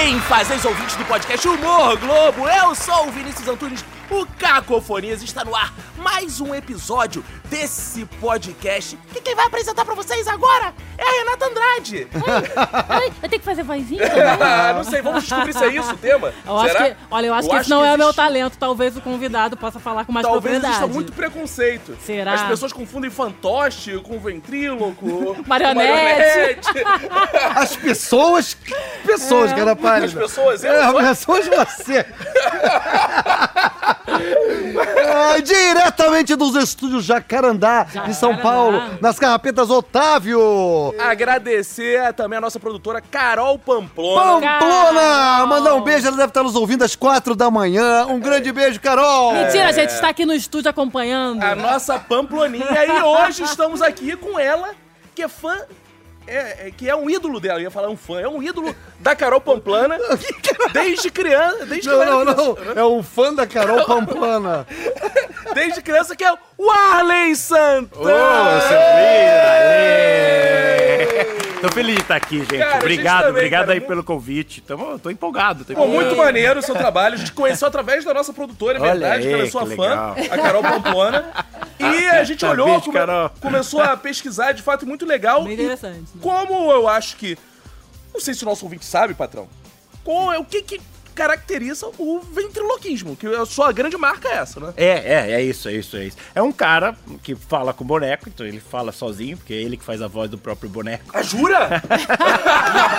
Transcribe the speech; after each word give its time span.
Bem, 0.00 0.20
fazeis 0.20 0.64
ouvintes 0.64 0.94
do 0.94 1.04
podcast 1.06 1.48
Humor 1.48 1.96
Globo, 1.98 2.48
eu 2.48 2.72
sou 2.72 3.08
o 3.08 3.10
Vinícius 3.10 3.48
Antunes, 3.48 3.84
o 4.10 4.26
Cacofonias 4.38 5.22
está 5.22 5.44
no 5.44 5.54
ar. 5.54 5.72
Mais 5.96 6.40
um 6.40 6.54
episódio 6.54 7.24
desse 7.46 8.04
podcast 8.20 8.96
que 9.12 9.20
quem 9.20 9.34
vai 9.34 9.46
apresentar 9.46 9.84
pra 9.84 9.94
vocês 9.94 10.26
agora 10.28 10.72
é 10.96 11.02
a 11.02 11.10
Renata 11.18 11.46
Andrade. 11.46 12.08
Ai, 12.88 13.12
eu 13.22 13.28
tenho 13.28 13.40
que 13.40 13.44
fazer 13.44 13.62
vozinha 13.64 14.02
Ah, 14.40 14.72
não 14.74 14.84
sei, 14.84 15.02
vamos 15.02 15.24
descobrir 15.24 15.52
se 15.52 15.64
é 15.64 15.68
isso 15.68 15.92
o 15.92 15.96
tema. 15.96 16.32
Eu 16.46 16.56
acho 16.58 16.72
Será? 16.72 16.90
que, 16.90 16.96
olha, 17.10 17.26
eu 17.26 17.34
acho 17.34 17.48
que 17.48 17.56
esse 17.56 17.70
não 17.70 17.78
é 17.78 17.80
o 17.80 17.84
existe- 17.86 17.98
meu 17.98 18.14
talento. 18.14 18.58
Talvez 18.58 18.96
o 18.96 19.00
convidado 19.00 19.56
possa 19.56 19.78
falar 19.80 20.04
com 20.04 20.12
mais 20.12 20.24
Talvez 20.26 20.42
propriedade. 20.58 20.74
exista 20.74 20.86
muito 20.94 21.12
preconceito. 21.12 21.96
Será? 22.04 22.32
As 22.34 22.42
pessoas 22.42 22.72
confundem 22.72 23.10
fantoche 23.10 23.98
com 24.00 24.18
ventríloco, 24.20 24.94
com 25.34 25.42
Marionete. 25.46 26.68
As 27.56 27.76
pessoas. 27.76 28.56
Pessoas, 29.04 29.52
cara, 29.52 29.74
pálida. 29.74 30.06
As 30.06 30.14
pessoas, 30.14 30.64
eu 30.64 30.72
É, 30.72 30.90
sou- 30.90 31.00
pessoas 31.00 31.48
você. 31.48 32.06
É, 34.08 35.40
diretamente 35.40 36.34
dos 36.36 36.54
estúdios 36.54 37.04
Jacarandá, 37.04 37.84
de 37.84 38.14
São 38.14 38.30
Jacarandá. 38.30 38.42
Paulo, 38.42 38.82
nas 39.00 39.18
carrapetas 39.18 39.70
Otávio. 39.70 40.94
Agradecer 40.98 42.12
também 42.14 42.38
a 42.38 42.40
nossa 42.40 42.60
produtora 42.60 43.00
Carol 43.00 43.58
Pamplona. 43.58 44.40
Pamplona! 44.40 45.00
Carol. 45.00 45.46
Mandar 45.46 45.74
um 45.74 45.82
beijo, 45.82 46.06
ela 46.06 46.16
deve 46.16 46.28
estar 46.28 46.42
nos 46.42 46.54
ouvindo 46.54 46.84
às 46.84 46.94
quatro 46.94 47.34
da 47.34 47.50
manhã. 47.50 48.06
Um 48.06 48.20
grande 48.20 48.52
beijo, 48.52 48.80
Carol! 48.80 49.32
Mentira, 49.32 49.68
a 49.68 49.72
gente 49.72 49.90
está 49.90 50.08
aqui 50.08 50.24
no 50.24 50.32
estúdio 50.32 50.70
acompanhando. 50.70 51.42
A 51.42 51.54
nossa 51.54 51.98
Pamploninha. 51.98 52.66
E 52.86 53.02
hoje 53.02 53.42
estamos 53.42 53.82
aqui 53.82 54.16
com 54.16 54.38
ela, 54.38 54.70
que 55.14 55.22
é 55.22 55.28
fã. 55.28 55.58
É, 56.28 56.66
é- 56.66 56.70
que 56.76 56.88
é 56.88 56.94
um 56.94 57.08
ídolo 57.08 57.40
dela, 57.40 57.58
eu 57.58 57.62
ia 57.64 57.70
falar 57.70 57.88
um 57.88 57.96
fã, 57.96 58.20
é 58.20 58.28
um 58.28 58.42
ídolo 58.42 58.74
da 59.00 59.16
Carol 59.16 59.40
Pamplona 59.40 59.98
desde 60.72 61.10
criança, 61.10 61.64
desde 61.66 61.88
Não, 61.88 62.04
não, 62.04 62.24
não. 62.24 62.54
criança, 62.54 62.80
É 62.80 62.84
um 62.84 63.02
fã 63.02 63.32
da 63.34 63.46
Carol 63.46 63.84
Pamplona. 63.86 64.66
desde 65.54 65.80
criança 65.80 66.14
que 66.14 66.24
é 66.24 66.32
o 66.58 66.70
Arley 66.70 67.34
Santana. 67.34 67.88
Ô, 68.04 68.60
seu 68.68 68.78
Aê! 68.78 70.47
Tô 71.60 71.68
feliz 71.72 71.96
de 71.96 72.02
estar 72.02 72.14
aqui, 72.16 72.38
gente. 72.38 72.58
Cara, 72.58 72.64
a 72.68 72.72
gente 72.74 72.82
obrigado, 72.82 73.18
também, 73.20 73.30
obrigado 73.32 73.60
cara, 73.66 73.72
aí 73.72 73.80
pelo 73.80 74.04
convite. 74.04 74.60
Tamo, 74.60 74.98
tô 74.98 75.10
empolgado. 75.10 75.64
Tô 75.64 75.74
Pô, 75.74 75.82
empolgado. 75.84 76.04
muito 76.04 76.16
maneiro 76.16 76.60
o 76.60 76.62
seu 76.62 76.74
trabalho. 76.74 77.14
A 77.14 77.18
gente 77.18 77.32
conheceu 77.32 77.66
através 77.66 78.04
da 78.04 78.14
nossa 78.14 78.32
produtora, 78.32 78.78
é 78.78 78.80
Olha 78.80 78.90
verdade, 78.92 79.22
que 79.22 79.28
ela 79.32 79.38
é 79.42 79.44
aí, 79.44 79.50
sua 79.50 79.66
fã, 79.66 79.70
legal. 79.72 80.16
a 80.30 80.38
Carol 80.38 80.62
Pamplona. 80.62 81.24
E 81.80 82.08
a 82.08 82.24
gente 82.24 82.40
Tá, 82.40 82.50
olhou, 82.50 82.80
come- 82.80 82.92
Carol. 82.98 83.30
começou 83.40 83.80
a 83.80 83.96
pesquisar, 83.96 84.50
de 84.50 84.62
fato, 84.62 84.84
muito 84.84 85.06
legal. 85.06 85.44
Bem 85.44 85.52
interessante. 85.54 86.06
como 86.20 86.72
eu 86.72 86.88
acho 86.88 87.14
que. 87.16 87.38
Não 88.12 88.20
sei 88.20 88.34
se 88.34 88.42
o 88.42 88.46
nosso 88.46 88.64
ouvinte 88.64 88.84
sabe, 88.84 89.14
patrão. 89.14 89.48
Qual 90.02 90.32
é 90.32 90.38
o 90.40 90.44
que, 90.44 90.60
que 90.62 90.80
caracteriza 91.18 91.90
o 91.98 92.20
ventriloquismo? 92.20 93.16
Que 93.16 93.26
a 93.26 93.44
sua 93.44 93.72
grande 93.72 93.96
marca 93.96 94.28
é 94.28 94.36
essa, 94.36 94.60
né? 94.60 94.72
É, 94.76 94.86
é, 94.86 95.32
é 95.32 95.42
isso, 95.42 95.68
é 95.68 95.72
isso, 95.72 95.96
é 95.96 96.04
isso. 96.04 96.16
É 96.32 96.40
um 96.40 96.52
cara 96.52 96.96
que 97.24 97.34
fala 97.34 97.72
com 97.72 97.82
o 97.82 97.86
boneco, 97.86 98.28
então 98.28 98.46
ele 98.46 98.60
fala 98.60 98.92
sozinho, 98.92 99.36
porque 99.36 99.52
é 99.52 99.56
ele 99.56 99.76
que 99.76 99.82
faz 99.84 100.00
a 100.00 100.06
voz 100.06 100.30
do 100.30 100.38
próprio 100.38 100.70
boneco. 100.70 101.10
Ah, 101.12 101.22
jura? 101.22 101.82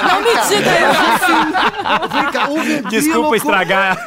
Não 0.09 0.21
me 0.21 0.31
diga 0.49 0.71
isso, 2.51 2.89
Desculpa 2.89 3.37
estragar. 3.37 3.97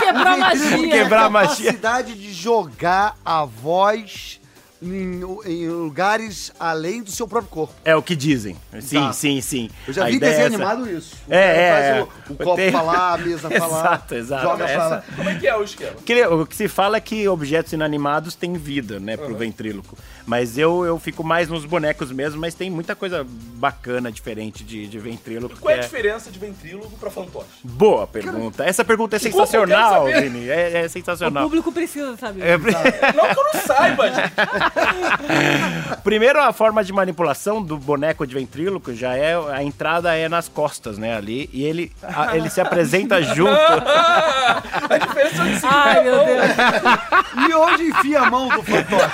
quebrou 0.00 0.26
a 0.26 0.36
magia. 0.36 0.88
Quebrar 0.90 1.22
a 1.22 1.24
a 1.24 1.30
magia. 1.30 1.48
capacidade 1.72 2.14
de 2.14 2.32
jogar 2.34 3.16
a 3.24 3.44
voz 3.46 4.39
em, 4.82 5.20
em 5.46 5.68
lugares 5.68 6.52
além 6.58 7.02
do 7.02 7.10
seu 7.10 7.26
próprio 7.28 7.50
corpo. 7.50 7.74
É 7.84 7.94
o 7.94 8.02
que 8.02 8.16
dizem. 8.16 8.56
Sim, 8.80 9.00
Tá. 9.00 9.12
sim, 9.12 9.40
sim. 9.40 9.70
Eu 9.86 9.92
já 9.92 10.04
A 10.04 10.06
vi 10.08 10.16
ideia 10.16 10.32
desenho 10.32 10.44
é 10.44 10.46
essa. 10.62 10.72
animado 10.72 10.90
isso. 10.96 11.14
O 11.28 11.32
É, 11.34 11.38
cara 11.46 11.58
é, 11.58 11.70
faz 11.72 11.84
é. 11.84 12.00
o, 12.02 12.32
o 12.32 12.36
copo 12.36 12.56
Tem- 12.56 12.72
falar, 12.72 13.14
a 13.14 13.18
mesa 13.18 13.50
falar. 13.50 13.78
Exato, 13.80 14.14
exato. 14.14 14.42
Joga 14.42 14.56
pra 14.64 14.70
Essa- 14.70 14.88
lá. 14.88 15.04
Como 15.16 15.28
é 15.28 15.34
que 15.38 15.46
é 15.46 15.56
o 15.56 15.62
esquema? 15.62 15.92
Que- 16.04 16.26
o 16.26 16.46
que 16.46 16.56
se 16.56 16.68
fala 16.68 16.96
é 16.96 17.00
que 17.00 17.28
objetos 17.28 17.72
inanimados 17.72 18.34
têm 18.34 18.54
vida, 18.54 18.98
né, 18.98 19.16
pro 19.16 19.34
ventríloco. 19.36 19.96
Mas 20.26 20.56
eu, 20.56 20.84
eu 20.84 20.98
fico 20.98 21.24
mais 21.24 21.48
nos 21.48 21.64
bonecos 21.64 22.12
mesmo, 22.12 22.40
mas 22.40 22.54
tem 22.54 22.70
muita 22.70 22.94
coisa 22.94 23.26
bacana, 23.28 24.12
diferente 24.12 24.62
de, 24.62 24.86
de 24.86 24.98
ventríloco. 24.98 25.56
Qual 25.58 25.74
é 25.74 25.78
a 25.78 25.82
diferença 25.82 26.30
de 26.30 26.38
ventrílogo 26.38 26.90
pra 26.98 27.10
fantoche? 27.10 27.46
Boa 27.64 28.06
pergunta. 28.06 28.62
Essa 28.64 28.84
pergunta 28.84 29.16
é 29.16 29.18
sensacional. 29.18 30.06
Vini. 30.06 30.48
É, 30.48 30.82
é 30.82 30.86
O 30.86 30.90
sensacional. 30.90 31.44
público 31.44 31.72
precisa 31.72 32.16
saber. 32.16 32.42
É, 32.42 32.56
Não 32.56 33.34
que 33.34 33.38
eu 33.40 33.44
não 33.54 33.60
saiba, 33.66 34.08
gente. 34.10 34.30
Primeiro, 36.04 36.40
a 36.40 36.52
forma 36.52 36.82
de 36.84 36.92
manipulação 36.92 37.62
do 37.62 37.76
boneco 37.76 38.26
de 38.26 38.34
ventríloco 38.34 38.94
já 38.94 39.14
é. 39.16 39.34
A 39.52 39.62
entrada 39.62 40.14
é 40.14 40.28
nas 40.28 40.48
costas, 40.48 40.96
né? 40.98 41.16
Ali. 41.16 41.48
E 41.52 41.64
ele, 41.64 41.92
a- 42.02 42.36
ele 42.36 42.48
se 42.50 42.60
apresenta 42.60 43.22
junto. 43.34 43.50
a 43.52 44.98
diferença 44.98 45.42
é 45.42 45.58
que 45.60 45.66
Ai, 45.66 46.02
meu 46.04 46.24
Deus. 46.24 47.48
E 47.48 47.54
onde 47.54 47.82
enfia 47.88 48.20
a 48.22 48.30
mão 48.30 48.48
do 48.48 48.62
fantoche? 48.62 49.06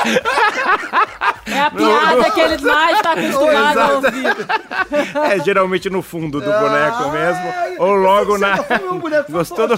É 1.46 1.60
a 1.62 1.70
piada 1.70 2.30
que 2.30 2.40
ele 2.40 2.58
mais 2.62 2.96
está 2.96 3.12
acostumado 3.12 3.78
a 3.78 3.88
ouvir. 3.94 4.36
É 5.30 5.38
geralmente 5.44 5.90
no 5.90 6.00
fundo 6.00 6.40
do 6.40 6.50
boneco 6.50 7.10
mesmo. 7.10 7.54
Ou 7.78 7.94
logo 7.94 8.38
na. 8.38 8.56
Gostou 9.28 9.66
do. 9.68 9.76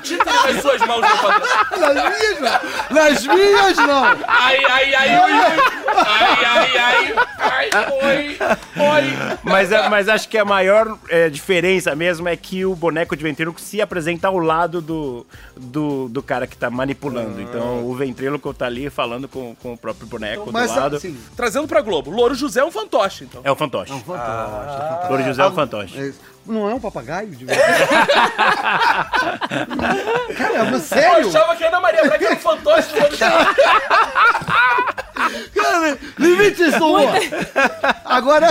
Um 0.00 0.02
títere 0.02 0.52
nas 0.52 0.62
suas 0.62 0.80
mãos, 0.86 1.00
meu 1.00 1.16
patrão. 1.18 1.48
Nas 1.80 1.94
minhas, 1.94 2.40
não. 2.40 2.96
Nas 2.96 3.26
minhas, 3.26 3.76
não. 3.76 4.04
Ai, 4.26 4.64
ai, 4.64 4.94
ai, 4.94 5.20
oi, 5.20 5.32
oi. 5.32 5.62
Ai, 5.96 6.44
ai, 6.44 6.78
ai. 6.78 7.14
Ai, 7.38 7.70
oi, 8.02 8.36
oi. 8.76 9.38
Mas, 9.42 9.72
é- 9.72 9.88
mas 9.88 10.08
acho 10.08 10.28
que 10.28 10.38
a 10.38 10.44
maior 10.44 10.98
é, 11.08 11.28
diferença 11.28 11.94
mesmo 11.94 12.28
é 12.28 12.36
que 12.36 12.64
o 12.64 12.74
boneco 12.74 13.16
de 13.16 13.22
ventríloco 13.22 13.60
se 13.60 13.80
apresenta 13.80 14.28
ao 14.28 14.38
lado 14.38 14.80
do, 14.80 15.26
do, 15.56 16.08
do 16.08 16.22
cara 16.22 16.46
que 16.46 16.56
tá 16.56 16.70
manipulando. 16.70 17.40
Então 17.40 17.84
o 17.86 17.94
ventríloco 17.94 18.52
tá 18.54 18.66
ali 18.66 18.88
falando 18.90 19.28
com, 19.28 19.54
com 19.56 19.72
o 19.74 19.76
próprio 19.78 20.06
boneco 20.06 20.50
Mas 20.52 20.70
do 20.72 20.80
lado. 20.80 20.96
assim. 20.96 21.16
Trazendo 21.36 21.66
pra 21.68 21.80
Globo, 21.80 22.10
Louro 22.10 22.34
José 22.34 22.60
é 22.60 22.64
um 22.64 22.70
fantoche, 22.70 23.24
então. 23.24 23.40
É 23.44 23.50
o 23.50 23.56
fantoche. 23.56 23.92
Fantoche, 23.92 24.06
fantoche. 24.06 25.08
Louro 25.08 25.24
José 25.24 25.42
é 25.42 25.46
o 25.46 25.52
fantoche. 25.52 26.14
É 26.48 26.52
isso. 26.52 26.58
Não 26.58 26.70
é 26.70 26.74
um 26.74 26.80
papagaio? 26.80 27.28
De 27.30 27.44
verdade? 27.44 27.70
Caramba, 30.36 30.76
Eu 30.76 30.80
sério? 30.80 31.28
achava 31.28 31.56
que 31.56 31.64
a 31.64 31.68
Ana 31.68 31.80
Maria 31.80 32.04
Braga 32.04 32.26
era 32.26 32.34
um 32.34 32.38
fantoche 32.38 32.88
do. 32.92 33.18
Cara, 35.54 35.98
limites 36.18 36.78
do 36.78 36.86
humor. 36.86 37.12
Agora, 38.04 38.48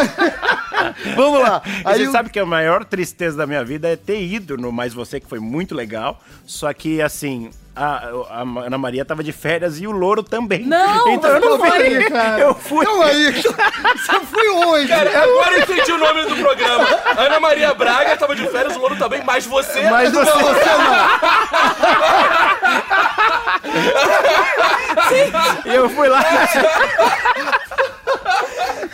vamos 1.16 1.42
lá. 1.42 1.62
Aí 1.84 2.00
você 2.04 2.08
o- 2.08 2.12
sabe 2.12 2.30
que 2.30 2.40
a 2.40 2.46
maior 2.46 2.86
tristeza 2.86 3.36
da 3.38 3.48
minha 3.48 3.64
vida 3.66 3.88
é 3.90 3.96
ter 3.96 4.22
ido 4.22 4.56
no 4.58 4.72
Mais 4.72 4.94
Você, 4.94 5.20
que 5.20 5.28
foi 5.28 5.40
muito 5.40 5.74
legal. 5.76 6.22
Só 6.46 6.72
que, 6.74 7.02
assim, 7.02 7.50
a, 7.76 8.10
a 8.30 8.42
Ana 8.66 8.78
Maria 8.78 9.04
tava 9.06 9.24
de 9.24 9.32
férias 9.32 9.80
e 9.80 9.88
o 9.88 9.92
Louro 9.92 10.22
também. 10.24 10.66
Não, 10.66 11.08
então 11.10 11.30
eu 11.32 11.40
não 11.40 11.58
fui. 11.60 12.10
cara. 12.10 12.40
Eu 12.40 12.54
fui. 12.56 12.86
Calma 12.86 13.06
aí. 13.06 13.32
Você 13.34 14.20
foi 14.26 14.50
onde? 14.50 14.88
Cara, 14.88 15.24
agora 15.24 15.58
eu 15.58 15.64
entendi 15.64 15.92
o 15.92 15.98
nome 15.98 16.26
do 16.26 16.36
programa. 16.36 16.88
Ana 17.18 17.40
Maria 17.40 17.74
Braga 17.74 18.16
tava 18.18 18.36
de 18.36 18.48
férias, 18.48 18.76
o 18.76 18.80
Louro 18.80 18.96
também, 18.98 19.24
mas 19.24 19.46
você... 19.46 19.82
Mas 19.90 20.12
você. 20.12 20.30
Não, 20.30 20.40
você 20.40 20.70
não. 20.76 21.10
E 25.72 25.76
eu 25.76 25.90
fui 25.90 26.08
lá. 26.08 26.24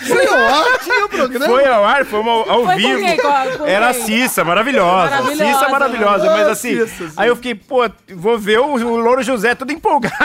Foi 0.08 0.28
ao 0.28 0.38
ar, 0.40 0.80
tinha 0.80 1.06
o 1.06 1.10
programa. 1.10 1.46
Foi 1.46 1.66
ao 1.68 1.86
ar, 1.86 2.06
foi 2.06 2.20
ao, 2.20 2.30
ao 2.50 2.64
Foi 2.66 2.74
com 2.74 2.80
vivo. 2.80 3.00
quem? 3.00 3.18
Com- 3.18 3.66
Era 3.66 3.90
a? 3.90 3.94
Cissa, 3.94 4.44
maravilhosa. 4.44 5.10
Maravilhosa. 5.10 5.54
Cissa 5.54 5.70
maravilhosa, 5.70 6.26
mas 6.32 6.48
Ah, 6.48 6.52
assim. 6.52 6.86
Cissa. 6.88 7.14
Aí 7.18 7.28
eu 7.30 7.36
fiquei, 7.36 7.56
pô, 7.56 7.90
vou 8.14 8.38
ver 8.38 8.60
o, 8.60 8.74
o 8.74 8.98
Louro 8.98 9.24
José 9.24 9.56
todo 9.56 9.72
empolgado. 9.72 10.16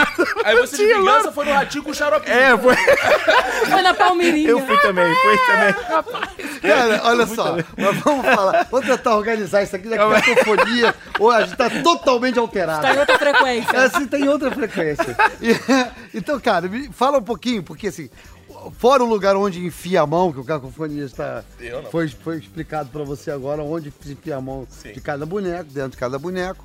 Aí 0.43 0.55
você 0.57 0.77
de 0.77 0.83
Tinha 0.83 0.97
vingança 0.99 1.31
foi 1.31 1.45
no 1.45 1.53
ratinho 1.53 1.83
com 1.83 1.91
o 1.91 1.93
xaropinho. 1.93 2.35
É, 2.35 2.57
foi, 2.57 2.75
Foi 3.69 3.81
na 3.81 3.93
Palmeirinha. 3.93 4.49
eu 4.49 4.59
fui 4.65 4.77
também, 4.77 5.05
fui 5.15 5.37
também. 5.47 5.73
Cara, 6.61 7.01
olha 7.05 7.25
só, 7.25 7.57
mas 7.77 7.95
vamos 7.99 8.25
falar. 8.25 8.67
Vamos 8.69 8.85
tentar 8.87 9.15
organizar 9.15 9.63
isso 9.63 9.75
aqui, 9.75 9.89
já 9.89 9.97
que 9.97 10.03
a 10.03 10.21
cacofonia 10.21 10.95
hoje 11.19 11.37
a 11.37 11.41
gente 11.45 11.55
tá 11.57 11.69
totalmente 11.81 12.37
alterado. 12.39 12.81
Tá 12.81 12.93
em 12.93 12.99
outra 12.99 13.17
frequência. 13.17 13.71
É, 13.77 13.83
assim, 13.85 14.07
tem 14.07 14.27
outra 14.29 14.51
frequência. 14.51 15.15
E, 15.41 15.55
então, 16.17 16.39
cara, 16.39 16.67
me 16.67 16.89
fala 16.93 17.17
um 17.17 17.23
pouquinho, 17.23 17.63
porque 17.63 17.87
assim, 17.87 18.09
fora 18.77 19.03
o 19.03 19.07
lugar 19.07 19.35
onde 19.35 19.65
enfia 19.65 20.01
a 20.01 20.07
mão, 20.07 20.31
que 20.31 20.39
o 20.39 20.43
cacofonia 20.43 21.03
está. 21.05 21.43
Foi, 21.91 22.07
foi 22.07 22.37
explicado 22.39 22.89
pra 22.89 23.03
você 23.03 23.31
agora 23.31 23.63
onde 23.63 23.93
enfia 24.05 24.35
a 24.37 24.41
mão 24.41 24.67
Sim. 24.69 24.91
de 24.93 25.01
cada 25.01 25.25
boneco, 25.25 25.71
dentro 25.71 25.91
de 25.91 25.97
cada 25.97 26.19
boneco. 26.19 26.63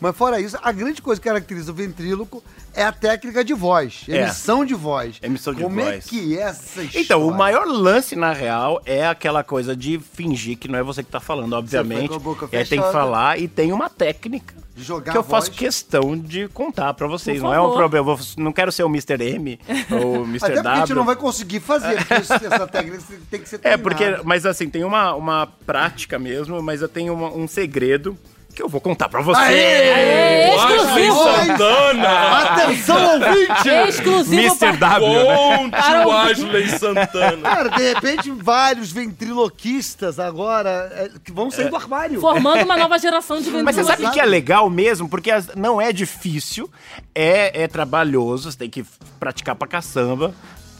Mas 0.00 0.16
fora 0.16 0.40
isso, 0.40 0.58
a 0.62 0.72
grande 0.72 1.00
coisa 1.00 1.20
que 1.20 1.28
caracteriza 1.28 1.70
o 1.70 1.74
ventríloco 1.74 2.42
é 2.74 2.82
a 2.84 2.90
técnica 2.92 3.44
de 3.44 3.54
voz, 3.54 4.04
É. 4.08 4.22
emissão 4.22 4.64
de 4.64 4.74
voz. 4.74 5.16
Emissão 5.22 5.54
de 5.54 5.62
Como 5.62 5.80
é 5.80 5.92
voz. 5.92 6.04
que 6.06 6.36
é 6.36 6.42
essa 6.42 6.82
história? 6.82 7.00
Então, 7.04 7.26
o 7.26 7.32
maior 7.32 7.66
lance, 7.66 8.16
na 8.16 8.32
real, 8.32 8.82
é 8.84 9.06
aquela 9.06 9.44
coisa 9.44 9.76
de 9.76 9.98
fingir 10.00 10.58
que 10.58 10.66
não 10.68 10.78
é 10.78 10.82
você 10.82 11.02
que 11.04 11.10
tá 11.10 11.20
falando, 11.20 11.52
obviamente. 11.54 12.08
com 12.08 12.14
a 12.16 12.18
boca 12.18 12.46
É, 12.46 12.64
tem 12.64 12.64
que 12.64 12.68
fechada. 12.86 12.92
falar 12.92 13.38
e 13.38 13.46
tem 13.46 13.72
uma 13.72 13.88
técnica 13.88 14.54
De 14.74 14.82
jogar 14.82 15.12
que 15.12 15.18
eu 15.18 15.20
a 15.20 15.24
voz. 15.24 15.46
faço 15.46 15.58
questão 15.58 16.16
de 16.16 16.48
contar 16.48 16.94
pra 16.94 17.06
vocês. 17.06 17.42
Não 17.42 17.52
é 17.52 17.60
um 17.60 17.72
problema. 17.74 18.12
Eu 18.12 18.18
não 18.38 18.52
quero 18.52 18.72
ser 18.72 18.82
o 18.84 18.88
Mr. 18.88 19.22
M 19.22 19.60
ou 19.90 20.22
o 20.22 20.24
Mr. 20.24 20.44
Até 20.46 20.54
porque 20.54 20.68
a 20.68 20.74
gente 20.76 20.88
W. 20.88 20.94
não 20.94 21.04
vai 21.04 21.16
conseguir 21.16 21.60
fazer, 21.60 21.96
essa 22.10 22.66
técnica 22.66 23.02
tem 23.30 23.40
que 23.40 23.48
ser 23.48 23.56
É, 23.56 23.58
treinada. 23.76 23.82
porque, 23.82 24.20
mas 24.24 24.46
assim, 24.46 24.68
tem 24.70 24.82
uma, 24.84 25.14
uma 25.14 25.46
prática 25.66 26.18
mesmo, 26.18 26.62
mas 26.62 26.80
eu 26.80 26.88
tenho 26.88 27.12
uma- 27.12 27.30
um 27.32 27.46
segredo 27.46 28.16
que 28.62 28.66
eu 28.66 28.68
vou 28.68 28.80
contar 28.80 29.08
pra 29.08 29.20
vocês. 29.20 29.44
Aê, 29.44 30.54
exclusivo! 30.54 31.24
Santana! 31.24 32.38
Atenção, 32.38 33.14
ouvinte! 33.14 33.68
Exclusivo 33.88 34.40
Mr. 34.40 34.78
pra... 34.78 34.98
W. 34.98 35.12
né? 35.12 35.36
Conte 35.56 35.70
Para 35.70 36.06
o 36.06 36.10
Wesley 36.10 36.68
Santana. 36.68 37.42
Cara, 37.42 37.68
de 37.70 37.92
repente, 37.92 38.30
vários 38.30 38.92
ventriloquistas 38.92 40.20
agora 40.20 40.90
é, 40.94 41.10
que 41.24 41.32
vão 41.32 41.50
sair 41.50 41.68
do 41.68 41.76
armário. 41.76 42.20
Formando 42.20 42.62
uma 42.62 42.76
nova 42.76 42.98
geração 42.98 43.40
de 43.40 43.50
Mas 43.50 43.74
você 43.74 43.84
sabe 43.84 44.08
que 44.10 44.20
é 44.20 44.24
legal 44.24 44.70
mesmo? 44.70 45.08
Porque 45.08 45.30
as- 45.30 45.54
não 45.56 45.80
é 45.80 45.92
difícil, 45.92 46.70
é, 47.14 47.62
é 47.64 47.68
trabalhoso, 47.68 48.52
você 48.52 48.58
tem 48.58 48.70
que 48.70 48.84
praticar 49.18 49.56
pra 49.56 49.66
caçamba. 49.66 50.32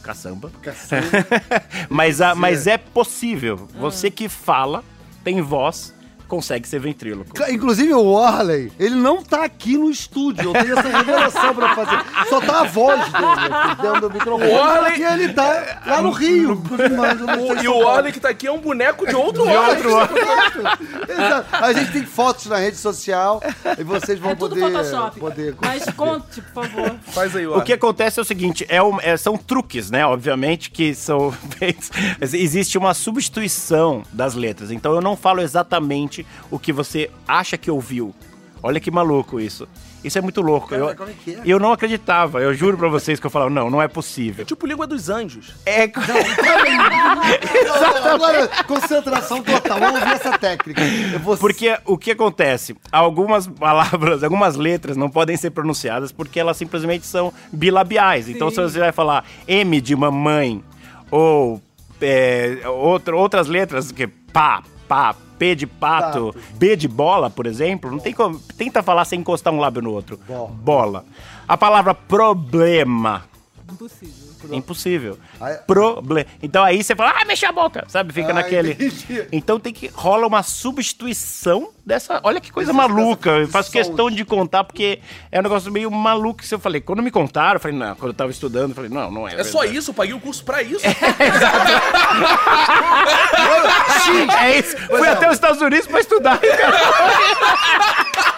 Caçamba? 0.03 0.53
mas, 1.89 2.21
a, 2.21 2.35
mas 2.35 2.67
é 2.67 2.77
possível. 2.77 3.69
Você 3.79 4.11
que 4.11 4.29
fala, 4.29 4.85
tem 5.25 5.41
voz, 5.41 5.95
consegue 6.33 6.67
ser 6.67 6.81
ventríloco. 6.81 7.31
Inclusive 7.51 7.93
o 7.93 8.13
Warley, 8.13 8.73
ele 8.81 8.95
não 8.95 9.23
tá 9.23 9.45
aqui 9.45 9.77
no 9.77 9.91
estúdio. 9.91 10.45
Eu 10.49 10.53
tenho 10.55 10.79
essa 10.79 10.89
revelação 10.89 11.55
pra 11.55 11.75
fazer. 11.75 12.03
Só 12.31 12.41
tá 12.41 12.61
a 12.61 12.65
voz 12.65 12.99
dele 13.13 13.27
aqui 13.27 13.83
dentro 13.83 14.01
do 14.01 14.11
microfone. 14.11 14.51
O 14.51 14.55
Warley- 14.57 14.99
E 14.99 15.05
ele 15.05 15.29
tá 15.35 15.81
lá 15.87 16.01
no 16.01 16.11
Rio. 16.11 16.55
O- 16.55 17.63
e 17.63 17.69
o 17.69 17.77
Orley 17.77 18.13
que 18.13 18.19
tá 18.21 18.31
aqui 18.31 18.47
é 18.47 18.53
um 18.53 18.59
boneco 18.61 19.07
de 19.07 19.15
outro 19.15 19.43
De 19.47 19.51
Orley. 19.55 19.87
outro 19.87 20.61
Exato. 21.07 21.49
A 21.57 21.73
gente 21.75 21.93
tem 21.93 22.07
fotos 22.07 22.47
na 22.47 22.57
rede 22.57 22.79
social 22.79 23.43
e 23.79 23.85
vocês 23.85 24.19
vão 24.19 24.31
É 24.31 24.35
tudo 24.35 24.57
poder... 24.57 24.73
Photoshop. 24.73 25.21
poder... 25.21 25.55
Mas 25.61 25.85
conte, 25.91 26.41
por 26.41 26.65
favor. 26.67 26.95
Faz 27.09 27.37
aí, 27.37 27.47
O 27.47 27.61
que 27.61 27.75
acontece 27.75 28.19
é 28.19 28.23
o 28.23 28.25
seguinte, 28.25 28.65
é 28.71 28.83
um- 28.83 28.99
é- 29.03 29.19
são 29.19 29.37
truques, 29.37 29.91
né? 29.91 30.07
Obviamente 30.07 30.71
que 30.71 30.95
são. 30.95 31.35
Existe 32.23 32.79
uma 32.79 32.95
substituição 32.95 34.03
das 34.13 34.35
letras. 34.35 34.71
Então 34.71 34.95
eu 34.95 35.03
não 35.03 35.15
falo 35.17 35.43
exatamente 35.43 36.22
o 36.51 36.59
que 36.59 36.73
você 36.73 37.11
acha 37.27 37.57
que 37.57 37.71
ouviu. 37.71 38.15
Olha 38.63 38.79
que 38.79 38.91
maluco 38.91 39.41
isso. 39.41 39.67
Isso 40.05 40.19
é 40.19 40.21
muito 40.21 40.41
louco. 40.41 40.69
Cara, 40.69 40.83
eu, 40.83 40.89
é 40.91 40.93
é? 40.93 41.41
eu 41.45 41.61
não 41.61 41.73
acreditava. 41.73 42.41
Eu 42.41 42.53
juro 42.55 42.77
pra 42.77 42.89
vocês 42.89 43.21
que 43.21 43.27
eu 43.27 43.31
falava, 43.31 43.51
não, 43.51 43.71
não 43.71 43.81
é 43.81 43.87
possível. 43.87 44.45
Tipo 44.45 44.67
Língua 44.67 44.87
dos 44.87 45.09
Anjos. 45.09 45.55
É. 45.65 45.85
Agora, 48.13 48.49
concentração 48.67 49.43
total. 49.43 49.79
Vamos 49.79 50.01
ouvir 50.01 50.15
essa 50.15 50.37
técnica. 50.39 50.83
Vou- 51.23 51.37
Porque 51.37 51.77
o 51.85 51.97
que 51.97 52.11
acontece? 52.11 52.77
Algumas 52.91 53.47
palavras, 53.47 54.23
algumas 54.25 54.57
letras 54.57 54.97
não 54.97 55.09
podem 55.11 55.37
ser 55.37 55.51
pronunciadas 55.51 56.11
porque 56.13 56.39
elas 56.41 56.57
simplesmente 56.57 57.07
são 57.07 57.33
bilabiais. 57.53 58.29
Então, 58.29 58.51
se 58.51 58.57
você 58.61 58.79
vai 58.79 58.93
falar 58.93 59.25
M 59.47 59.81
de 59.81 59.95
mamãe 59.95 60.63
ou 61.11 61.61
é, 62.01 62.59
outra- 62.67 63.15
outras 63.17 63.47
letras, 63.47 63.93
que 63.93 64.07
pá, 64.07 64.63
pá, 64.89 65.15
P 65.43 65.57
de 65.57 65.67
pato, 65.67 66.33
B 66.55 66.77
de 66.77 66.87
bola, 66.87 67.29
por 67.29 67.47
exemplo, 67.47 67.91
não 67.91 67.99
tem 67.99 68.13
como. 68.13 68.39
Tenta 68.57 68.81
falar 68.81 69.05
sem 69.05 69.19
encostar 69.19 69.53
um 69.53 69.59
lábio 69.59 69.83
no 69.83 69.91
outro. 69.91 70.17
Bola. 70.25 70.49
Bola. 70.49 71.05
A 71.49 71.57
palavra 71.57 71.93
problema. 71.93 73.25
Impossível. 73.69 74.22
Impossível. 74.51 75.19
Aí- 75.41 75.57
Problema. 75.67 76.29
Então 76.43 76.63
aí 76.65 76.83
você 76.83 76.95
fala, 76.97 77.15
ah, 77.21 77.25
mexe 77.25 77.45
a 77.47 77.53
boca, 77.53 77.85
sabe? 77.89 78.13
Fica 78.13 78.31
Ah, 78.31 78.35
naquele. 78.35 78.73
entendi. 78.73 79.27
Então 79.33 79.59
tem 79.61 79.73
que 79.73 79.87
rola 79.89 80.27
uma 80.27 80.43
substituição 80.43 81.71
dessa. 81.85 82.21
Olha 82.23 82.41
que 82.41 82.51
coisa 82.53 82.71
Existe 82.73 82.89
maluca. 82.89 83.31
Eu 83.31 83.49
faço 83.49 83.71
questão 83.71 84.11
de 84.11 84.25
contar 84.25 84.65
porque 84.65 85.01
é 85.31 85.39
um 85.39 85.43
negócio 85.43 85.71
meio 85.73 85.91
maluco 85.91 86.43
que 86.43 86.55
eu 86.55 86.59
falei. 86.59 86.81
Quando 86.81 87.03
me 87.03 87.11
contaram, 87.11 87.55
eu 87.55 87.61
falei, 87.61 87.77
não, 87.77 87.95
quando 87.97 88.09
eu 88.11 88.15
tava 88.15 88.31
estudando, 88.31 88.71
eu 88.71 88.75
falei, 88.77 88.91
não, 88.91 89.11
não 89.11 89.29
é. 89.29 89.35
É 89.41 89.45
só 89.45 89.61
verdade. 89.61 89.79
isso, 89.79 89.91
eu 89.91 89.95
paguei 89.95 90.15
o 90.15 90.21
curso 90.21 90.45
pra 90.45 90.63
isso. 90.63 90.85
É 94.43 94.59
isso. 94.59 94.77
Fui 94.89 95.09
até 95.09 95.29
os 95.29 95.35
Estados 95.35 95.61
Unidos 95.61 95.87
pra 95.87 96.01
estudar. 96.01 96.41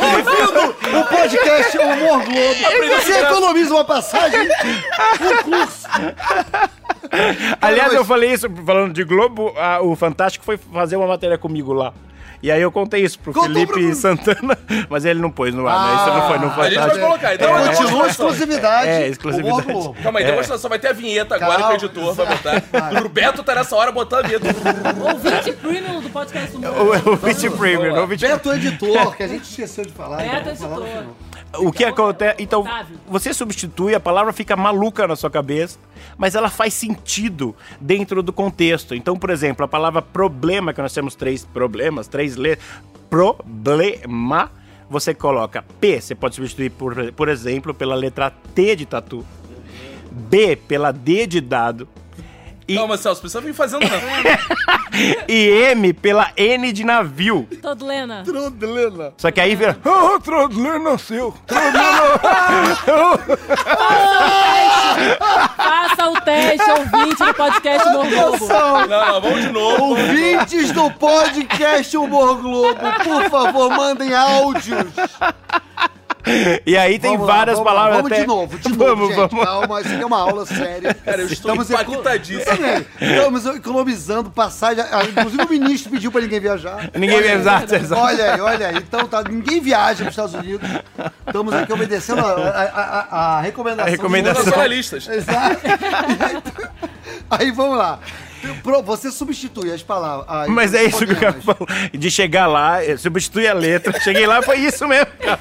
Bem-vindo 0.00 0.98
o 0.98 1.04
podcast 1.06 1.78
Humor 1.78 2.24
Globo. 2.24 3.00
Você 3.02 3.12
economiza 3.18 3.74
uma 3.74 3.84
passagem, 3.84 4.40
um 5.20 5.42
curso. 5.42 5.86
Aliás, 7.60 7.92
eu 7.92 8.04
falei 8.04 8.32
isso, 8.32 8.48
falando 8.66 8.92
de 8.92 9.04
Globo, 9.04 9.52
a- 9.56 9.80
o 9.82 9.94
Fantástico 9.96 10.44
foi 10.44 10.56
fazer 10.56 10.96
uma 10.96 11.06
matéria 11.06 11.38
comigo 11.38 11.72
lá. 11.72 11.92
E 12.42 12.50
aí 12.50 12.60
eu 12.60 12.72
contei 12.72 13.04
isso 13.04 13.18
pro 13.20 13.32
Contou 13.32 13.52
Felipe 13.52 13.72
pro. 13.72 13.94
Santana, 13.94 14.58
mas 14.90 15.04
ele 15.04 15.20
não 15.20 15.30
pôs 15.30 15.54
no 15.54 15.66
ar, 15.68 15.88
né? 15.88 15.94
Isso 15.94 16.06
não 16.18 16.28
foi 16.28 16.38
no 16.38 16.46
a 16.46 16.48
gente 16.48 16.56
vai 16.58 16.70
Fantástico. 16.70 17.06
colocar. 17.06 17.34
Então, 17.34 17.48
É, 17.48 17.50
é, 17.52 17.54
continua 17.66 17.70
a 17.70 17.86
demonstração. 17.86 18.08
exclusividade. 18.28 18.88
É, 18.88 18.96
Humor 18.98 19.06
exclusividade. 19.10 19.62
Globo. 19.62 19.96
Calma 20.02 20.18
aí, 20.18 20.24
demonstração. 20.24 20.68
Vai 20.70 20.78
ter 20.78 20.88
a 20.88 20.92
vinheta 20.92 21.34
agora 21.36 21.58
Calma, 21.58 21.66
que 21.78 21.84
o 21.84 21.86
editor 21.86 22.14
vai 22.14 22.26
botar. 22.26 22.62
O 23.04 23.08
Beto 23.08 23.42
tá 23.44 23.54
nessa 23.54 23.76
hora 23.76 23.92
botando 23.92 24.24
a 24.24 24.28
vinheta. 24.28 24.46
Ouvinte 25.12 25.52
premium 25.52 26.00
do 26.00 26.10
podcast 26.10 26.50
do 26.52 26.58
mundo. 26.58 27.08
O, 27.08 27.12
o 27.12 27.16
Vit 27.16 27.50
Premium, 27.50 27.94
não 27.94 28.06
Beto 28.08 28.52
editor, 28.52 29.14
que 29.16 29.22
a 29.22 29.28
gente 29.28 29.44
esqueceu 29.48 29.84
de 29.84 29.92
falar. 29.92 30.16
Beto 30.18 30.50
então 30.50 30.52
editor. 30.52 31.04
O 31.58 31.70
que 31.70 31.84
acontece. 31.84 32.42
Então, 32.42 32.62
Otávio. 32.62 32.98
você 33.06 33.34
substitui, 33.34 33.94
a 33.94 34.00
palavra 34.00 34.32
fica 34.32 34.56
maluca 34.56 35.06
na 35.06 35.16
sua 35.16 35.30
cabeça, 35.30 35.78
mas 36.16 36.34
ela 36.34 36.48
faz 36.48 36.74
sentido 36.74 37.54
dentro 37.80 38.22
do 38.22 38.32
contexto. 38.32 38.94
Então, 38.94 39.16
por 39.16 39.30
exemplo, 39.30 39.64
a 39.64 39.68
palavra 39.68 40.00
problema, 40.00 40.72
que 40.72 40.80
nós 40.80 40.92
temos 40.92 41.14
três 41.14 41.44
problemas, 41.44 42.08
três 42.08 42.36
letras. 42.36 42.66
Problema, 43.10 44.50
você 44.88 45.12
coloca 45.12 45.62
P, 45.80 46.00
você 46.00 46.14
pode 46.14 46.34
substituir, 46.34 46.70
por, 46.70 47.12
por 47.12 47.28
exemplo, 47.28 47.74
pela 47.74 47.94
letra 47.94 48.30
T 48.54 48.74
de 48.76 48.86
tatu. 48.86 49.24
B 50.10 50.56
pela 50.56 50.92
D 50.92 51.26
de 51.26 51.40
dado. 51.40 51.88
E, 52.66 52.76
Calma, 52.76 52.96
Celso, 52.96 53.20
precisa 53.20 53.40
vir 53.40 53.52
fazendo 53.52 53.82
não. 53.82 53.90
e 55.28 55.48
M 55.72 55.92
pela 55.92 56.30
N 56.36 56.72
de 56.72 56.84
navio. 56.84 57.48
Todlena. 57.60 58.22
Trodlena. 58.24 59.12
Só 59.16 59.30
que 59.30 59.40
aí 59.40 59.54
vira. 59.54 59.76
Ah, 59.84 60.18
Trodler 60.20 60.80
nasceu. 60.80 61.34
Faça 65.56 66.10
o 66.10 66.20
teste, 66.20 66.70
ouvinte 66.70 67.24
do 67.24 67.34
podcast 67.34 67.88
Humor 67.88 68.06
Globo. 68.08 68.48
Não, 68.48 68.86
não, 68.86 69.20
vamos 69.20 69.40
de 69.42 69.50
novo. 69.50 69.84
Ouvintes 69.84 70.72
do 70.72 70.90
podcast 70.92 71.96
Humor 71.96 72.40
Globo, 72.40 72.80
por 73.04 73.30
favor, 73.30 73.70
mandem 73.70 74.14
áudios. 74.14 74.86
E 76.64 76.76
aí 76.76 76.98
tem 76.98 77.12
Vamos 77.12 77.26
lá, 77.26 77.34
várias 77.36 77.58
vamos 77.58 77.72
lá, 77.72 77.76
palavras 77.78 77.96
Vamos 78.02 78.12
até... 78.12 78.20
de 78.20 78.26
novo, 78.26 78.58
de 78.58 78.68
novo, 78.76 78.84
Vamos, 78.84 79.08
gente. 79.08 79.16
vamos. 79.30 79.44
Calma, 79.44 79.80
isso 79.80 79.92
aqui 79.92 80.02
é 80.02 80.06
uma 80.06 80.18
aula 80.18 80.46
séria. 80.46 80.94
Cara, 80.94 81.22
eu 81.22 81.26
estou 81.26 81.52
eco- 81.54 81.62
impactadíssimo. 81.62 82.44
Também. 82.44 82.86
Estamos 83.00 83.46
economizando 83.46 84.30
passagem. 84.30 84.84
Ah, 84.90 85.02
Inclusive 85.04 85.42
o 85.42 85.48
ministro 85.48 85.90
pediu 85.90 86.12
pra 86.12 86.20
ninguém 86.20 86.40
viajar. 86.40 86.90
Ninguém 86.94 87.16
Olha 87.18 87.32
aí. 87.32 87.38
exato, 87.38 87.74
exato. 87.74 88.00
Olha 88.02 88.34
aí, 88.34 88.40
olha 88.40 88.68
aí. 88.68 88.76
Então 88.76 89.06
tá, 89.08 89.22
ninguém 89.22 89.60
viaja 89.60 89.96
para 89.98 90.04
os 90.04 90.10
Estados 90.10 90.34
Unidos. 90.34 90.68
Estamos 91.26 91.52
aqui 91.54 91.72
obedecendo 91.72 92.20
a, 92.20 92.30
a- 92.32 93.06
a- 93.10 93.38
a 93.38 93.40
recomendação. 93.40 93.86
A 93.86 93.90
recomendação. 93.90 94.44
Nacionalistas. 94.44 95.08
Exato. 95.08 95.60
Aí 97.30 97.50
vamos 97.50 97.76
lá. 97.78 97.98
Pro- 98.62 98.82
Você 98.82 99.10
substitui 99.12 99.72
as 99.72 99.82
palavras. 99.84 100.26
as- 100.28 100.48
Mas 100.48 100.74
é 100.74 100.84
isso 100.84 101.06
que 101.06 101.12
eu 101.12 101.16
quero 101.16 101.40
fonemas. 101.42 101.66
falar. 101.68 101.90
De 101.92 102.10
chegar 102.10 102.46
lá, 102.48 102.84
eh, 102.84 102.96
substituir 102.96 103.46
a 103.48 103.52
letra. 103.54 103.98
Cheguei 104.00 104.26
lá, 104.26 104.42
foi 104.42 104.58
isso 104.58 104.86
mesmo. 104.88 105.06
cara. 105.20 105.38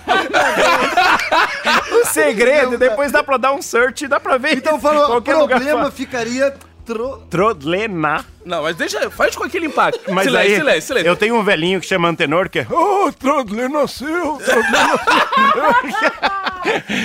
Segredo, 2.25 2.77
depois 2.77 3.11
dá 3.11 3.23
pra 3.23 3.37
dar 3.37 3.53
um 3.53 3.61
search, 3.61 4.07
dá 4.07 4.19
pra 4.19 4.37
ver. 4.37 4.57
Então 4.57 4.79
falou, 4.79 5.17
o 5.17 5.21
problema 5.21 5.91
ficaria. 5.91 6.53
Tro... 6.83 7.17
Trodlena. 7.29 8.25
Não, 8.43 8.63
mas 8.63 8.75
deixa, 8.75 9.07
faz 9.11 9.35
com 9.35 9.43
aquele 9.43 9.67
impacto. 9.67 10.01
Mas 10.11 10.23
silêncio, 10.25 10.49
aí, 10.51 10.55
silêncio, 10.57 10.81
silêncio. 10.87 11.07
eu 11.09 11.15
tenho 11.15 11.35
um 11.35 11.43
velhinho 11.43 11.79
que 11.79 11.85
chama 11.85 12.09
Antenor, 12.09 12.49
que 12.49 12.57
é... 12.57 12.67
Oh, 12.71 13.11
Trodlena 13.11 13.81
nasceu. 13.81 14.41
Trodlena 14.43 14.99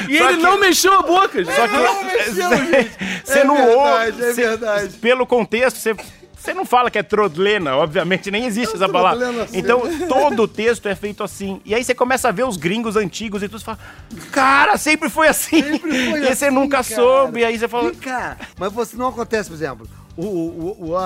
E 0.09 0.19
Só 0.19 0.29
ele 0.31 0.37
que- 0.39 0.43
não 0.43 0.59
mexeu 0.59 0.93
a 0.95 1.03
boca, 1.03 1.45
gente. 1.45 1.55
Só 1.55 1.69
que 1.69 1.77
você 3.25 3.39
É 3.39 3.45
não 3.45 3.57
verdade, 3.57 3.77
ouve. 3.77 4.25
é 4.25 4.33
você- 4.33 4.47
verdade. 4.47 4.89
Pelo 4.97 5.27
contexto, 5.27 5.77
você. 5.79 5.95
Você 6.47 6.55
não 6.55 6.65
fala 6.65 6.91
que 6.93 6.99
é 6.99 7.03
trodlena, 7.03 7.77
obviamente, 7.77 8.31
nem 8.31 8.47
existe 8.47 8.77
essa 8.77 8.89
palavra. 8.89 9.19
Trodlena, 9.19 9.49
sim. 9.49 9.59
Então, 9.59 9.83
todo 10.07 10.45
o 10.45 10.49
texto 10.49 10.89
é 10.89 10.95
feito 10.95 11.25
assim. 11.25 11.61
E 11.65 11.75
aí 11.75 11.83
você 11.83 11.93
começa 11.93 12.29
a 12.29 12.33
ver 12.33 12.45
os 12.45 12.57
gringos 12.57 12.95
antigos 12.95 13.43
e 13.43 13.49
tudo, 13.49 13.59
você 13.59 13.65
fala, 13.65 13.79
cara, 14.31 14.77
sempre 14.77 15.11
foi 15.11 15.27
assim. 15.27 15.61
Sempre 15.61 16.11
foi 16.11 16.21
e 16.21 16.27
aí 16.29 16.37
você 16.37 16.47
assim, 16.47 16.55
nunca 16.55 16.85
cara. 16.85 16.95
soube, 16.95 17.41
e 17.41 17.45
aí 17.45 17.59
você 17.59 17.67
fala... 17.67 17.91
Vem 17.91 17.99
cá. 17.99 18.37
Mas 18.57 18.73
você 18.73 18.97
não 18.97 19.09
acontece, 19.09 19.49
por 19.49 19.57
exemplo. 19.57 19.89
O. 20.17 20.23
O. 20.25 20.77
O. 20.81 20.95
O. 20.95 20.97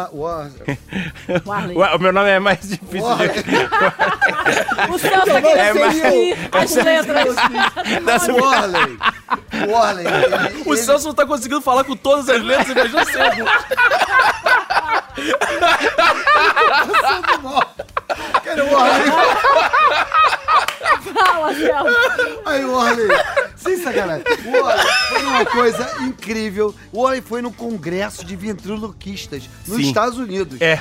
o, 1.74 1.80
o 1.80 1.96
o 1.96 1.98
meu 1.98 2.12
nome 2.12 2.30
é 2.30 2.38
mais 2.38 2.60
difícil. 2.60 3.00
O 4.88 4.98
Celso 4.98 5.26
tá 5.26 5.42
querendo 5.42 5.58
É, 5.58 5.72
substituir 5.72 6.36
as 6.52 6.74
letras. 6.76 7.36
O 8.28 8.40
Warley. 8.44 8.98
O 9.66 9.70
Warley. 9.72 10.06
ele- 10.54 10.62
O 10.70 10.76
Celso 10.76 11.08
não 11.08 11.14
tá 11.14 11.26
conseguindo 11.26 11.60
falar 11.60 11.82
com 11.84 11.96
todas 11.96 12.28
as 12.28 12.40
letras, 12.42 12.68
imagina 12.70 13.04
você. 13.04 13.18
Cara, 18.50 18.64
o 18.64 18.72
Warley. 18.72 19.10
Fala, 21.14 21.54
Celso. 21.54 22.40
Aí 22.46 22.64
o 22.64 22.72
Orley, 22.72 23.08
sem 23.56 23.76
sacanagem, 23.82 24.24
o 24.44 24.56
Orley 24.56 24.86
foi 25.08 25.22
uma 25.22 25.44
coisa 25.46 25.90
incrível. 26.02 26.74
O 26.92 27.00
Orley 27.00 27.20
foi 27.20 27.42
no 27.42 27.52
congresso 27.52 28.24
de 28.24 28.36
ventriloquistas 28.36 29.48
nos 29.66 29.76
Sim. 29.78 29.82
Estados 29.88 30.18
Unidos. 30.18 30.60
É. 30.60 30.76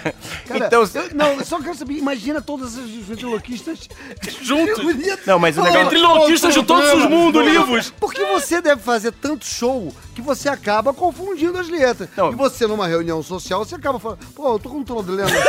Cara, 0.48 0.66
então, 0.68 0.82
eu, 0.82 1.10
não, 1.16 1.34
eu 1.34 1.46
só 1.46 1.60
quero 1.60 1.76
saber, 1.76 1.94
imagina 1.96 2.42
todos 2.42 2.78
os 2.78 2.90
ventriloquistas 3.08 3.88
Juntos. 4.42 4.84
Não, 5.26 5.40
mas 5.40 5.58
o 5.58 5.62
negócio- 5.64 5.84
Ventriloquistas 5.86 6.54
de 6.54 6.64
todos 6.64 6.94
os 6.94 7.06
mundos, 7.06 7.46
livros. 7.46 7.94
Porque 8.00 8.24
você 8.26 8.62
deve 8.62 8.82
fazer 8.82 9.12
tanto 9.12 9.46
show 9.46 9.94
que 10.16 10.22
você 10.22 10.50
acaba 10.50 10.94
confundindo 10.94 11.58
as 11.58 11.70
letras. 11.70 12.10
Não. 12.16 12.32
E 12.32 12.36
você, 12.36 12.68
numa 12.68 12.88
reunião 12.88 13.22
social, 13.24 13.64
você 13.66 13.76
acaba 13.76 14.00
falando, 14.00 14.20
pô, 14.36 14.54
eu 14.54 14.60
tô 14.60 14.70
com 14.70 14.78
um 14.78 14.84
problema 14.84 15.30
aqui. 15.30 15.40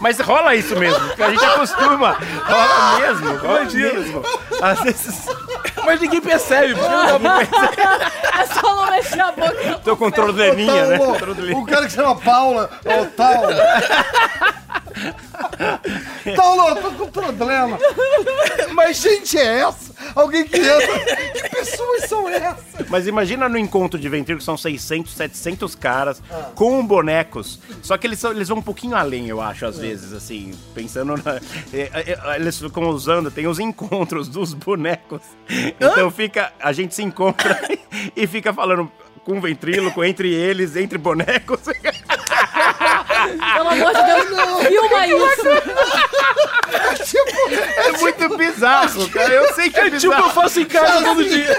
Mas 0.00 0.18
rola 0.26 0.54
isso 0.54 0.76
mesmo, 0.76 1.00
porque 1.08 1.22
a 1.22 1.30
gente 1.30 1.44
acostuma. 1.44 2.16
Rola 2.44 3.00
mesmo, 3.00 3.36
rola 3.36 3.64
mesmo. 3.64 4.22
Às 4.60 4.80
vezes 4.80 5.26
Mas 5.84 6.00
ninguém 6.00 6.20
percebe. 6.20 6.74
porque 6.74 6.88
não 6.88 7.06
dá 7.06 7.18
pra- 7.20 8.40
É 8.40 8.46
só 8.46 8.62
não 8.76 8.90
mexer 8.90 9.20
a 9.20 9.32
boca. 9.32 9.80
tô 9.84 9.96
com 9.96 10.10
trodelinha, 10.10 10.86
né? 10.86 10.98
O 11.54 11.64
cara 11.64 11.86
que 11.86 11.92
chama 11.92 12.16
Paula, 12.16 12.68
ó, 12.84 13.04
tal. 13.16 13.42
Eu 16.26 16.82
tô 16.82 16.90
com 16.92 17.10
problema. 17.10 17.78
Mas 18.74 19.00
gente 19.00 19.38
é 19.38 19.60
essa? 19.60 19.94
Alguém 20.14 20.44
que 20.44 20.56
entra? 20.58 21.32
Que 21.32 21.48
pessoas 21.48 22.04
são 22.04 22.28
essas? 22.28 22.88
Mas 22.88 23.06
imagina 23.06 23.48
no 23.48 23.58
encontro 23.58 23.98
de 23.98 24.08
ventríloco, 24.08 24.44
são 24.44 24.56
600, 24.56 25.12
700 25.12 25.74
caras 25.74 26.22
com 26.54 26.86
bonecos. 26.86 27.60
Só 27.82 27.96
que 27.96 28.06
eles, 28.06 28.18
são, 28.18 28.32
eles 28.32 28.48
vão 28.48 28.58
um 28.58 28.62
pouquinho 28.62 28.96
além, 28.96 29.28
eu 29.28 29.40
acho, 29.40 29.66
às 29.66 29.78
vezes, 29.78 30.12
assim, 30.12 30.52
pensando 30.74 31.16
na. 31.16 31.36
é, 31.72 31.90
é, 31.92 32.18
é, 32.32 32.36
Eles 32.36 32.58
ficam 32.58 32.88
usando, 32.88 33.30
tem 33.30 33.46
os 33.46 33.58
encontros 33.58 34.28
dos 34.28 34.54
bonecos. 34.54 35.22
Então 35.80 36.10
fica. 36.10 36.52
A 36.60 36.72
gente 36.72 36.94
se 36.94 37.02
encontra 37.02 37.60
e 38.14 38.26
fica 38.26 38.52
falando 38.52 38.90
com 39.24 39.40
ventríloco, 39.40 40.04
entre 40.04 40.32
eles, 40.32 40.76
entre 40.76 40.98
bonecos. 40.98 41.60
Pelo 43.54 43.68
amor 43.68 43.94
de 43.94 44.02
Deus, 44.02 44.26
filma 44.68 45.06
isso. 45.06 45.48
É 47.76 47.92
muito 47.98 48.36
bizarro, 48.36 49.08
cara. 49.10 49.32
Eu 49.32 49.54
sei 49.54 49.70
que 49.70 49.78
é, 49.80 49.86
É 49.86 49.90
tipo 49.90 50.00
bizarro. 50.12 50.26
eu 50.26 50.30
faço 50.30 50.60
em 50.60 50.64
casa 50.64 51.02
todo 51.04 51.24
dia. 51.24 51.56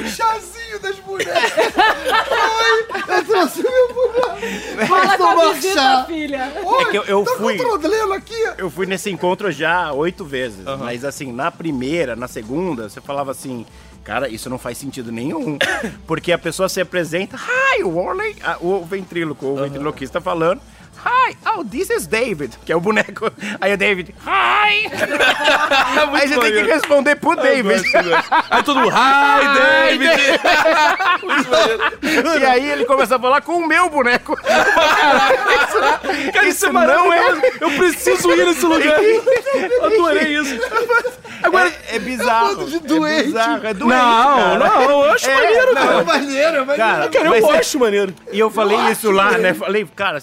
O 0.00 0.08
chazinho 0.08 0.78
das 0.80 0.98
mulheres. 1.00 1.52
Oi, 1.56 2.86
eu 3.16 3.24
trouxe 3.24 3.62
meu 3.62 3.94
boneco. 3.94 4.86
Fala 4.86 5.16
com 5.16 5.24
a 5.40 5.52
visita, 5.52 5.74
chá. 5.74 6.04
filha. 6.06 6.52
Oi, 6.62 6.82
É 6.82 6.90
que 6.90 6.98
eu- 6.98 7.04
eu 7.04 7.24
tá 7.24 7.32
fui- 7.36 7.54
aqui. 8.14 8.44
Eu 8.58 8.70
fui 8.70 8.86
nesse 8.86 9.10
encontro 9.10 9.50
já 9.52 9.92
oito 9.92 10.24
vezes, 10.24 10.64
mas 10.78 11.04
assim, 11.04 11.32
na 11.32 11.50
primeira, 11.50 12.14
na 12.16 12.28
segunda, 12.28 12.88
você 12.88 13.00
falava 13.00 13.30
assim, 13.30 13.66
cara, 14.04 14.28
isso 14.28 14.50
não 14.50 14.58
faz 14.58 14.78
sentido 14.78 15.10
nenhum. 15.10 15.58
Porque 16.06 16.30
a 16.30 16.38
pessoa 16.38 16.68
se 16.68 16.80
apresenta, 16.80 17.36
hi, 17.36 17.82
Warley, 17.82 18.36
ah, 18.44 18.58
o 18.60 18.84
ventríloco, 18.84 19.46
o 19.46 19.56
ventriloquista 19.56 20.20
falando, 20.20 20.60
hi, 21.28 21.36
oh, 21.56 21.64
this 21.64 21.90
is 21.90 22.06
David, 22.06 22.56
que 22.64 22.72
é 22.72 22.76
o 22.76 22.80
boneco. 22.80 23.30
Aí 23.60 23.72
o 23.72 23.76
David, 23.78 24.14
hi! 24.26 24.86
Aí 26.14 26.28
você 26.28 26.28
tem 26.28 26.28
que 26.28 26.36
maneiro. 26.36 26.66
responder 26.68 27.16
pro 27.16 27.34
David. 27.36 27.82
Aí 28.50 28.62
todo 28.62 28.80
mundo, 28.80 28.92
hi, 28.94 29.48
David. 29.98 30.40
E 32.40 32.44
aí 32.46 32.70
ele 32.70 32.84
começa 32.84 33.16
a 33.16 33.18
falar 33.18 33.40
com 33.40 33.56
o 33.56 33.66
meu 33.66 33.88
boneco. 33.88 34.36
Cara, 36.32 36.48
isso 36.48 36.66
é 36.66 36.72
maravilhoso. 36.72 37.42
Eu 37.60 37.70
preciso 37.72 38.30
ir 38.32 38.44
nesse 38.46 38.64
lugar. 38.66 38.98
Adorei 39.84 40.36
isso. 40.38 40.58
Agora, 41.42 41.68
É, 41.88 41.96
é 41.96 41.98
bizarro. 41.98 42.56
bando 42.56 42.70
de 42.70 42.76
É 42.76 42.80
doente. 42.80 43.24
bizarro, 43.26 43.66
é 43.66 43.74
doente, 43.74 43.94
não, 43.94 44.36
cara. 44.36 44.58
não, 44.58 44.90
eu 44.90 45.10
acho 45.12 45.28
É, 45.30 45.34
maneiro, 45.34 45.66
não, 45.74 45.82
cara. 45.82 46.00
É 46.00 46.04
maneiro, 46.04 46.66
mas 46.66 46.76
Cara, 46.76 47.08
Cara, 47.08 47.24
eu 47.26 47.30
mas 47.30 47.44
é- 47.44 47.46
gosto 47.46 47.78
maneiro. 47.78 48.14
E 48.32 48.38
eu 48.38 48.50
falei 48.50 48.78
isso 48.90 49.10
lá, 49.10 49.32
né? 49.38 49.52
Falei, 49.54 49.86
cara, 49.94 50.22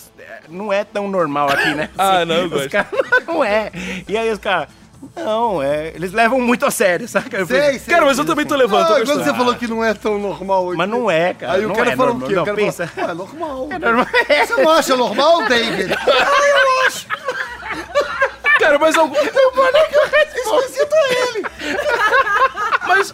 não 0.50 0.72
é 0.74 0.84
tão 0.94 1.08
normal 1.10 1.50
aqui, 1.50 1.74
né? 1.74 1.90
Ah, 1.98 2.26
não, 2.26 2.36
eu 2.36 2.46
Os 2.46 2.52
gosto. 2.52 2.70
caras, 2.70 2.90
não 3.28 3.44
é. 3.44 3.72
E 4.08 4.18
aí 4.18 4.30
os 4.32 4.40
caras, 4.40 4.68
não, 5.16 5.62
é. 5.62 5.88
Eles 5.96 6.12
levam 6.14 6.40
muito 6.40 6.66
a 6.66 6.72
sério, 6.72 7.08
saca? 7.08 7.38
Eu 7.38 7.48
falei, 7.48 7.62
Sei, 7.64 7.80
sei. 7.80 7.94
Cara, 7.94 8.06
mas 8.06 8.18
eu 8.18 8.26
também 8.26 8.46
tô 8.46 8.56
levando. 8.56 8.88
tô 8.88 8.94
Ah, 8.94 9.06
quando 9.06 9.24
você 9.24 9.34
falou 9.34 9.56
que 9.56 9.68
não 9.68 9.84
é 9.84 9.94
tão 9.94 10.20
normal 10.20 10.66
hoje. 10.66 10.78
Mas 10.78 10.90
não 10.90 11.10
é, 11.10 11.34
cara. 11.34 11.54
Aí 11.54 11.66
o 11.66 11.70
não 11.70 11.76
cara 11.76 11.92
é 11.92 11.96
falou 11.96 12.16
o 12.16 12.22
quê? 12.22 12.34
Não, 12.36 12.42
o 12.44 12.46
cara 12.46 12.56
pensa. 12.58 12.88
falou, 12.88 13.08
"Ué, 13.08 13.12
é 13.12 13.16
normal. 13.16 13.68
É 13.72 13.80
normal. 13.80 14.08
Você 14.48 14.56
não 14.62 14.70
acha 14.70 14.96
normal, 14.96 15.48
David? 15.48 15.94
Cara, 18.62 18.78
mas 18.78 18.96
algum... 18.96 19.16
Esquisito 19.16 20.94
é 20.94 21.30
ele. 21.30 21.46
Mas, 22.88 23.14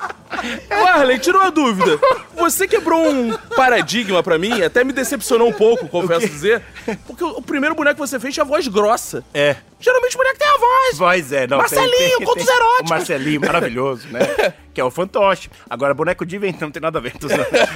Arlen, 0.70 1.18
tira 1.20 1.38
uma 1.38 1.52
dúvida. 1.52 2.00
Você 2.36 2.68
quebrou 2.68 3.08
um 3.08 3.38
paradigma 3.56 4.22
pra 4.22 4.38
mim, 4.38 4.62
até 4.62 4.84
me 4.84 4.92
decepcionou 4.92 5.48
um 5.48 5.54
pouco, 5.54 5.88
confesso 5.88 6.28
dizer. 6.28 6.62
Porque 7.06 7.24
o 7.24 7.42
primeiro 7.42 7.76
boneco 7.76 7.96
que 7.96 8.08
você 8.08 8.20
fez 8.20 8.34
tinha 8.34 8.46
voz 8.46 8.68
grossa. 8.68 9.24
É. 9.34 9.56
Geralmente 9.80 10.16
o 10.16 10.18
boneco 10.18 10.40
tem 10.40 10.48
a 10.48 10.58
voz. 10.58 10.98
Voz 10.98 11.32
é, 11.32 11.48
não. 11.48 11.58
Marcelinho, 11.58 12.22
contos 12.26 12.48
eróticos. 12.48 12.86
O 12.86 12.90
Marcelinho, 12.90 13.42
maravilhoso, 13.42 14.08
né? 14.10 14.20
que 14.74 14.82
é 14.82 14.84
o 14.84 14.92
fantoche. 14.92 15.50
Agora, 15.70 15.94
boneco 15.94 16.26
de 16.26 16.38
vento 16.38 16.62
não 16.62 16.72
tem 16.72 16.82
nada 16.82 16.98
a 17.00 17.02
ver. 17.02 17.14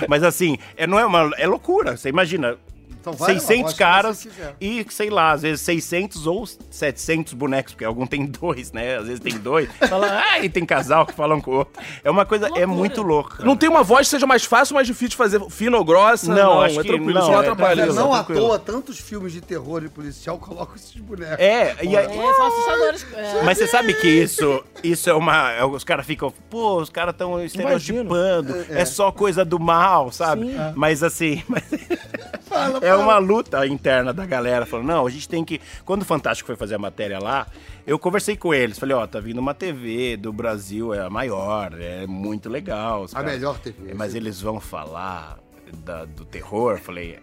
Mas 0.10 0.24
assim, 0.24 0.58
é, 0.76 0.86
não 0.86 1.00
é 1.00 1.06
uma. 1.06 1.32
É 1.38 1.48
loucura. 1.48 1.96
Você 1.96 2.10
imagina. 2.10 2.58
Então 3.02 3.14
vai, 3.14 3.34
600 3.34 3.58
Marcos, 3.64 3.74
caras 3.80 4.28
e, 4.62 4.86
sei 4.92 5.10
lá, 5.10 5.32
às 5.32 5.42
vezes 5.42 5.62
600 5.62 6.28
ou 6.28 6.46
700 6.46 7.34
bonecos, 7.34 7.74
porque 7.74 7.84
algum 7.84 8.06
tem 8.06 8.26
dois, 8.28 8.72
né? 8.72 8.98
Às 8.98 9.06
vezes 9.08 9.20
tem 9.20 9.38
dois. 9.40 9.68
Fala, 9.90 10.08
ah, 10.32 10.40
e 10.40 10.48
tem 10.48 10.64
casal 10.66 11.06
que 11.08 11.14
falam 11.14 11.42
com 11.42 11.50
o 11.52 11.54
outro. 11.56 11.82
É 12.04 12.12
uma 12.12 12.26
coisa, 12.26 12.50
é 12.56 12.66
muito 12.66 13.02
louca. 13.02 13.44
Não 13.44 13.58
tem 13.58 13.68
uma 13.68 13.82
voz 13.82 14.08
que 14.08 14.12
seja 14.12 14.28
mais 14.28 14.44
fácil 14.46 14.74
ou 14.74 14.76
mais 14.76 14.86
difícil 14.86 15.10
de 15.10 15.16
fazer 15.16 15.42
fina 15.50 15.78
ou 15.78 15.84
grossa? 15.84 16.32
Não, 16.32 16.62
acho 16.62 16.80
é 16.80 16.84
que 16.84 16.90
tranquilo, 16.90 17.14
não, 17.14 17.22
isso 17.22 17.32
não 17.32 17.38
é 17.38 17.42
atrapalha. 17.42 17.86
Não 17.88 18.14
à 18.14 18.18
tranquilo. 18.24 18.48
toa, 18.48 18.60
tantos 18.60 19.00
filmes 19.00 19.34
de 19.34 19.42
terror 19.42 19.84
e 19.84 19.90
policial 19.90 20.38
colocam 20.38 20.76
esses 20.76 20.96
bonecos. 20.96 21.40
É, 21.40 21.76
e 21.82 21.98
aí, 21.98 22.06
É, 22.06 22.34
são 22.34 22.48
assustadores. 22.48 23.08
É. 23.16 23.44
Mas 23.44 23.58
você 23.58 23.66
sabe 23.68 23.94
que 23.96 24.08
isso, 24.08 24.64
isso 24.84 25.10
é 25.10 25.14
uma. 25.14 25.52
é, 25.54 25.66
Os 25.66 25.84
caras 25.84 26.06
ficam, 26.06 26.32
pô, 26.52 26.78
os 26.80 26.90
caras 26.90 27.14
estão 27.14 27.44
estereotipando, 27.44 28.56
é, 28.70 28.86
só 28.86 29.12
coisa 29.12 29.44
do 29.44 29.60
mal, 29.60 30.12
sabe? 30.12 30.54
Mas 30.76 31.02
assim, 31.02 31.42
mas- 31.48 31.64
é 32.92 32.96
uma 32.98 33.18
luta 33.18 33.66
interna 33.68 34.14
da 34.14 34.26
galera, 34.26 34.66
falando, 34.66 34.88
não, 34.88 35.06
a 35.08 35.10
gente 35.10 35.28
tem 35.28 35.44
que. 35.44 35.60
Quando 35.86 36.02
o 36.04 36.06
Fantástico 36.06 36.48
foi 36.48 36.56
fazer 36.56 36.76
a 36.76 36.80
matéria 36.80 37.20
lá, 37.20 37.48
eu 37.86 37.98
conversei 37.98 38.36
com 38.38 38.54
eles, 38.54 38.78
falei, 38.80 38.96
ó, 38.96 39.06
tá 39.08 39.20
vindo 39.20 39.40
uma 39.40 39.54
TV 39.54 40.18
do 40.18 40.32
Brasil, 40.32 40.94
é 40.94 41.00
a 41.02 41.10
maior, 41.10 41.74
é 41.80 42.06
muito 42.08 42.50
legal. 42.50 43.06
A 43.14 43.24
melhor 43.24 43.58
TV. 43.60 43.94
Mas 43.94 44.14
eles 44.16 44.40
vão 44.42 44.60
falar 44.60 45.40
da- 45.86 46.06
do 46.06 46.26
terror? 46.26 46.78
Falei, 46.80 47.14
"É, 47.14 47.20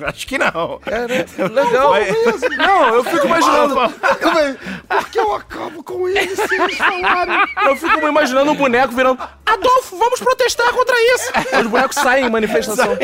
acho 0.06 0.26
que 0.26 0.38
não. 0.38 0.80
Legal. 1.52 1.90
Mas- 1.90 2.56
Não, 2.56 2.94
eu 2.94 3.04
fico 3.04 3.26
imaginando. 3.26 3.78
Aí, 3.80 4.58
Porque 4.88 5.18
eu 5.18 5.34
acabo 5.34 5.82
com 5.82 6.08
eles 6.08 6.38
se 6.38 6.54
eles 6.54 6.76
falarem. 6.76 7.34
Eu 7.64 7.76
fico 7.76 8.06
imaginando 8.06 8.50
um 8.50 8.54
boneco 8.56 8.94
virando. 8.94 9.20
Adolfo, 9.44 9.96
vamos 9.96 10.18
protestar 10.20 10.72
contra 10.72 10.94
isso! 11.14 11.32
Os 11.60 11.66
bonecos 11.68 11.94
saem 11.96 12.26
em 12.26 12.30
manifestação. 12.30 12.96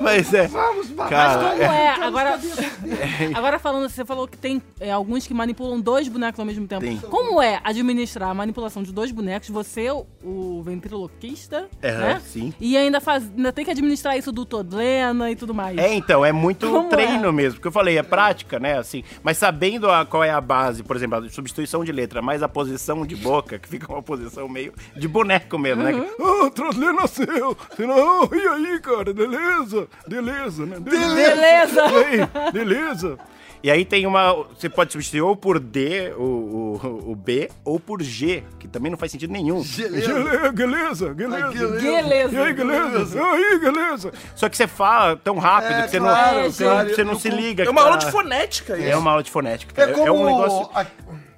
Mas 0.00 0.32
é. 0.32 0.46
Vamos, 0.48 0.90
mas 0.90 1.08
Cara, 1.10 1.50
Como 1.50 1.62
é? 1.62 1.88
Agora, 2.02 2.40
agora 3.34 3.58
falando, 3.58 3.88
você 3.90 4.04
falou 4.04 4.26
que 4.26 4.38
tem 4.38 4.62
é, 4.80 4.90
alguns 4.90 5.26
que 5.26 5.34
manipulam 5.34 5.78
dois 5.80 6.08
bonecos 6.08 6.40
ao 6.40 6.46
mesmo 6.46 6.66
tempo. 6.66 6.80
Tem. 6.82 6.96
Como 6.98 7.42
é 7.42 7.60
administrar 7.62 8.30
a 8.30 8.34
manipulação 8.34 8.82
de 8.82 8.92
dois 8.92 9.10
bonecos, 9.10 9.50
você, 9.50 9.90
o, 9.90 10.06
o 10.22 10.62
ventriloquista, 10.64 11.68
É, 11.82 11.92
né? 11.92 12.22
sim. 12.24 12.54
E 12.58 12.76
ainda, 12.76 13.00
faz, 13.00 13.24
ainda 13.36 13.52
tem 13.52 13.64
que 13.64 13.70
administrar 13.70 14.16
isso 14.16 14.32
do 14.32 14.46
Todlena 14.46 15.30
e 15.30 15.36
tudo 15.36 15.43
mais. 15.52 15.76
É, 15.76 15.92
então, 15.92 16.24
é 16.24 16.30
muito 16.32 16.70
Como 16.70 16.88
treino 16.88 17.28
é? 17.28 17.32
mesmo. 17.32 17.54
Porque 17.56 17.68
eu 17.68 17.72
falei, 17.72 17.98
é 17.98 18.02
prática, 18.02 18.60
né? 18.60 18.78
Assim, 18.78 19.02
mas 19.22 19.36
sabendo 19.36 19.90
a- 19.90 20.06
qual 20.06 20.22
é 20.22 20.30
a 20.30 20.40
base, 20.40 20.82
por 20.84 20.94
exemplo, 20.94 21.18
a 21.18 21.28
substituição 21.28 21.84
de 21.84 21.90
letra, 21.90 22.22
mais 22.22 22.42
a 22.42 22.48
posição 22.48 23.04
de 23.04 23.16
boca, 23.16 23.58
que 23.58 23.68
fica 23.68 23.92
uma 23.92 24.02
posição 24.02 24.48
meio 24.48 24.72
de 24.96 25.08
boneco 25.08 25.58
mesmo, 25.58 25.82
né? 25.82 25.92
Que, 25.92 26.22
Ah, 26.22 26.50
Trosley 26.50 26.92
nasceu! 26.92 27.56
Senão, 27.76 28.28
e 28.32 28.48
aí, 28.48 28.78
cara, 28.80 29.12
beleza? 29.12 29.88
Beleza, 30.06 30.64
né? 30.64 30.78
Beleza! 30.78 31.84
Aí, 31.84 32.52
beleza? 32.52 33.18
E 33.64 33.70
aí 33.70 33.82
tem 33.82 34.06
uma. 34.06 34.34
Você 34.54 34.68
pode 34.68 34.92
substituir 34.92 35.22
ou 35.22 35.34
por 35.34 35.58
D, 35.58 36.12
o, 36.18 36.22
o, 36.22 37.12
o 37.12 37.16
B, 37.16 37.48
ou 37.64 37.80
por 37.80 38.02
G, 38.02 38.42
que 38.58 38.68
também 38.68 38.90
não 38.90 38.98
faz 38.98 39.10
sentido 39.10 39.32
nenhum. 39.32 39.62
Beleza. 39.62 40.52
Beleza, 40.52 41.14
beleza. 41.14 41.14
Beleza. 41.14 42.34
E 42.34 42.38
aí, 42.38 42.52
beleza? 42.52 43.16
E 43.18 43.22
aí, 43.22 43.58
beleza? 43.58 44.12
Só 44.36 44.50
que 44.50 44.56
você 44.58 44.66
fala 44.66 45.16
tão 45.16 45.38
rápido 45.38 45.72
É, 45.78 45.82
que 45.84 45.88
você 45.92 45.98
claro, 45.98 46.36
não, 46.42 46.50
você, 46.50 46.64
claro. 46.64 46.88
você 46.90 47.04
não 47.04 47.18
se 47.18 47.30
liga. 47.30 47.64
É 47.64 47.70
uma 47.70 47.84
aula 47.84 47.96
de 47.96 48.10
fonética 48.10 48.76
É 48.76 48.90
isso. 48.90 48.98
uma 48.98 49.10
aula 49.12 49.22
de 49.22 49.30
fonética. 49.30 49.82
É 49.82 49.86
como 49.92 50.20
um 50.22 50.26
negócio. 50.26 50.70
a- 50.74 50.84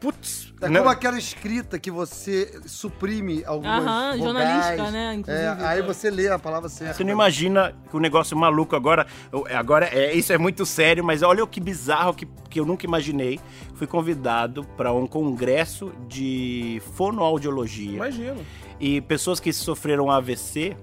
putz. 0.01 0.46
É 0.61 0.69
não- 0.71 0.81
como 0.81 0.91
aquela 0.91 1.19
escrita 1.19 1.79
que 1.79 1.91
você 1.91 2.61
suprime 2.65 3.43
algumas 3.45 3.85
Aham, 3.85 4.17
vogais. 4.17 4.23
jornalística, 4.23 4.91
né, 4.91 5.15
inclusive. 5.15 5.45
É, 5.45 5.67
aí 5.67 5.83
você 5.83 6.11
lê 6.11 6.29
a 6.29 6.39
palavra 6.39 6.69
certa. 6.71 6.95
Você 6.95 7.05
não 7.05 7.13
imagina 7.13 7.75
que 7.91 7.95
o 7.97 8.01
negócio 8.01 8.35
maluco 8.37 8.75
agora. 8.75 9.07
eu- 9.31 9.47
Agora, 9.55 9.87
é, 9.87 10.15
isso 10.15 10.33
é 10.33 10.39
muito 10.39 10.65
sério, 10.65 11.05
mas 11.05 11.23
olha 11.23 11.45
o 11.45 11.47
que 11.47 11.61
bizarro 11.61 12.15
que, 12.15 12.27
que 12.49 12.59
eu 12.59 12.65
nunca 12.65 12.87
imaginei. 12.87 13.39
Fui 13.75 13.87
convidado 13.87 14.65
para 14.79 14.93
um 14.95 15.07
congresso 15.07 15.93
de 16.09 16.81
fonoaudiologia. 16.95 17.97
Imagino. 17.97 18.41
E 18.81 19.01
pessoas 19.03 19.39
que 19.41 19.53
sofreram 19.53 20.11
AVC. 20.11 20.75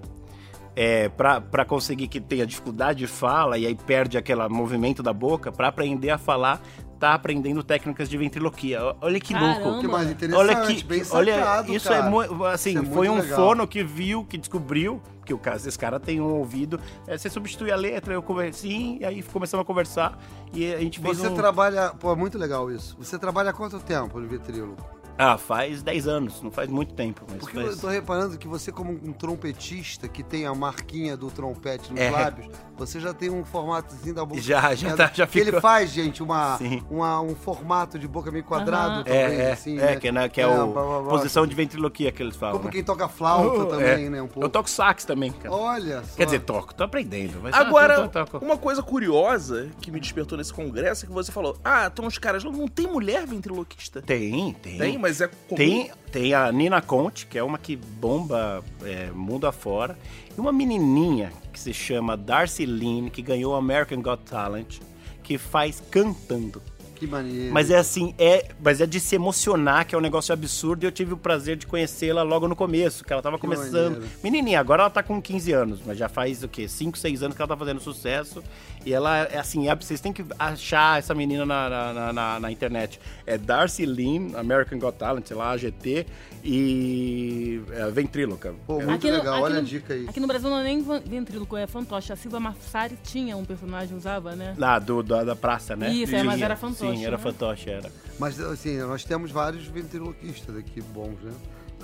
É, 0.75 1.08
para 1.10 1.65
conseguir 1.65 2.08
que 2.08 2.20
tenha 2.20 2.48
dificuldade 2.48 3.00
de 3.00 3.08
fala 3.08 3.58
e 3.60 3.65
aí 3.68 3.75
perde 3.75 4.18
aquele 4.18 4.48
movimento 4.48 5.03
da 5.03 5.13
boca, 5.13 5.51
para 5.51 5.68
aprender 5.68 6.10
a 6.10 6.18
falar, 6.18 6.60
tá 7.03 7.13
aprendendo 7.13 7.62
técnicas 7.62 8.08
de 8.10 8.18
ventriloquia. 8.18 8.80
Olha 9.01 9.20
que 9.20 9.34
Caramba. 9.34 9.60
louco. 9.60 9.82
Que 9.82 9.88
mais 9.89 10.10
interessante, 10.10 10.39
Olha 10.39 10.65
que, 10.65 10.84
bem 10.86 11.03
olha, 11.12 11.36
sacado, 11.36 11.75
isso 11.75 11.89
cara. 11.89 12.06
é 12.06 12.10
muito, 12.10 12.46
assim, 12.46 12.70
Isso 12.70 12.80
é 12.80 12.82
muito 12.82 12.94
foi 12.94 13.10
um 13.10 13.20
legal. 13.20 13.36
fono 13.36 13.68
que 13.68 13.84
viu, 13.84 14.24
que 14.24 14.38
descobriu 14.38 15.01
que 15.25 15.34
o 15.34 15.38
caso, 15.38 15.68
esse 15.68 15.77
cara 15.77 16.00
tem 16.00 16.22
um 16.22 16.34
ouvido, 16.34 16.80
é, 17.06 17.18
você 17.18 17.30
substitui 17.30 17.72
a 17.72 17.75
letra, 17.75 18.13
eu 18.13 18.24
conversei, 18.24 19.00
e 19.01 19.06
aí 19.06 19.22
começamos 19.22 19.63
a 19.63 19.65
conversar 19.65 20.18
e 20.53 20.74
a 20.74 20.80
gente 20.80 21.01
fez 21.01 21.18
Você 21.18 21.27
um... 21.27 21.36
trabalha. 21.36 21.89
Pô, 21.89 22.12
é 22.12 22.15
muito 22.15 22.38
legal 22.38 22.72
isso. 22.72 22.96
Você 22.98 23.20
trabalha 23.20 23.50
há 23.50 23.53
quanto 23.53 23.80
tempo 23.80 24.18
no 24.20 24.27
Vitrilo? 24.27 24.77
Ah, 25.17 25.38
faz 25.38 25.84
10 25.84 26.08
anos, 26.08 26.41
não 26.41 26.50
faz 26.51 26.70
muito 26.70 26.93
tempo, 26.93 27.22
mas 27.29 27.38
Porque 27.39 27.55
faz... 27.55 27.67
eu 27.75 27.77
tô 27.79 27.88
reparando 27.88 28.38
que 28.38 28.48
você, 28.48 28.72
como 28.72 28.91
um 28.91 29.13
trompetista 29.13 30.08
que 30.08 30.24
tem 30.24 30.46
a 30.46 30.53
marquinha 30.55 31.15
do 31.15 31.29
trompete 31.29 31.91
nos 31.91 32.00
É. 32.01 32.10
lábios, 32.10 32.48
você 32.75 33.00
já 33.00 33.13
tem 33.13 33.29
um 33.29 33.43
formatozinho 33.46 34.15
da 34.15 34.25
boca. 34.25 34.41
Já, 34.41 34.74
já 34.74 34.89
É, 34.89 34.96
tá, 34.96 35.12
já 35.13 35.27
que 35.27 35.38
Ele 35.38 35.46
ficou. 35.48 35.62
faz, 35.62 35.91
gente, 35.91 36.24
uma, 36.24 36.58
uma- 36.89 37.22
um 37.22 37.36
formato 37.36 38.00
de 38.00 38.08
boca 38.08 38.32
meio 38.32 38.43
quadrado, 38.43 38.93
Aham. 38.96 39.03
talvez, 39.03 39.39
É, 39.39 39.43
é, 39.50 39.51
assim, 39.51 39.77
é, 39.77 39.82
né? 39.82 39.96
que 39.98 40.08
é, 40.08 40.12
na- 40.12 40.29
que 40.29 40.41
é, 40.41 40.43
É, 40.43 40.48
o 40.48 40.67
blá, 40.67 40.84
blá, 40.84 41.00
blá. 41.01 41.10
posição 41.12 41.46
de 41.46 41.55
ventriloquia 41.55 42.12
que 42.12 42.22
eles 42.24 42.36
falam, 42.36 42.53
Como 42.55 42.65
né? 42.65 42.72
quem 42.72 42.84
toca 42.84 43.08
flauta 43.08 43.63
Oh, 43.63 43.65
também, 43.67 44.05
é. 44.05 44.10
né? 44.10 44.22
Um 44.22 44.27
pouco. 44.27 44.43
Eu 44.43 44.50
toco 44.50 44.70
sax 44.70 45.05
também, 45.05 45.32
cara. 45.32 45.53
Olha 45.53 46.03
só. 46.03 46.15
Quer 46.17 46.25
dizer, 46.25 46.39
toco, 46.41 46.74
tô 46.74 46.84
aprendendo. 46.84 47.39
Mas 47.41 47.53
Agora, 47.53 47.96
eu 47.96 48.08
tô- 48.10 48.25
tô- 48.25 48.39
tô- 48.39 48.46
uma 48.46 48.58
coisa 48.58 48.82
curiosa 48.82 49.70
que 49.79 49.91
me 49.91 50.00
despertou 50.00 50.38
nesse 50.38 50.53
congresso 50.53 51.05
é 51.05 51.08
que 51.08 51.13
você 51.13 51.32
falou: 51.32 51.58
ah, 51.63 51.89
tem 51.89 52.05
uns 52.05 52.17
caras 52.17 52.43
lá, 52.43 52.51
não 52.51 52.67
tem 52.67 52.88
mulher 52.88 53.25
ventriloquista? 53.27 54.01
Tem, 54.01 54.53
tem. 54.53 54.77
Tem, 54.77 54.98
mas 55.04 55.20
é 55.20 55.28
comum. 55.28 55.58
Tem, 55.58 55.92
tem 56.14 56.34
a 56.34 56.50
Nina 56.50 56.82
Conte, 56.82 57.28
que 57.28 57.38
é 57.38 57.44
uma 57.44 57.58
que 57.58 57.76
bomba 57.76 58.64
é, 58.84 59.12
mundo 59.12 59.46
afora. 59.46 60.00
E 60.36 60.40
uma 60.40 60.54
menininha 60.54 61.30
que 61.52 61.60
se 61.60 61.74
chama 61.74 62.16
Darcy 62.16 62.66
Lynn, 62.66 63.10
que 63.10 63.22
ganhou 63.22 63.54
American 63.54 64.02
Got 64.02 64.24
Talent, 64.24 64.80
que 65.22 65.38
faz 65.38 65.84
cantando. 65.92 66.62
Que 67.06 67.12
maneiro. 67.12 67.54
Mas 67.54 67.70
é 67.70 67.78
assim, 67.78 68.14
é, 68.18 68.48
mas 68.64 68.80
é 68.80 68.86
de 68.86 69.00
se 69.00 69.16
emocionar, 69.16 69.86
que 69.86 69.94
é 69.94 69.98
um 69.98 70.02
negócio 70.02 70.32
absurdo, 70.34 70.84
e 70.84 70.88
eu 70.88 70.92
tive 70.92 71.14
o 71.14 71.18
prazer 71.18 71.56
de 71.58 71.68
conhecê-la 71.68 72.24
logo 72.24 72.48
no 72.48 72.56
começo, 72.56 73.04
que 73.04 73.12
ela 73.12 73.22
tava 73.22 73.36
Que 73.38 73.42
começando. 73.42 73.94
maneiro. 73.94 74.14
Menininha, 74.24 74.60
agora 74.60 74.84
ela 74.84 74.90
tá 74.90 75.04
com 75.04 75.22
15 75.22 75.52
anos, 75.52 75.80
mas 75.86 75.98
já 75.98 76.08
faz 76.08 76.44
o 76.44 76.48
quê? 76.48 76.68
5, 76.68 76.98
6 76.98 77.22
anos 77.24 77.36
que 77.36 77.42
ela 77.42 77.50
tá 77.50 77.58
fazendo 77.58 77.82
sucesso. 77.82 78.42
E 78.86 78.94
ela 78.94 79.18
é 79.20 79.38
assim, 79.40 79.70
é, 79.70 79.76
vocês 79.76 80.00
têm 80.02 80.12
que 80.12 80.26
achar 80.38 81.00
essa 81.00 81.14
menina 81.14 81.46
na, 81.46 81.70
na, 81.70 81.94
na- 81.94 82.14
na- 82.14 82.40
na 82.40 82.52
internet. 82.52 83.00
É 83.26 83.38
Darcy 83.38 83.86
Lynn, 83.86 84.36
American 84.36 84.78
Got 84.80 84.98
Talent, 84.98 85.26
sei 85.26 85.38
lá, 85.38 85.52
AGT, 85.52 86.06
e 86.44 87.62
é, 87.72 87.90
Ventríloca. 87.92 88.54
Pô, 88.68 88.82
É, 88.82 88.86
muito 88.86 89.08
legal, 89.08 89.42
olha 89.42 89.58
a 89.60 89.62
no, 89.62 89.68
dica 89.68 89.94
aí. 89.94 90.06
Aqui 90.08 90.20
no 90.20 90.28
Brasil 90.28 90.50
não 90.50 90.60
é 90.60 90.64
nem 90.64 90.84
ventríloco, 91.06 91.56
é 91.58 91.66
fantoche. 91.68 92.12
A 92.12 92.16
Silva 92.16 92.40
Massari 92.40 92.98
tinha 93.04 93.36
um 93.38 93.46
personagem, 93.46 93.96
usava, 93.98 94.36
né? 94.36 94.54
Lá 94.58 94.80
do, 94.80 95.02
da, 95.02 95.24
da 95.24 95.36
praça, 95.36 95.76
né? 95.76 95.92
Isso, 95.94 96.16
é, 96.16 96.24
mas 96.24 96.42
era 96.42 96.56
fantoche, 96.56 96.93
Sim, 96.93 96.93
era 97.02 97.18
né? 97.18 97.24
fantoche, 97.24 97.70
era. 97.70 97.92
Mas, 98.20 98.40
assim, 98.40 98.78
nós 98.80 99.04
temos 99.04 99.32
vários 99.32 99.66
ventriloquistas 99.66 100.56
aqui 100.56 100.82
bons, 100.82 101.20
né? 101.22 101.34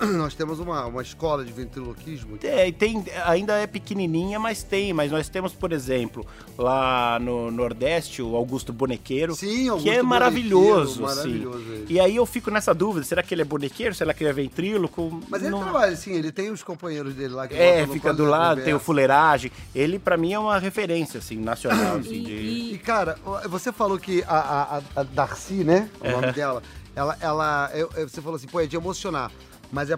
Nós 0.16 0.34
temos 0.34 0.58
uma, 0.58 0.86
uma 0.86 1.02
escola 1.02 1.44
de 1.44 1.52
ventriloquismo. 1.52 2.38
É, 2.42 2.68
e 2.68 2.72
tem, 2.72 3.04
ainda 3.24 3.54
é 3.58 3.66
pequenininha, 3.66 4.38
mas 4.38 4.62
tem. 4.62 4.92
Mas 4.92 5.10
nós 5.12 5.28
temos, 5.28 5.52
por 5.52 5.72
exemplo, 5.72 6.26
lá 6.56 7.18
no 7.20 7.50
Nordeste, 7.50 8.22
o 8.22 8.34
Augusto 8.34 8.72
Bonequeiro, 8.72 9.34
Sim, 9.34 9.68
Augusto 9.68 9.84
que 9.84 9.90
é 9.94 10.02
maravilhoso, 10.02 11.04
assim. 11.04 11.16
maravilhoso. 11.16 11.64
E 11.88 12.00
aí 12.00 12.16
eu 12.16 12.24
fico 12.26 12.50
nessa 12.50 12.72
dúvida, 12.74 13.04
será 13.04 13.22
que 13.22 13.34
ele 13.34 13.42
é 13.42 13.44
bonequeiro? 13.44 13.94
Será 13.94 14.14
que 14.14 14.22
ele 14.22 14.30
é 14.30 14.32
ventríloco? 14.32 15.20
Mas 15.28 15.42
ele 15.42 15.50
Não- 15.50 15.62
trabalha, 15.62 15.94
sim, 15.96 16.12
ele 16.14 16.32
tem 16.32 16.50
os 16.50 16.62
companheiros 16.62 17.14
dele 17.14 17.34
lá 17.34 17.46
que 17.46 17.54
É, 17.54 17.86
fica 17.86 18.12
do 18.14 18.24
lado, 18.24 18.62
tem 18.62 18.72
o 18.74 18.80
fuleiragem. 18.80 19.52
Ele, 19.74 19.98
pra 19.98 20.16
mim, 20.16 20.32
é 20.32 20.38
uma 20.38 20.58
referência, 20.58 21.18
assim, 21.18 21.36
nacional, 21.36 21.96
assim, 21.98 22.22
de... 22.22 22.32
E, 22.74 22.78
cara, 22.78 23.18
você 23.48 23.70
falou 23.72 23.98
que 23.98 24.22
a, 24.26 24.78
a- 24.96 25.00
a- 25.00 25.02
Darcy, 25.02 25.64
né? 25.64 25.88
O 26.00 26.10
nome 26.10 26.32
dela, 26.32 26.62
ela. 26.94 27.16
ela 27.20 27.70
eu- 27.74 27.90
você 28.08 28.20
falou 28.22 28.36
assim, 28.36 28.46
pô, 28.46 28.60
é 28.60 28.66
de 28.66 28.76
emocionar. 28.76 29.30
Mas 29.72 29.90
é. 29.90 29.96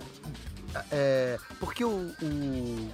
É, 0.90 1.38
porque 1.60 1.84
o- 1.84 2.10
o- 2.22 2.88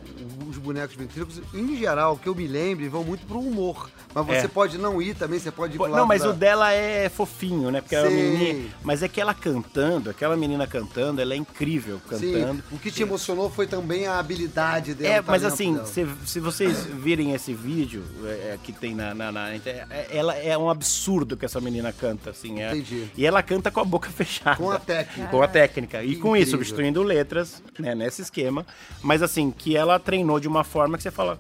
os 0.49 0.57
bonecos 0.59 0.97
ventrílocos, 0.97 1.41
em 1.55 1.77
geral, 1.77 2.17
que 2.17 2.29
eu 2.29 2.35
me 2.35 2.47
lembre, 2.47 2.89
vão 2.89 3.05
muito 3.05 3.27
pro 3.27 3.39
humor. 3.39 3.91
Mas 4.15 4.27
você 4.27 4.33
É. 4.47 4.49
pode 4.49 4.79
não 4.79 5.01
ir 5.01 5.15
também, 5.15 5.39
você 5.39 5.51
pode 5.51 5.75
ir 5.75 5.79
pro 5.79 5.89
Não, 5.89 6.07
mas 6.07 6.23
da- 6.23 6.31
o 6.31 6.33
dela 6.33 6.73
é 6.73 7.09
fofinho, 7.09 7.71
né? 7.71 7.81
Porque 7.81 7.95
é 7.95 8.01
uma 8.01 8.09
Sei. 8.11 8.17
menininha. 8.31 8.69
Mas 8.83 9.03
é 9.03 9.09
que 9.09 9.21
ela 9.21 9.35
cantando, 9.35 10.11
aquela 10.11 10.37
menina 10.37 10.67
cantando, 10.67 11.21
ela 11.21 11.35
é 11.35 11.37
incrível 11.37 12.01
cantando. 12.09 12.55
Sim, 12.55 12.63
o 12.73 12.79
que 12.79 12.91
te 12.91 13.03
emocionou 13.03 13.51
foi 13.51 13.67
também 13.67 14.07
a 14.07 14.19
habilidade 14.19 14.95
dela. 14.95 15.15
É, 15.17 15.23
mas 15.23 15.45
assim, 15.45 15.79
se, 15.85 16.07
se 16.27 16.41
vocês 16.41 16.85
virem 16.87 17.33
esse 17.35 17.53
vídeo 17.55 18.03
é, 18.25 18.29
é, 18.55 18.59
que 18.63 18.73
tem 18.73 18.95
na, 18.95 19.15
na, 19.15 19.31
na 19.31 19.55
internet, 19.55 19.87
é- 19.91 20.09
ela 20.17 20.35
é 20.37 20.57
um 20.57 20.71
absurdo 20.71 21.37
que 21.37 21.45
essa 21.45 21.61
menina 21.61 21.93
canta, 21.93 22.31
assim. 22.31 22.61
É, 22.61 22.71
Entendi. 22.71 23.11
E 23.17 23.27
ela 23.27 23.43
canta 23.43 23.71
com 23.71 23.81
a 23.81 23.85
boca 23.85 24.09
fechada. 24.11 24.57
Com 24.57 24.71
a 24.71 24.79
técnica. 24.79 25.29
Com 25.31 25.43
a 25.43 25.49
técnica. 25.49 26.03
E 26.03 26.17
com 26.17 26.37
isso, 26.37 26.53
substituindo 26.53 27.03
letras, 27.03 27.63
né, 27.79 27.95
nesse 27.95 28.23
esquema. 28.23 28.67
Mas 29.03 29.23
assim, 29.23 29.51
que 29.51 29.77
ela 29.77 29.99
treinou 29.99 30.39
de 30.41 30.49
uma 30.49 30.65
forma 30.65 30.97
que 30.97 31.03
você 31.03 31.11
fala. 31.11 31.39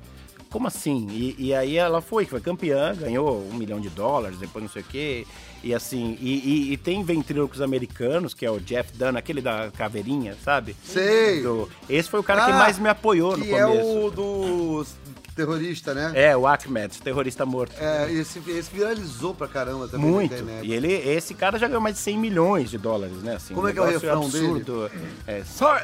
Como 0.50 0.66
assim? 0.66 1.06
E, 1.10 1.34
e 1.38 1.54
aí 1.54 1.76
ela 1.76 2.00
foi, 2.00 2.24
foi 2.24 2.40
campeã, 2.40 2.94
ganhou 2.94 3.46
um 3.50 3.54
milhão 3.54 3.78
de 3.78 3.90
dólares, 3.90 4.38
depois 4.38 4.64
não 4.64 4.70
sei 4.72 4.80
o 4.80 4.84
quê. 4.86 5.26
E 5.62 5.74
assim, 5.74 6.16
e, 6.22 6.38
e- 6.38 6.72
e 6.72 6.76
tem 6.78 7.02
ventrílocos 7.04 7.60
americanos, 7.60 8.32
que 8.32 8.46
é 8.46 8.50
o 8.50 8.58
Jeff 8.58 8.90
Dunn, 8.96 9.14
aquele 9.18 9.42
da 9.42 9.70
caveirinha, 9.76 10.34
sabe? 10.42 10.74
Sei. 10.82 11.42
Do- 11.42 11.68
esse 11.86 12.08
foi 12.08 12.20
o 12.20 12.22
cara 12.22 12.46
que 12.46 12.50
Ah, 12.52 12.58
mais 12.58 12.78
me 12.78 12.88
apoiou 12.88 13.36
no 13.36 13.44
que 13.44 13.50
começo. 13.50 13.68
é 13.68 14.06
o 14.06 14.10
do 14.10 14.86
terrorista, 15.42 15.94
né? 15.94 16.10
É, 16.14 16.36
o 16.36 16.46
Ahmed, 16.46 17.00
terrorista 17.00 17.46
morto. 17.46 17.72
É, 17.80 18.10
esse, 18.12 18.38
esse 18.50 18.70
viralizou 18.74 19.34
pra 19.34 19.46
caramba 19.46 19.86
também 19.88 20.10
Muito. 20.10 20.30
na 20.32 20.38
internet. 20.40 20.66
E 20.66 20.72
ele, 20.72 20.92
esse 20.92 21.32
cara 21.34 21.58
já 21.58 21.66
ganhou 21.68 21.80
mais 21.80 21.94
de 21.94 22.00
100 22.02 22.18
milhões 22.18 22.70
de 22.70 22.76
dólares, 22.78 23.16
né? 23.22 23.36
Assim, 23.36 23.54
Como 23.54 23.66
um 23.66 23.70
é 23.70 23.72
que 23.72 23.78
é 23.78 23.82
o 23.82 23.86
refrão 23.86 24.24
absurdo. 24.24 24.90
É, 25.26 25.42
só, 25.44 25.76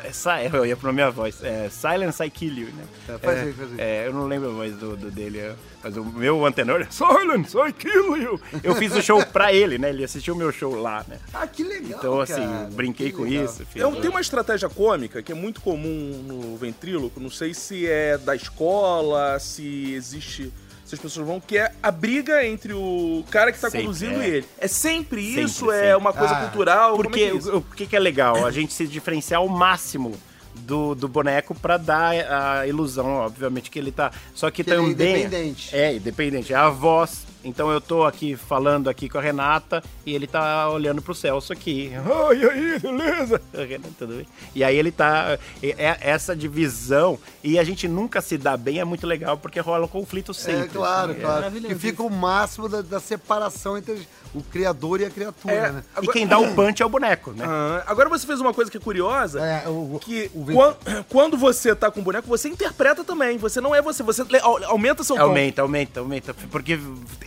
eu 0.53 0.67
ia 0.67 0.77
pra 0.77 0.93
minha 0.93 1.11
voz. 1.11 1.37
É, 1.43 1.69
Silence 1.71 2.23
I 2.23 2.31
Kill 2.31 2.53
You, 2.55 2.67
né? 2.75 2.85
É, 3.09 3.19
faz 3.19 3.39
aí, 3.39 3.53
faz 3.53 3.71
aí. 3.73 3.77
É, 3.81 4.07
eu 4.09 4.13
não 4.13 4.27
lembro 4.27 4.53
mais 4.53 4.75
do, 4.77 4.97
do 4.97 5.11
dele. 5.11 5.39
é, 5.39 5.55
Mas 5.83 5.97
o 5.97 6.05
meu 6.05 6.45
antenor 6.45 6.81
é 6.81 6.87
Silence 6.91 7.57
I 7.57 7.73
Kill 7.73 8.17
You. 8.17 8.41
Eu 8.63 8.75
fiz 8.75 8.95
o 8.95 9.03
show 9.03 9.25
pra 9.27 9.53
ele, 9.53 9.79
né? 9.79 9.91
Ele 9.91 10.03
assistiu 10.05 10.35
o 10.35 10.37
meu 10.37 10.51
show 10.51 10.75
lá, 10.75 11.05
né? 11.09 11.19
Ah, 11.33 11.47
que 11.47 11.63
legal, 11.63 11.99
Então, 11.99 12.21
assim, 12.21 12.35
cara. 12.35 12.69
brinquei 12.73 13.11
Que 13.11 13.17
com 13.17 13.23
legal. 13.23 13.45
isso. 13.45 13.65
fiz- 13.67 13.81
Eu 13.83 13.93
tenho 13.97 14.11
uma 14.11 14.21
estratégia 14.21 14.69
cômica 14.69 15.23
que 15.23 15.31
é 15.31 15.35
muito 15.35 15.61
comum 15.61 16.23
no 16.27 16.57
ventríloco, 16.57 17.21
não 17.21 17.31
sei 17.31 17.55
se 17.55 17.87
é 17.87 18.19
da 18.19 18.35
escola, 18.35 19.39
se 19.45 19.93
existe. 19.95 20.53
Se 20.85 20.95
as 20.95 21.01
pessoas 21.01 21.27
vão, 21.27 21.41
que 21.41 21.57
é 21.57 21.73
a 21.83 21.91
briga 21.91 22.45
entre 22.47 22.75
o 22.75 23.25
cara 23.31 23.51
que 23.51 23.59
tá 23.59 23.71
Sempre, 23.71 23.87
conduzindo 23.87 24.21
é. 24.21 24.29
e 24.29 24.31
ele. 24.37 24.47
É 24.59 24.69
sempre, 24.69 25.25
Sempre, 25.27 25.43
isso? 25.45 25.71
É 25.71 25.81
sempre. 25.81 25.95
uma 25.97 26.13
coisa 26.13 26.35
Ah, 26.37 26.41
cultural? 26.43 26.93
É 26.93 26.97
Porque 26.97 27.19
que 27.21 27.25
é 27.25 27.35
isso? 27.35 27.53
o, 27.55 27.57
o 27.59 27.63
que, 27.63 27.87
que 27.87 27.97
é 27.97 27.99
legal? 27.99 28.45
A 28.45 28.51
gente 28.51 28.73
se 28.75 28.87
diferenciar 28.87 29.41
ao 29.41 29.49
máximo 29.49 30.13
do, 30.55 30.95
do 30.95 31.09
boneco 31.09 31.55
pra 31.55 31.79
dar 31.79 32.13
a 32.61 32.67
ilusão, 32.67 33.07
obviamente, 33.17 33.71
que 33.71 33.79
ele 33.79 33.91
tá. 33.93 34.13
Só 34.35 34.51
que, 34.51 34.63
Que 34.63 34.71
ele 34.71 34.81
é 34.83 34.85
independente. 34.85 35.75
É, 35.75 35.95
independente. 35.95 36.53
É 36.53 36.57
a 36.57 36.69
voz. 36.69 37.23
Então 37.45 37.71
eu 37.71 37.81
tô 37.81 38.05
aqui 38.05 38.37
falando 38.37 38.89
aqui 38.89 39.09
com 39.09 39.19
a 39.19 39.21
Renata 39.21 39.83
e 40.07 40.15
ele 40.15 40.27
tá 40.27 40.69
olhando 40.71 41.03
pro 41.03 41.15
Celso 41.15 41.53
aqui. 41.53 41.93
Oi, 42.29 42.39
e 42.39 42.49
aí, 42.51 42.79
beleza? 42.79 43.41
Renata, 43.53 43.93
tudo 43.99 44.15
bem? 44.17 44.27
E 44.55 44.65
aí 44.65 44.77
ele 44.77 44.91
tá. 44.91 45.39
É, 45.63 45.69
é 45.85 45.99
essa 46.01 46.35
divisão. 46.35 47.19
E 47.43 47.59
a 47.59 47.65
gente 47.65 47.87
nunca 47.87 48.21
se 48.23 48.39
dá 48.39 48.57
bem, 48.57 48.81
é 48.81 48.85
muito 48.85 49.07
legal, 49.07 49.37
porque 49.37 49.61
rola 49.61 49.85
um 49.85 49.89
conflito 49.89 50.33
sempre. 50.33 50.65
É, 50.65 50.69
claro, 50.69 51.13
assim, 51.13 51.21
claro. 51.21 51.35
maravilhoso 51.37 51.75
Que 51.75 51.81
fica 51.81 52.03
o 52.03 52.11
máximo 52.11 52.69
da, 52.69 52.81
da 52.81 52.99
separação 53.01 53.77
entre 53.77 54.07
o 54.35 54.43
criador 54.43 55.01
e 55.01 55.05
a 55.05 55.11
criatura, 55.11 55.55
É, 55.55 55.73
né? 55.73 55.85
E 56.03 56.07
quem 56.09 56.27
dá 56.27 56.39
o 56.39 56.53
punch 56.57 56.83
é 56.83 56.87
o 56.87 56.89
boneco, 56.89 57.33
né? 57.33 57.45
Ah, 57.47 57.85
agora 57.87 58.09
você 58.09 58.27
fez 58.27 58.41
uma 58.41 58.53
coisa 58.55 58.71
que 58.71 58.77
é 58.79 58.81
curiosa. 58.81 59.41
É, 59.41 59.69
o, 59.69 59.99
Que 60.01 60.31
o 60.35 60.45
vent- 60.45 60.57
quan- 60.57 60.75
quando, 61.09 61.37
você 61.37 61.75
tá 61.75 61.91
com 61.91 62.01
o 62.01 62.03
boneco, 62.03 62.27
você 62.27 62.49
interpreta 62.49 63.05
também. 63.05 63.37
Você 63.39 63.61
não 63.61 63.75
é 63.75 63.83
você. 63.83 64.03
Você 64.03 64.23
aumenta 64.67 65.05
seu 65.05 65.17
tom. 65.17 65.23
Aumenta, 65.23 65.63
aumenta, 65.63 66.01
aumenta. 66.01 66.35
Porque 66.51 66.79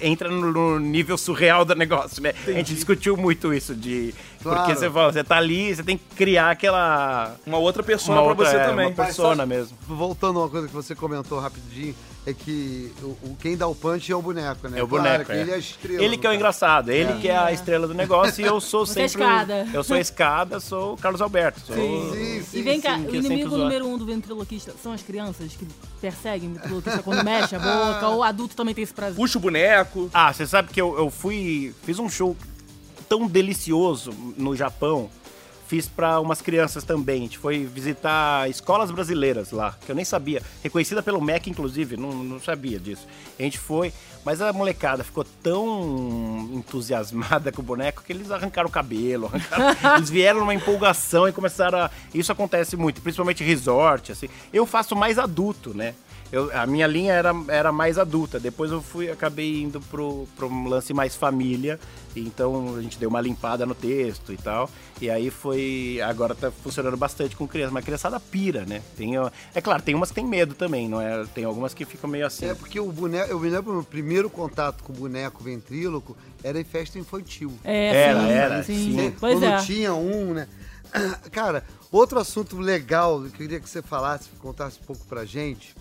entra 0.07 0.29
no, 0.29 0.51
no 0.51 0.79
nível 0.79 1.17
surreal 1.17 1.65
do 1.65 1.75
negócio, 1.75 2.21
né? 2.21 2.33
A 2.47 2.51
gente 2.51 2.73
discutiu 2.73 3.15
muito 3.17 3.53
isso 3.53 3.75
de. 3.75 4.13
Claro. 4.41 4.59
Porque 4.59 4.75
você 4.75 4.89
fala, 4.89 5.11
você 5.11 5.23
tá 5.23 5.37
ali, 5.37 5.75
você 5.75 5.83
tem 5.83 5.97
que 5.97 6.15
criar 6.15 6.51
aquela. 6.51 7.35
Uma 7.45 7.57
outra 7.57 7.83
persona 7.83 8.21
Uma 8.21 8.35
pra 8.35 8.45
outra, 8.45 8.45
você 8.45 8.57
é, 8.57 8.65
também. 8.65 8.85
Uma 8.87 8.95
persona 8.95 9.45
mesmo. 9.45 9.77
Voltando 9.87 10.39
a 10.39 10.43
uma 10.43 10.49
coisa 10.49 10.67
que 10.67 10.73
você 10.73 10.95
comentou 10.95 11.39
rapidinho, 11.39 11.95
é 12.29 12.33
que 12.33 12.91
o, 13.01 13.05
o- 13.05 13.37
quem 13.41 13.55
dá 13.55 13.65
o 13.67 13.73
punch 13.73 14.11
é 14.11 14.15
o 14.15 14.21
boneco, 14.21 14.67
né? 14.67 14.79
É 14.79 14.83
o 14.83 14.87
Claro 14.87 15.03
boneco. 15.05 15.25
que 15.25 15.31
é. 15.31 15.41
ele 15.41 15.51
é 15.51 15.53
a 15.53 15.57
estrela. 15.57 16.03
Ele 16.03 16.17
que 16.17 16.27
é 16.27 16.29
o 16.29 16.33
engraçado, 16.33 16.89
ele 16.91 17.13
que 17.21 17.29
é 17.29 17.37
a 17.37 17.51
estrela 17.53 17.87
do 17.87 17.93
negócio 17.93 18.43
e 18.43 18.45
eu 18.47 18.59
sou 18.59 18.85
Você 18.85 19.01
é 19.03 19.07
sempre. 19.07 19.25
o- 19.25 19.29
escada. 19.29 19.67
Eu 19.73 19.83
sou 19.83 19.95
a 19.95 19.99
escada, 19.99 20.59
sou 20.59 20.93
o 20.93 20.97
Carlos 20.97 21.21
Alberto. 21.21 21.61
Sou, 21.61 21.75
Sim, 21.75 22.43
sim, 22.43 22.59
E 22.59 22.61
vem 22.63 22.81
cá, 22.81 22.97
sim. 22.97 23.05
o 23.07 23.15
inimigo 23.15 23.57
número 23.57 23.87
um 23.87 23.97
do 23.97 24.05
ventriloquista 24.05 24.73
são 24.83 24.91
as 24.91 25.01
crianças 25.01 25.53
que 25.53 25.65
perseguem 26.01 26.49
o 26.49 26.53
ventriloquista 26.55 27.01
quando 27.01 27.23
mexe 27.23 27.55
a 27.55 27.59
boca, 27.59 28.07
ou 28.09 28.17
o 28.17 28.23
adulto 28.23 28.55
também 28.57 28.75
tem 28.75 28.83
esse 28.83 28.93
prazer. 28.93 29.15
Puxa 29.15 29.37
o 29.37 29.41
boneco. 29.41 30.09
Ah, 30.13 30.33
você 30.33 30.45
sabe 30.45 30.73
que 30.73 30.81
eu, 30.81 30.97
eu 30.97 31.09
fui. 31.09 31.73
Fiz 31.83 31.97
um 31.97 32.09
show 32.09 32.35
tão 33.07 33.25
delicioso 33.25 34.11
no 34.37 34.53
Japão. 34.53 35.09
Fiz 35.67 35.87
pra 35.87 36.19
umas 36.21 36.41
crianças 36.41 36.83
também. 36.85 37.17
A 37.17 37.23
gente 37.23 37.37
foi 37.37 37.65
visitar 37.65 38.49
escolas 38.49 38.89
brasileiras 38.89 39.51
lá, 39.51 39.75
que 39.85 39.91
eu 39.91 39.95
nem 39.95 40.05
sabia. 40.05 40.41
Reconhecida 40.63 41.03
pelo 41.03 41.19
MEC, 41.21 41.49
inclusive, 41.49 41.97
não, 41.97 42.11
não 42.13 42.39
sabia 42.39 42.79
disso. 42.79 43.05
A 43.37 43.43
gente 43.43 43.57
foi, 43.59 43.91
mas 44.23 44.41
a 44.41 44.53
molecada 44.53 45.03
ficou 45.03 45.25
tão 45.43 46.49
entusiasmada 46.53 47.51
com 47.53 47.61
o 47.61 47.65
boneco 47.65 48.01
que 48.05 48.13
eles 48.13 48.31
arrancaram 48.31 48.69
o 48.69 48.71
cabelo, 48.71 49.25
arrancaram- 49.27 49.75
eles 49.97 50.09
vieram 50.09 50.39
numa 50.39 50.53
empolgação 50.53 51.27
e 51.27 51.33
começaram 51.33 51.79
a. 51.79 51.91
Isso 52.13 52.31
acontece 52.31 52.77
muito, 52.77 53.01
principalmente 53.01 53.43
resort, 53.43 54.11
assim. 54.11 54.29
Eu 54.53 54.65
faço 54.65 54.95
mais 54.95 55.19
adulto, 55.19 55.73
né? 55.75 55.93
Eu- 56.31 56.51
a 56.57 56.65
minha 56.65 56.85
linha 56.87 57.13
era, 57.13 57.31
era 57.47 57.71
mais 57.71 57.97
adulta. 57.97 58.39
Depois 58.39 58.69
eu 58.71 58.81
fui, 58.81 59.09
acabei 59.09 59.61
indo 59.61 59.79
pro, 59.79 60.27
pro 60.35 60.47
um 60.47 60.67
lance 60.67 60.93
mais 60.93 61.15
família. 61.15 61.79
Então 62.15 62.75
a 62.75 62.81
gente 62.81 62.97
deu 62.97 63.09
uma 63.09 63.21
limpada 63.21 63.65
no 63.65 63.75
texto 63.75 64.33
e 64.33 64.37
tal. 64.37 64.69
E 64.99 65.09
aí 65.09 65.29
foi. 65.29 65.99
Agora 66.03 66.33
tá 66.35 66.51
funcionando 66.51 66.97
bastante 66.97 67.35
com 67.35 67.47
criança. 67.47 67.71
Mas 67.71 67.83
a 67.83 67.85
criançada 67.85 68.19
pira, 68.19 68.65
né? 68.65 68.81
Tem, 68.97 69.13
é 69.53 69.61
claro, 69.61 69.81
tem 69.83 69.93
umas 69.95 70.09
que 70.09 70.15
tem 70.15 70.25
medo 70.25 70.53
também, 70.55 70.89
não 70.89 70.99
é? 70.99 71.23
Tem 71.33 71.43
algumas 71.45 71.73
que 71.73 71.85
ficam 71.85 72.09
meio 72.09 72.25
assim. 72.25 72.47
É 72.47 72.55
porque 72.55 72.79
o 72.79 72.91
boneco, 72.91 73.31
eu 73.31 73.39
me 73.39 73.49
lembro, 73.49 73.73
meu 73.73 73.83
primeiro 73.83 74.29
contato 74.29 74.83
com 74.83 74.91
o 74.91 74.95
boneco 74.95 75.43
ventríloco 75.43 76.17
era 76.43 76.59
em 76.59 76.63
festa 76.63 76.97
infantil. 76.99 77.53
É, 77.63 77.87
Era, 77.93 78.19
sim, 78.19 78.29
era, 78.31 78.63
sim. 78.63 78.93
sim. 78.97 79.15
Pois 79.19 79.33
Quando 79.39 79.45
é. 79.45 79.57
tinha 79.61 79.93
um, 79.93 80.33
né? 80.33 80.47
Cara, 81.31 81.63
outro 81.91 82.17
assunto 82.19 82.57
legal 82.57 83.19
que 83.21 83.27
eu 83.27 83.31
queria 83.31 83.59
que 83.59 83.69
você 83.69 83.81
falasse, 83.81 84.29
contasse 84.39 84.79
um 84.81 84.85
pouco 84.85 85.05
pra 85.05 85.23
gente, 85.25 85.75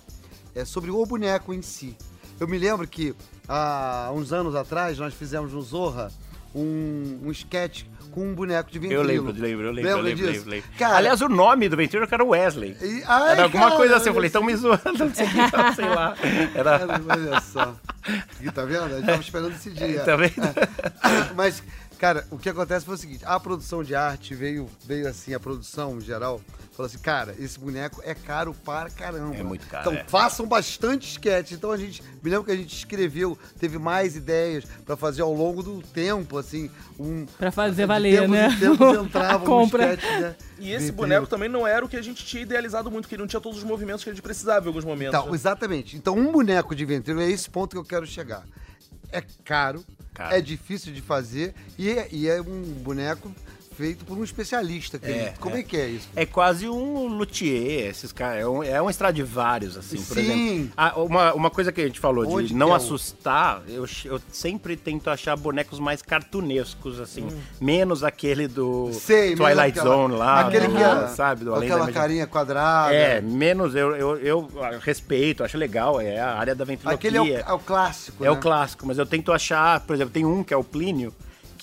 é 0.57 0.65
sobre 0.65 0.91
o 0.91 1.05
boneco 1.07 1.53
em 1.55 1.63
si. 1.63 1.97
Eu 2.41 2.49
me 2.49 2.59
lembro 2.59 2.87
que 2.89 3.15
há 3.49 4.11
uns 4.15 4.33
anos 4.33 4.55
atrás 4.55 4.99
nós 4.99 5.15
fizemos 5.15 5.53
no 5.53 5.63
Zorra 5.63 6.11
um, 6.55 7.21
um 7.25 7.31
sketch 7.31 7.85
com 8.11 8.29
um 8.29 8.35
boneco 8.35 8.71
de 8.71 8.79
Eu 8.79 8.83
ventríloco. 8.83 9.07
lembro, 9.07 9.33
lembro, 9.33 9.67
eu 9.67 9.73
lembro, 9.73 9.91
eu 9.91 10.01
lembro, 10.01 10.17
disso? 10.17 10.33
lembro, 10.33 10.51
lembro. 10.51 10.71
Cara, 10.79 10.97
Aliás, 10.97 11.21
o 11.21 11.29
nome 11.29 11.69
do 11.69 11.77
Ventura 11.77 12.09
era 12.11 12.25
Wesley. 12.25 12.75
e- 12.81 13.03
ai, 13.07 13.33
Era 13.33 13.43
alguma 13.45 13.65
cara, 13.67 13.77
coisa 13.77 13.97
assim, 13.97 14.09
eu 14.09 14.15
falei, 14.15 14.27
estão 14.29 14.43
me 14.43 14.57
zoando, 14.57 14.81
não 14.99 15.15
sei 15.15 15.27
o 15.27 15.31
que, 15.31 15.39
então, 15.39 15.73
sei 15.75 15.89
lá. 15.89 16.17
Era. 16.55 16.79
Cara, 16.79 17.03
olha 17.09 17.41
só. 17.43 17.77
Aqui, 18.03 18.51
tá 18.53 18.65
vendo? 18.65 18.85
A 18.85 18.89
gente 18.97 19.07
tava 19.07 19.21
esperando 19.21 19.53
esse 19.53 19.71
dia. 19.71 20.01
Tá 20.05 20.17
vendo? 20.17 20.33
Mas, 21.37 21.63
cara, 21.99 22.27
o 22.31 22.39
que 22.39 22.49
acontece 22.49 22.87
foi 22.87 22.95
o 22.95 22.99
seguinte: 22.99 23.23
a 23.27 23.39
produção 23.39 23.83
de 23.85 23.95
arte 23.95 24.35
veio, 24.35 24.67
veio 24.87 25.09
assim, 25.09 25.35
a 25.35 25.41
produção 25.41 25.99
em 25.99 26.01
geral, 26.01 26.41
falou 26.77 26.87
assim, 26.89 26.99
cara, 26.99 27.35
esse 27.39 27.59
boneco 27.59 28.03
é 28.05 28.15
caro 28.15 28.53
para 28.53 28.91
caramba. 28.91 29.35
É 29.35 29.43
muito 29.43 29.67
caro, 29.67 29.89
Então 29.89 30.01
é. 30.01 30.05
façam 30.07 30.47
bastante 30.47 31.09
sketch. 31.09 31.53
Então 31.53 31.73
a 31.73 31.77
gente, 31.77 32.03
me 32.23 32.31
lembro 32.31 32.45
que 32.45 32.51
a 32.53 32.57
gente 32.57 32.75
escreveu, 32.77 33.39
teve 33.59 33.79
mais 33.79 34.15
ideias 34.15 34.65
pra 34.85 34.97
fazer 34.97 35.23
ao 35.23 35.33
longo 35.33 35.63
do 35.63 35.81
tempo, 35.83 36.37
assim, 36.37 36.71
um. 36.99 37.25
Pra 37.39 37.51
fazer 37.51 37.83
de 37.83 37.87
valer, 37.87 38.21
tempos 38.21 38.31
né? 38.31 38.49
A 39.31 39.37
um 39.37 39.41
compra. 39.41 39.95
sketch, 39.95 40.21
né? 40.21 40.37
E 40.59 40.73
esse 40.73 40.93
boneco 40.93 41.27
também 41.27 41.49
não 41.49 41.67
era 41.67 41.85
o 41.85 41.89
que 41.89 41.97
a 41.97 42.03
gente 42.03 42.25
tinha 42.25 42.43
idealizado 42.43 42.91
muito, 42.91 43.09
que 43.09 43.15
ele 43.15 43.23
não 43.23 43.29
tinha 43.29 43.41
todos 43.41 43.59
os 43.59 43.65
movimentos 43.65 44.05
que 44.05 44.11
a 44.11 44.13
gente 44.13 44.23
precisava 44.23 44.67
em 44.67 44.69
alguns 44.69 44.85
momentos. 44.85 45.15
Então, 45.19 45.31
né? 45.31 45.35
exatamente. 45.35 45.97
Então, 45.97 46.15
um 46.17 46.31
boneco 46.31 46.75
de 46.75 46.85
ventríloco 46.85 47.27
é 47.27 47.31
esse 47.31 47.49
ponto 47.49 47.71
que 47.73 47.79
eu 47.79 47.85
quero 47.85 48.07
chegar. 48.07 48.45
É 49.13 49.23
caro, 49.45 49.85
Caro. 50.13 50.35
é 50.35 50.41
difícil 50.41 50.93
de 50.93 51.01
fazer 51.01 51.55
e 51.79 51.91
é, 51.91 52.09
e 52.11 52.29
é 52.29 52.41
um 52.41 52.63
boneco 52.83 53.31
feito 53.77 54.05
por 54.05 54.17
um 54.17 54.25
especialista. 54.25 54.99
É, 55.03 55.35
Como 55.39 55.57
é. 55.57 55.61
é. 55.61 55.63
que 55.63 55.77
é 55.77 55.89
isso? 55.89 56.09
É 56.17 56.25
quase 56.25 56.69
um 56.69 57.07
luthier, 57.09 57.91
esses 57.91 58.11
caras. 58.13 58.43
É 58.43 58.49
um, 58.49 58.63
é 58.63 58.81
um 58.83 58.89
Stradivarius, 58.91 59.77
assim, 59.77 59.97
por 60.03 60.17
Sim. 60.17 60.21
exemplo. 60.23 60.73
Ah, 60.77 60.99
uma, 61.01 61.35
uma 61.35 61.51
coisa 61.51 61.71
que 61.71 61.81
a 61.81 61.87
gente 61.87 62.01
falou 62.01 62.27
Onde 62.29 62.49
de 62.49 62.55
não 62.55 62.69
é 62.69 62.73
o- 62.73 62.75
assustar, 62.75 63.63
eu, 63.69 63.87
ch- 63.87 64.07
eu 64.07 64.21
sempre 64.33 64.77
tento 64.77 65.11
achar 65.11 65.37
bonecos 65.37 65.79
mais 65.79 66.01
cartunescos, 66.03 67.01
assim. 67.01 67.27
Menos 67.61 68.03
aquele 68.05 68.49
do 68.49 68.87
Hum. 68.87 68.93
Sei, 68.93 69.35
Twilight 69.35 69.79
aquela- 69.79 69.95
Zone 69.97 70.15
lá, 70.17 70.41
aquele 70.41 70.69
que 70.69 70.83
é, 70.83 71.07
sabe? 71.09 71.45
Do 71.45 71.55
aquela 71.55 71.91
carinha 71.93 72.27
quadrada. 72.27 72.95
É, 72.95 73.21
menos 73.21 73.75
eu, 73.75 73.95
eu, 73.97 74.17
eu 74.19 74.49
respeito, 74.81 75.45
acho 75.45 75.57
legal, 75.59 76.01
é 76.01 76.19
a 76.21 76.35
área 76.39 76.55
da 76.55 76.65
ventriloquia. 76.65 76.95
Aquele 77.11 77.17
é 77.17 77.23
o, 77.45 77.51
é 77.51 77.53
o 77.53 77.59
clássico, 77.59 78.25
É 78.25 78.29
né? 78.29 78.31
o 78.33 78.37
clássico, 78.41 78.87
mas 78.87 78.99
eu 78.99 79.07
tento 79.07 79.33
achar, 79.33 79.81
por 79.81 79.95
exemplo, 79.95 80.13
tem 80.13 80.25
um 80.25 80.43
que 80.43 80.53
é 80.55 80.57
o 80.57 80.65
Plínio, 80.65 81.13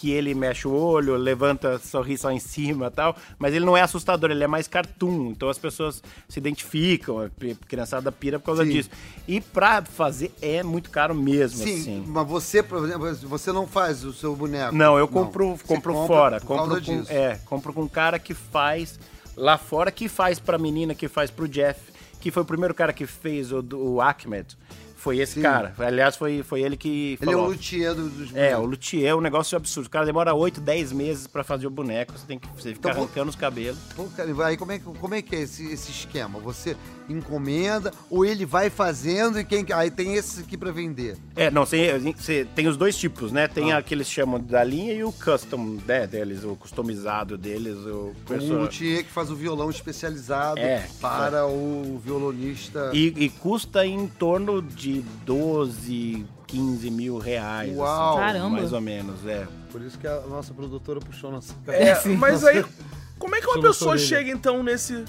que 0.04 0.12
ele 0.12 0.36
mexe 0.36 0.68
o 0.68 0.74
olho, 0.74 1.16
levanta, 1.16 1.80
sorri 1.80 2.18
só 2.18 2.30
em 2.30 2.38
cima 2.38 2.88
e 2.88 2.92
tal, 2.92 3.16
mas 3.40 3.54
ele 3.54 3.64
não 3.64 3.78
é 3.78 3.82
assustador, 3.82 4.32
ele 4.32 4.44
é 4.44 4.48
mais 4.48 4.68
cartoon, 4.68 5.32
então 5.32 5.48
as 5.48 5.58
pessoas 5.58 6.04
se 6.28 6.40
identificam, 6.40 7.20
a 7.22 7.30
criançada 7.70 8.12
pira 8.12 8.38
por 8.38 8.48
causa 8.48 8.66
Sim. 8.66 8.72
disso. 8.72 8.90
E 9.26 9.40
pra 9.40 9.82
fazer 9.82 10.34
é 10.42 10.62
muito 10.62 10.90
caro 10.90 11.16
mesmo, 11.16 11.64
Sim, 11.64 11.80
assim. 11.80 12.04
mas 12.06 12.28
você, 12.28 12.62
por 12.62 12.84
exemplo, 12.84 13.16
você 13.30 13.54
não 13.54 13.66
faz 13.66 14.04
o 14.04 14.12
seu 14.12 14.36
boneco. 14.36 14.76
Não, 14.76 14.98
eu 14.98 15.08
compro, 15.08 15.56
Você 15.56 15.64
compro 15.64 15.94
fora, 16.06 16.42
compro 16.42 16.76
com, 16.76 16.82
disso. 16.82 17.10
é, 17.10 17.40
compro 17.46 17.72
com 17.72 17.84
um 17.84 17.88
cara 17.88 18.20
que 18.20 18.34
faz 18.34 19.00
lá 19.38 19.58
fora, 19.58 19.90
que 19.90 20.10
faz 20.10 20.38
pra 20.38 20.58
menina, 20.58 20.94
que 20.94 21.08
faz 21.08 21.32
pro 21.32 21.48
Jeff, 21.48 21.80
que 22.20 22.30
foi 22.30 22.44
o 22.44 22.46
primeiro 22.46 22.74
cara 22.74 22.92
que 22.92 23.06
fez 23.06 23.54
o, 23.54 23.62
do- 23.62 23.80
o 23.80 24.02
Ahmed. 24.02 24.58
Foi 25.04 25.18
esse 25.20 25.34
Sim. 25.34 25.42
cara. 25.42 25.74
Aliás, 25.78 26.16
foi, 26.16 26.44
foi 26.44 26.62
ele 26.62 26.78
que 26.78 27.18
Ele 27.22 27.30
é 27.32 27.34
falou. 27.34 27.48
o 27.48 27.52
luthier 27.52 27.94
do- 27.94 28.08
dos 28.10 28.30
É, 28.34 28.56
o 28.56 28.62
bonecos. 28.62 28.70
luthier 28.70 29.10
é 29.10 29.14
um 29.16 29.20
negócio 29.20 29.58
absurdo. 29.58 29.88
O 29.88 29.90
cara 29.90 30.06
demora 30.06 30.34
8, 30.34 30.62
10 30.62 30.94
meses 30.94 31.28
pra 31.28 31.44
fazer 31.44 31.68
o 31.68 31.70
boneco. 31.70 32.14
Você 32.18 32.26
tem 32.26 32.40
que 32.40 32.48
você 32.48 32.74
fica 32.74 32.90
Então, 32.90 32.92
arrancando 33.04 33.30
os 33.30 33.36
cabelos. 33.36 33.78
Pô, 33.98 34.06
cara, 34.16 34.32
aí 34.48 34.56
como 34.56 34.72
é, 34.72 34.80
que- 34.80 34.86
como 34.86 35.14
é 35.14 35.22
que 35.22 35.36
é 35.36 35.42
esse, 35.42 35.66
esse 35.74 35.92
esquema? 35.92 36.40
Você 36.40 36.78
encomenda 37.10 37.92
ou 38.10 38.26
ele 38.26 38.46
vai 38.46 38.70
fazendo 38.70 39.38
e 39.40 39.44
quem 39.44 39.66
aí 39.74 39.92
tem 39.92 40.14
esse 40.16 40.40
aqui 40.40 40.58
pra 40.58 40.72
vender? 40.72 41.18
É, 41.36 41.52
não, 41.52 41.66
você, 41.66 42.00
você 42.16 42.48
tem 42.56 42.68
os 42.68 42.78
dois 42.78 42.98
tipos, 42.98 43.32
né? 43.32 43.48
Tem 43.48 43.74
Ah. 43.74 43.78
aqueles 43.80 44.08
que 44.08 44.14
chamam 44.14 44.40
da 44.40 44.64
linha 44.64 44.94
e 44.94 45.04
o 45.04 45.12
custom 45.12 45.80
né, 45.86 46.08
deles, 46.08 46.44
o 46.46 46.56
customizado 46.56 47.38
deles, 47.38 47.76
o 47.86 48.14
pessoa- 48.28 48.60
luthier 48.62 49.04
que 49.04 49.12
faz 49.12 49.30
o 49.30 49.36
violão 49.36 49.70
especializado 49.70 50.60
É, 50.60 50.88
para 51.02 51.46
o 51.46 52.00
violonista. 52.04 52.90
E, 52.94 53.14
e 53.18 53.30
custa 53.30 53.86
em 53.86 54.08
torno 54.08 54.62
de 54.62 54.93
12, 55.02 56.26
15 56.48 56.92
mil 56.92 57.18
reais. 57.18 57.76
Uau! 57.76 58.12
assim, 58.12 58.20
Caramba. 58.20 58.50
Mais 58.50 58.74
ou 58.74 58.82
menos, 58.82 59.26
é. 59.26 59.48
Por 59.72 59.82
isso 59.82 59.98
que 59.98 60.08
a 60.08 60.22
nossa 60.22 60.54
produtora 60.54 61.00
puxou 61.00 61.32
nossa 61.32 61.54
É, 61.68 62.08
mas 62.10 62.44
aí, 62.46 62.64
como 63.18 63.36
é 63.36 63.42
que 63.42 63.48
uma 63.48 63.62
pessoa 63.62 63.98
chega 63.98 64.30
então 64.30 64.62
nesse 64.62 65.04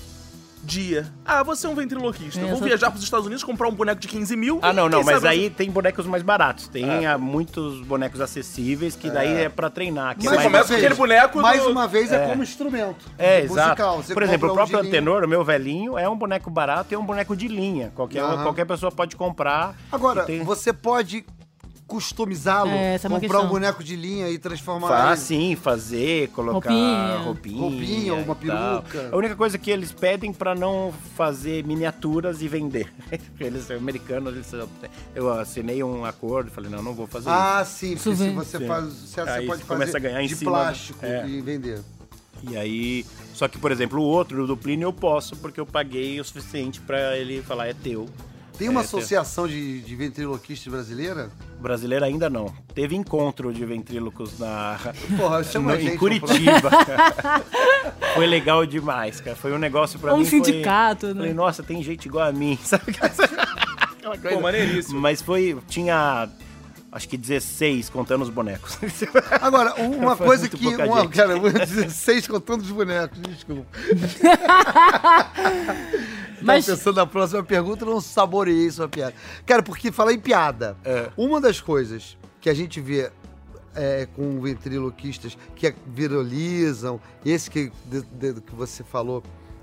dia? 0.64 1.06
Ah, 1.24 1.42
você 1.42 1.66
é 1.66 1.70
um 1.70 1.74
ventriloquista. 1.74 2.40
É, 2.40 2.46
Vou 2.46 2.60
viajar 2.60 2.90
pros 2.90 3.02
Estados 3.04 3.26
Unidos, 3.26 3.44
comprar 3.44 3.68
um 3.68 3.72
boneco 3.74 4.00
de 4.00 4.08
15 4.08 4.34
mil. 4.36 4.58
Ah, 4.62 4.72
não, 4.72 4.88
não, 4.88 5.02
mas 5.04 5.16
sabe- 5.16 5.28
aí 5.28 5.50
tem 5.50 5.70
bonecos 5.70 6.06
mais 6.06 6.22
baratos. 6.22 6.68
Tem 6.68 7.06
ah, 7.06 7.16
muitos 7.18 7.80
bonecos 7.82 8.20
acessíveis 8.20 8.96
que 8.96 9.10
daí 9.10 9.42
é, 9.42 9.48
pra 9.48 9.68
treinar. 9.70 10.16
Que 10.16 10.22
Você 10.22 10.28
é 10.28 10.30
mais 10.36 10.42
começa 10.46 10.68
com 10.68 10.74
aquele 10.74 10.94
boneco 10.94 11.38
Mais 11.40 11.62
do- 11.62 11.70
uma 11.70 11.86
vez 11.86 12.10
é, 12.12 12.26
como 12.26 12.42
instrumento. 12.42 13.04
É, 13.18 13.42
musical. 13.42 13.64
exato. 13.64 14.02
Você 14.06 14.14
Por 14.14 14.22
exemplo, 14.22 14.48
o 14.48 14.52
um 14.52 14.54
próprio. 14.54 14.78
Antenor, 14.80 15.24
o 15.24 15.28
meu 15.28 15.44
velhinho, 15.44 15.98
é 15.98 16.08
um 16.08 16.16
boneco 16.16 16.50
barato 16.50 16.92
e 16.92 16.94
é 16.94 16.98
um 16.98 17.04
boneco 17.04 17.36
de 17.36 17.46
linha. 17.48 17.92
Qualquer, 17.94 18.22
Aham. 18.22 18.42
qualquer 18.42 18.64
pessoa 18.66 18.90
pode 18.90 19.16
comprar. 19.16 19.74
Agora, 19.92 20.24
tem- 20.24 20.42
você 20.42 20.72
pode 20.72 21.24
customizá-lo, 21.86 22.70
É, 22.70 22.94
essa 22.94 23.06
é 23.06 23.10
uma 23.10 23.20
comprar 23.20 23.38
um 23.38 23.40
questão. 23.42 23.52
boneco 23.54 23.84
de 23.84 23.94
linha 23.96 24.28
e 24.30 24.38
transformar 24.38 24.88
Faz 24.88 25.30
ele. 25.30 25.40
sim, 25.50 25.56
fazer, 25.56 26.28
colocar 26.30 26.70
Roupinha. 26.70 27.16
roupinha. 27.18 27.60
Roupinha, 27.60 28.14
uma 28.14 28.34
tal. 28.34 28.82
peruca. 28.82 29.10
A 29.12 29.16
única 29.16 29.36
coisa 29.36 29.58
que 29.58 29.70
eles 29.70 29.92
pedem 29.92 30.32
pra 30.32 30.54
não 30.54 30.92
fazer 31.14 31.64
miniaturas 31.64 32.40
e 32.42 32.48
vender. 32.48 32.92
Eles 33.38 33.64
são 33.66 33.76
americanos, 33.76 34.32
eles 34.34 34.46
são- 34.46 34.68
eu 35.14 35.30
assinei 35.32 35.82
um 35.82 36.04
acordo, 36.04 36.50
falei, 36.50 36.70
não, 36.70 36.82
não 36.82 36.94
vou 36.94 37.06
fazer 37.06 37.28
isso. 37.30 37.38
Ah, 37.38 37.64
sim, 37.64 37.88
porque 37.88 37.98
se 37.98 38.04
Souvenir. 38.04 38.34
você 38.34 38.58
Sim. 38.58 38.66
faz, 38.66 38.84
você, 38.84 39.20
você 39.24 39.30
Aí 39.30 39.46
pode 39.46 39.60
você 39.60 39.66
fazer 39.66 39.80
começa 39.80 39.96
a 39.96 40.00
ganhar 40.00 40.22
em 40.22 40.26
de 40.26 40.34
cima, 40.36 40.50
plástico 40.52 41.04
é. 41.04 41.28
e 41.28 41.40
vender. 41.40 41.80
E 42.48 42.56
aí, 42.56 43.06
só 43.34 43.46
que, 43.48 43.56
por 43.58 43.70
exemplo, 43.72 44.00
o 44.00 44.04
outro 44.04 44.46
do 44.46 44.56
Plínio 44.56 44.86
eu 44.86 44.92
posso, 44.92 45.36
porque 45.36 45.58
eu 45.60 45.64
paguei 45.66 46.20
o 46.20 46.24
suficiente 46.24 46.80
pra 46.80 47.16
ele 47.16 47.42
falar, 47.42 47.68
é 47.68 47.74
teu. 47.74 48.06
Tem 48.56 48.68
uma 48.68 48.80
É, 48.80 48.82
tem- 48.82 48.88
associação 48.88 49.48
de, 49.48 49.80
de 49.80 49.96
ventriloquistas 49.96 50.72
brasileira? 50.72 51.28
Brasileiro 51.60 52.04
ainda 52.04 52.30
não. 52.30 52.52
Teve 52.74 52.94
encontro 52.94 53.52
de 53.52 53.64
ventrílocos 53.64 54.38
na, 54.38 54.78
Porra, 55.16 55.42
chama 55.42 55.72
no- 55.72 55.76
a 55.76 55.80
gente 55.80 55.94
em 55.94 55.98
Curitiba. 55.98 56.70
foi 58.14 58.26
legal 58.26 58.64
demais, 58.64 59.20
cara. 59.20 59.34
Foi 59.36 59.52
um 59.52 59.58
negócio 59.58 59.98
pra 59.98 60.14
Um 60.14 60.18
mim. 60.18 60.24
foi- 60.24 60.44
sindicato, 60.44 61.08
né? 61.08 61.14
Falei, 61.14 61.34
nossa, 61.34 61.62
tem 61.62 61.82
gente 61.82 62.06
igual 62.06 62.26
a 62.28 62.32
mim, 62.32 62.56
sabe? 62.62 62.84
Aquela 62.90 64.18
coisa- 64.18 64.36
Pô, 64.36 64.40
maneiríssimo. 64.40 65.00
Mas 65.00 65.20
foi. 65.22 65.56
Tinha 65.66 66.28
acho 66.92 67.08
que 67.08 67.16
16, 67.16 67.88
contando 67.90 68.22
os 68.22 68.30
bonecos. 68.30 68.78
Agora, 69.40 69.74
uma 69.82 70.14
Foi 70.14 70.26
coisa 70.28 70.48
que. 70.48 70.64
Uma, 70.68 71.00
gente. 71.00 71.08
cara, 71.16 71.36
16 71.40 72.28
contando 72.28 72.60
os 72.60 72.70
bonecos, 72.70 73.18
desculpa. 73.22 73.66
Mas- 76.44 76.66
Tava 76.66 76.76
pensando 76.78 76.96
na 76.96 77.06
próxima 77.06 77.42
pergunta, 77.42 77.84
não 77.84 78.00
saboreei 78.00 78.70
sua 78.70 78.88
piada. 78.88 79.14
Cara, 79.46 79.62
porque 79.62 79.90
falar 79.90 80.12
em 80.12 80.18
piada, 80.20 80.76
É. 80.84 81.10
uma 81.16 81.40
das 81.40 81.60
coisas 81.60 82.16
que 82.40 82.48
a 82.50 82.54
gente 82.54 82.80
vê 82.80 83.10
é, 83.76 84.06
com 84.14 84.40
ventriloquistas 84.40 85.36
que 85.56 85.66
é- 85.66 85.74
viralizam, 85.88 87.00
esse 87.24 87.50
que, 87.50 87.72
de- 87.86 88.02
de- 88.02 88.40
que 88.40 88.54
você 88.54 88.84
falou 88.84 89.20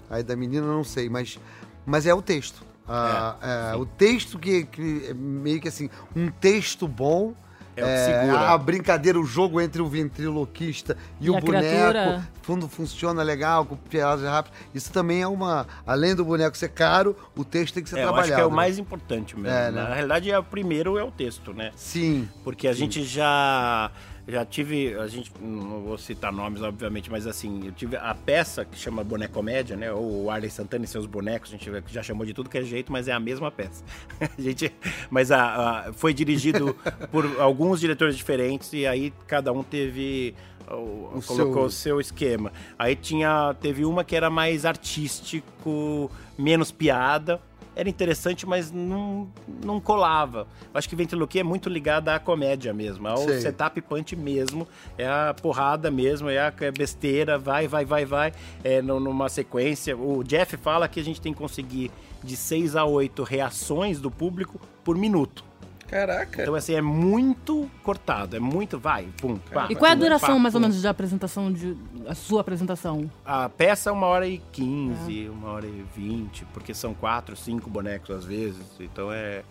aí 0.09 0.21
da 0.21 0.35
menina, 0.35 0.65
eu 0.67 0.73
não 0.73 0.83
sei, 0.83 1.09
mas, 1.09 1.39
mas 1.85 2.05
é 2.05 2.13
o 2.13 2.21
texto. 2.21 2.61
Ah, 2.85 3.71
é, 3.71 3.75
o 3.77 3.85
texto 3.85 4.37
que, 4.37 4.65
que 4.65 5.05
é 5.07 5.13
meio 5.13 5.61
que 5.61 5.69
assim, 5.69 5.89
um 6.13 6.29
texto 6.29 6.87
bom. 6.89 7.33
É 7.81 7.85
o 7.85 7.87
que 7.87 8.21
segura. 8.25 8.49
a 8.49 8.57
brincadeira, 8.57 9.19
o 9.19 9.25
jogo 9.25 9.59
entre 9.61 9.81
o 9.81 9.87
ventriloquista 9.87 10.97
e, 11.19 11.25
E 11.25 11.29
o 11.29 11.37
a 11.37 11.41
boneco, 11.41 11.65
criatura. 11.67 12.27
fundo 12.41 12.67
funciona 12.67 13.21
legal, 13.23 13.65
com 13.65 13.75
piadas 13.75 14.23
rápidas. 14.25 14.57
Isso 14.73 14.91
também 14.91 15.21
é 15.21 15.27
uma. 15.27 15.65
Além 15.85 16.15
do 16.15 16.23
boneco 16.25 16.57
ser 16.57 16.69
caro, 16.69 17.15
o 17.35 17.43
texto 17.43 17.73
tem 17.75 17.83
que 17.83 17.89
ser 17.89 17.97
É, 17.97 17.99
eu 17.99 18.03
trabalhado. 18.07 18.27
acho 18.33 18.35
que 18.35 18.41
é 18.41 18.45
o 18.45 18.49
né? 18.49 18.55
mais 18.55 18.77
importante 18.79 19.35
mesmo. 19.37 19.57
É, 19.57 19.71
né? 19.71 19.81
Na 19.83 19.93
realidade, 19.93 20.31
é, 20.31 20.37
o 20.39 20.43
primeiro 20.43 20.97
é 20.97 21.03
o 21.03 21.11
texto, 21.11 21.53
né? 21.53 21.71
Sim. 21.75 22.27
Porque 22.43 22.67
a 22.67 22.73
gente 22.73 23.03
já 23.03 23.91
já 24.27 24.45
tive, 24.45 24.93
a 24.95 25.07
gente 25.07 25.31
não 25.41 25.81
vou 25.81 25.97
citar 25.97 26.31
nomes 26.31 26.61
obviamente, 26.61 27.09
mas 27.09 27.25
assim, 27.27 27.65
eu 27.65 27.71
tive 27.71 27.95
a 27.97 28.13
peça 28.13 28.63
que 28.63 28.77
chama 28.77 29.03
Bonecomédia, 29.03 29.75
né? 29.75 29.91
Ou 29.91 30.25
o 30.25 30.29
Arley 30.31 30.49
Santana 30.49 30.85
e 30.85 30.87
seus 30.87 31.05
bonecos, 31.05 31.49
a 31.49 31.57
gente 31.57 31.71
já 31.87 32.03
chamou 32.03 32.25
de 32.25 32.33
tudo 32.33 32.49
que 32.49 32.57
é 32.57 32.63
jeito, 32.63 32.91
mas 32.91 33.07
é 33.07 33.11
a 33.11 33.19
mesma 33.19 33.51
peça. 33.51 33.83
A 34.37 34.41
gente, 34.41 34.71
mas 35.09 35.31
a, 35.31 35.87
a- 35.87 35.93
foi 35.93 36.13
dirigido 36.13 36.75
por 37.11 37.25
alguns 37.39 37.79
diretores 37.79 38.15
diferentes 38.15 38.71
e 38.73 38.85
aí 38.85 39.11
cada 39.27 39.51
um 39.51 39.63
teve 39.63 40.33
o- 40.69 41.17
O 41.17 41.21
colocou 41.25 41.53
seu- 41.53 41.65
o 41.65 41.69
seu 41.69 41.99
esquema. 41.99 42.51
Aí 42.79 42.95
tinha 42.95 43.55
teve 43.59 43.83
uma 43.83 44.03
que 44.03 44.15
era 44.15 44.29
mais 44.29 44.65
artístico, 44.65 46.09
menos 46.37 46.71
piada. 46.71 47.41
Era 47.81 47.89
interessante, 47.89 48.45
mas 48.45 48.71
não, 48.71 49.27
não 49.65 49.81
colava. 49.81 50.45
Eu 50.71 50.77
acho 50.77 50.87
que 50.87 50.95
ventriloquia 50.95 51.41
é 51.41 51.43
muito 51.43 51.67
ligada 51.67 52.13
à 52.13 52.19
comédia 52.19 52.71
mesmo, 52.71 53.07
ao 53.07 53.17
Sei. 53.17 53.41
setup 53.41 53.81
punch 53.81 54.15
mesmo. 54.15 54.67
É 54.99 55.07
a 55.07 55.33
porrada 55.33 55.89
mesmo, 55.89 56.29
é 56.29 56.37
a 56.37 56.53
besteira, 56.77 57.39
vai, 57.39 57.67
vai, 57.67 57.83
vai, 57.83 58.05
vai, 58.05 58.33
é 58.63 58.83
nu- 58.83 58.99
numa 58.99 59.27
sequência. 59.29 59.97
O 59.97 60.23
Jeff 60.23 60.57
fala 60.57 60.87
que 60.87 60.99
a 60.99 61.03
gente 61.03 61.19
tem 61.19 61.33
que 61.33 61.39
conseguir 61.39 61.89
de 62.23 62.37
6 62.37 62.75
a 62.75 62.85
8 62.85 63.23
reações 63.23 63.99
do 63.99 64.11
público 64.11 64.61
por 64.83 64.95
minuto. 64.95 65.43
Caraca. 65.91 66.41
Então, 66.41 66.55
assim, 66.55 66.73
é 66.73 66.81
muito 66.81 67.69
cortado, 67.83 68.37
é 68.37 68.39
muito, 68.39 68.79
vai, 68.79 69.09
pum, 69.19 69.35
pá, 69.37 69.67
E 69.69 69.75
qual 69.75 69.89
é 69.89 69.91
a 69.91 69.95
duração, 69.95 70.35
pá, 70.35 70.39
mais 70.39 70.55
ou 70.55 70.61
menos, 70.61 70.79
de 70.79 70.87
apresentação, 70.87 71.51
de, 71.51 71.75
a 72.07 72.15
sua 72.15 72.39
apresentação? 72.39 73.11
A 73.25 73.49
peça 73.49 73.89
é 73.89 73.93
uma 73.93 74.07
hora 74.07 74.25
e 74.25 74.41
quinze, 74.53 75.27
uma 75.27 75.49
hora 75.49 75.67
e 75.67 75.85
vinte, 75.93 76.45
porque 76.53 76.73
são 76.73 76.93
quatro, 76.93 77.35
cinco 77.35 77.69
bonecos 77.69 78.09
às 78.15 78.23
vezes, 78.23 78.63
então 78.79 79.11
é... 79.11 79.43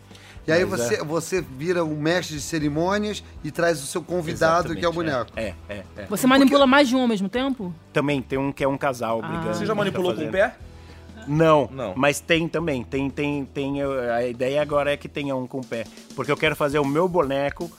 E 0.46 0.53
aí 0.53 0.64
mas 0.64 0.81
você, 0.81 0.94
é- 0.94 1.05
você 1.05 1.40
vira 1.42 1.85
um 1.85 2.00
mestre 2.00 2.37
de 2.37 2.40
cerimônias 2.42 3.22
e 3.44 3.50
traz 3.50 3.83
o 3.83 3.87
seu 3.87 4.03
convidado, 4.03 4.74
que 4.74 4.83
é 4.83 4.88
o 4.88 4.92
boneco. 4.92 5.31
É, 5.37 5.53
é, 5.68 5.85
é. 5.94 6.07
Você 6.07 6.26
manipula 6.26 6.66
mais 6.66 6.88
de 6.88 6.96
um 6.96 7.03
ao 7.03 7.09
mesmo 7.09 7.29
tempo? 7.29 7.74
Também 7.92 8.22
tem 8.22 8.38
um 8.38 8.50
que 8.50 8.64
é 8.64 8.68
um 8.68 8.79
casal 8.79 9.20
Ah. 9.22 9.29
brigando. 9.29 9.55
Você 9.59 9.66
já 9.66 9.74
manipulou 9.74 10.14
tá 10.14 10.22
com 10.22 10.29
o 10.29 10.33
pé? 10.33 10.57
Não, 11.26 11.68
Não. 11.72 11.92
mas 11.96 12.20
tem 12.20 12.48
também. 12.48 12.83
Tem, 12.83 13.09
tem, 13.11 13.44
tem. 13.44 13.85
uh, 13.85 14.12
A 14.12 14.26
ideia 14.26 14.61
agora 14.62 14.92
é 14.92 14.96
que 14.96 15.09
tenha 15.09 15.35
um 15.37 15.46
com 15.46 15.59
o 15.59 15.64
pé. 15.66 15.85
Porque 16.14 16.30
eu 16.30 16.37
quero 16.37 16.56
fazer 16.56 16.78
o 16.78 16.85
meu 16.85 17.09
boneco 17.09 17.70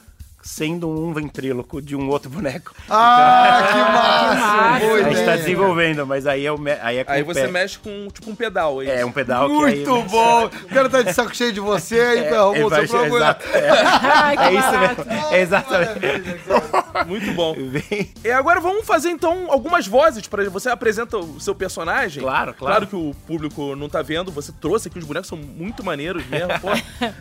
sendo 0.42 0.90
um 0.90 1.14
ventríloco 1.14 1.82
de 1.82 1.96
um 1.96 2.10
outro 2.10 2.30
boneco. 2.32 2.74
Ah, 2.90 3.68
que 3.72 3.78
massa! 3.78 4.56
massa! 4.58 4.86
Boa 4.86 4.98
a 5.00 5.04
gente 5.14 5.26
tá 5.26 5.36
desenvolvendo, 5.36 6.06
mas 6.08 6.26
aí, 6.28 6.46
é 6.46 6.52
o 6.52 6.58
me- 6.58 6.78
aí 6.82 6.98
é 6.98 7.04
com 7.04 7.12
Aí 7.12 7.24
você 7.24 7.42
pé. 7.44 7.48
mexe 7.48 7.78
com 7.80 8.08
tipo 8.08 8.30
um 8.30 8.36
pedal. 8.36 8.82
É, 8.82 9.06
um 9.06 9.12
pedal 9.12 9.48
que 9.48 9.54
Muito 9.54 9.94
aí... 9.96 10.04
bom! 10.04 10.46
O 10.46 10.68
cara 10.74 10.90
tá 10.90 11.02
de 11.02 11.14
saco 11.14 11.36
cheio 11.36 11.52
de 11.54 11.60
você 11.60 11.96
e 11.96 12.20
É, 12.26 12.36
arrumou 12.36 12.56
ele 12.56 12.64
o 12.66 12.70
vai- 12.70 12.88
seu 12.88 13.06
exato, 13.06 13.46
é, 13.54 13.70
Ai, 13.72 14.38
que 14.38 14.44
é 14.44 14.54
isso 14.54 14.72
mesmo. 14.80 15.06
É 15.32 15.42
exatamente. 15.42 16.00
Muito 17.08 17.32
bom. 17.34 17.56
Vem- 17.56 18.12
E 18.24 18.32
agora 18.32 18.60
vamos 18.60 18.86
fazer 18.86 19.10
então 19.10 19.48
algumas 19.52 19.88
vozes 19.88 20.28
para 20.28 20.50
você 20.50 20.70
apresenta 20.70 21.18
o 21.18 21.40
seu 21.40 21.54
personagem. 21.56 22.22
Claro, 22.24 22.54
claro. 22.54 22.72
Claro 22.72 22.88
que 22.88 22.96
o 22.96 23.16
público 23.28 23.76
não 23.76 23.90
tá 23.90 24.02
vendo, 24.02 24.32
você 24.32 24.52
trouxe 24.52 24.88
aqui 24.88 24.98
os 25.00 25.06
bonecos 25.06 25.28
são 25.30 25.38
muito 25.38 25.84
maneiros 25.84 26.26
mesmo, 26.28 26.50
pô. 26.60 26.70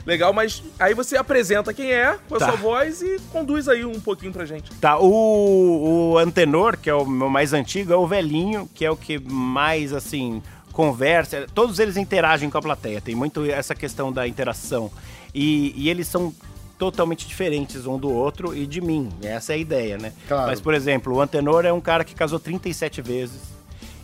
Legal, 0.06 0.33
mas 0.33 0.62
aí 0.78 0.94
você 0.94 1.16
apresenta 1.16 1.72
quem 1.74 1.92
é 1.92 2.16
com 2.28 2.37
a 2.37 2.38
Tá. 2.38 2.46
sua 2.46 2.56
voz 2.56 3.02
e 3.02 3.10
conduz 3.33 3.68
aí 3.68 3.85
um 3.85 3.99
pouquinho 4.01 4.33
pra 4.33 4.44
gente. 4.44 4.70
Tá, 4.77 4.99
o, 4.99 6.12
o 6.12 6.18
Antenor, 6.18 6.77
que 6.77 6.88
é 6.88 6.94
o 6.94 7.07
meu 7.07 7.29
mais 7.29 7.53
antigo, 7.53 7.92
é 7.92 7.96
o 7.96 8.07
velhinho, 8.07 8.68
que 8.75 8.85
é 8.85 8.90
o 8.90 8.96
que 8.96 9.18
mais, 9.18 9.92
assim, 9.92 10.42
conversa. 10.73 11.46
Todos 11.55 11.79
eles 11.79 11.96
interagem 11.96 12.51
com 12.51 12.59
a 12.59 12.62
plateia, 12.62 13.01
tem 13.01 13.14
muito 13.14 13.44
essa 13.44 13.75
questão 13.75 14.12
da 14.12 14.27
interação. 14.27 14.90
E, 15.35 15.73
e 15.77 15.88
eles 15.88 16.07
são 16.07 16.33
totalmente 16.79 17.29
diferentes 17.29 17.85
um 17.85 17.99
do 17.99 18.11
outro 18.11 18.57
e 18.57 18.66
de 18.66 18.81
mim, 18.81 19.11
essa 19.23 19.53
é 19.53 19.57
a 19.57 19.59
ideia, 19.59 19.99
né? 19.99 20.14
Claro. 20.27 20.46
Mas, 20.46 20.62
por 20.62 20.73
exemplo, 20.73 21.14
o 21.14 21.20
Antenor 21.20 21.66
é 21.66 21.73
um 21.73 21.81
cara 21.81 22.05
que 22.05 22.14
casou 22.14 22.38
37 22.38 23.03
vezes. 23.03 23.60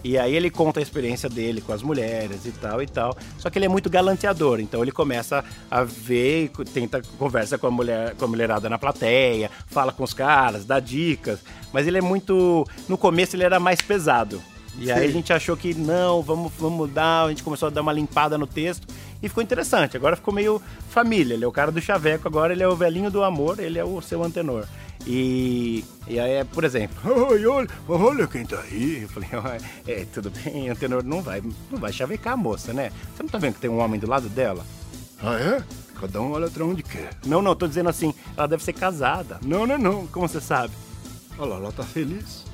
E 0.07 0.17
aí 0.17 0.37
ele 0.37 0.51
conta 0.51 0.79
a 0.79 0.83
experiência 0.83 1.29
dele 1.29 1.61
com 1.61 1.73
as 1.73 1.83
mulheres 1.83 2.47
e 2.47 2.53
tal 2.53 2.81
e 2.81 2.87
tal. 2.87 3.17
Só 3.39 3.51
que 3.51 3.59
ele 3.59 3.67
é 3.67 3.69
muito 3.69 3.91
galanteador, 3.91 4.61
então 4.61 4.81
ele 4.81 4.93
começa 4.93 5.45
a 5.69 5.83
ver, 5.83 6.45
e 6.45 6.65
tenta 6.65 7.03
conversa 7.19 7.59
com 7.59 7.67
a 7.67 7.71
mulher, 7.73 8.15
com 8.15 8.25
a 8.25 8.29
mulherada 8.29 8.71
na 8.71 8.79
plateia, 8.79 9.51
fala 9.67 9.91
com 9.91 10.05
os 10.05 10.15
caras, 10.15 10.65
dá 10.65 10.79
dicas, 10.79 11.41
mas 11.73 11.89
ele 11.89 11.99
é 11.99 12.01
muito 12.01 12.65
no 12.89 12.97
começo 12.97 13.35
ele 13.35 13.43
era 13.43 13.59
mais 13.59 13.81
pesado. 13.81 14.41
E 14.79 14.93
aí 14.93 15.01
Sim. 15.01 15.09
a 15.09 15.13
gente 15.13 15.33
achou 15.33 15.57
que 15.57 15.75
não, 15.75 16.23
vamos, 16.23 16.53
vamos 16.57 16.79
mudar, 16.79 17.25
a 17.25 17.29
gente 17.31 17.43
começou 17.43 17.67
a 17.67 17.71
dar 17.71 17.81
uma 17.81 17.93
limpada 17.93 18.39
no 18.39 18.47
texto 18.47 18.87
e 19.21 19.29
ficou 19.29 19.43
interessante. 19.43 19.97
Agora 19.97 20.15
ficou 20.15 20.33
meio 20.33 20.63
família, 20.89 21.35
ele 21.35 21.45
é 21.45 21.49
o 21.49 21.53
cara 21.53 21.73
do 21.73 21.81
chaveco, 21.81 22.29
agora 22.29 22.53
ele 22.53 22.63
é 22.63 22.69
o 22.69 22.77
velhinho 22.77 23.11
do 23.11 23.25
amor, 23.25 23.59
ele 23.59 23.77
é 23.77 23.85
o 23.85 24.01
seu 24.01 24.23
antenor. 24.23 24.67
E, 25.05 25.85
e 26.07 26.19
aí, 26.21 26.45
por 26.45 26.65
exemplo, 26.65 26.97
"Ai, 27.33 27.45
olha, 27.47 27.69
olha 27.89 28.27
quem 28.27 28.47
tá 28.47 28.61
aí. 28.61 29.03
Eu 29.03 29.09
falei, 29.09 29.29
"Ué, 29.33 29.59
é, 29.87 30.07
tudo 30.13 30.31
bem, 30.31 30.69
Antenor 30.69 31.03
não 31.05 31.21
vai, 31.23 31.43
não 31.71 31.79
vai 31.79 31.93
chavecar 31.93 32.35
a 32.35 32.37
moça, 32.37 32.73
né? 32.73 32.91
Você 33.15 33.23
não 33.23 33.31
tá 33.31 33.39
vendo 33.39 33.55
que 33.55 33.61
tem 33.61 33.71
um 33.71 33.79
homem 33.79 33.99
do 34.01 34.09
lado 34.09 34.29
dela? 34.29 34.65
Ah, 35.23 35.39
é? 35.39 35.63
Cada 36.01 36.21
um 36.21 36.33
olha 36.33 36.49
pra 36.49 36.65
onde 36.65 36.83
quer. 36.83 37.11
Não, 37.27 37.41
não, 37.43 37.55
tô 37.57 37.67
dizendo 37.67 37.89
assim, 37.89 38.15
ela 38.37 38.47
deve 38.47 38.63
ser 38.63 38.75
casada. 38.75 39.41
Não, 39.45 39.67
não, 39.67 39.79
não, 39.79 40.07
como 40.07 40.29
você 40.29 40.41
sabe? 40.41 40.73
Olha 41.39 41.51
lá, 41.51 41.57
ela 41.57 41.73
tá 41.73 41.83
feliz. 41.83 42.45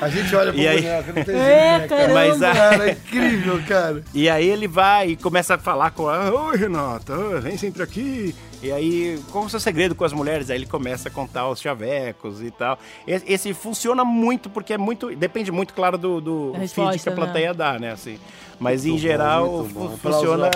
A 0.00 0.08
gente 0.08 0.34
olha 0.34 0.52
pro 0.52 0.60
E 0.60 0.68
aí- 0.68 0.82
boneco, 0.82 1.06
não 1.08 1.24
tem 1.24 1.24
jeito, 1.24 1.40
É, 1.40 1.78
né, 1.78 1.86
cara? 1.88 1.88
caramba. 1.88 2.14
Mas 2.14 2.42
a- 2.42 2.52
Cara, 2.54 2.88
é 2.88 2.92
incrível, 2.92 3.62
cara. 3.68 4.02
E 4.14 4.28
aí 4.30 4.48
ele 4.48 4.66
vai 4.68 5.10
e 5.10 5.16
começa 5.16 5.54
a 5.54 5.58
falar 5.58 5.90
com 5.90 6.08
a. 6.08 6.30
Oi, 6.30 6.56
Renata, 6.56 7.14
vem 7.40 7.56
sempre 7.56 7.82
aqui. 7.82 8.34
E 8.62 8.72
aí, 8.72 9.20
qual 9.30 9.44
é 9.44 9.46
o 9.46 9.50
seu 9.50 9.60
segredo 9.60 9.94
com 9.94 10.04
as 10.04 10.12
mulheres? 10.12 10.48
Aí 10.48 10.56
ele 10.56 10.66
começa 10.66 11.08
a 11.08 11.12
contar 11.12 11.48
os 11.48 11.60
chavecos 11.60 12.40
e 12.40 12.50
tal. 12.50 12.78
Esse, 13.06 13.24
esse 13.30 13.54
funciona 13.54 14.04
muito, 14.04 14.48
porque 14.48 14.72
é 14.72 14.78
muito. 14.78 15.14
Depende 15.14 15.52
muito, 15.52 15.74
claro, 15.74 15.98
do, 15.98 16.20
do 16.20 16.52
resposta, 16.52 16.98
que 16.98 17.08
a 17.08 17.12
né? 17.12 17.16
plateia 17.16 17.52
dá, 17.52 17.78
né? 17.78 17.92
Assim. 17.92 18.18
Mas 18.58 18.86
em 18.86 18.90
Muito 18.90 19.02
geral 19.02 19.46
bom, 19.48 19.64
fu- 19.64 19.74
bom. 19.80 19.96
funciona. 19.98 20.50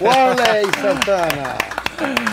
Warley 0.00 0.66
Santana. 0.82 1.56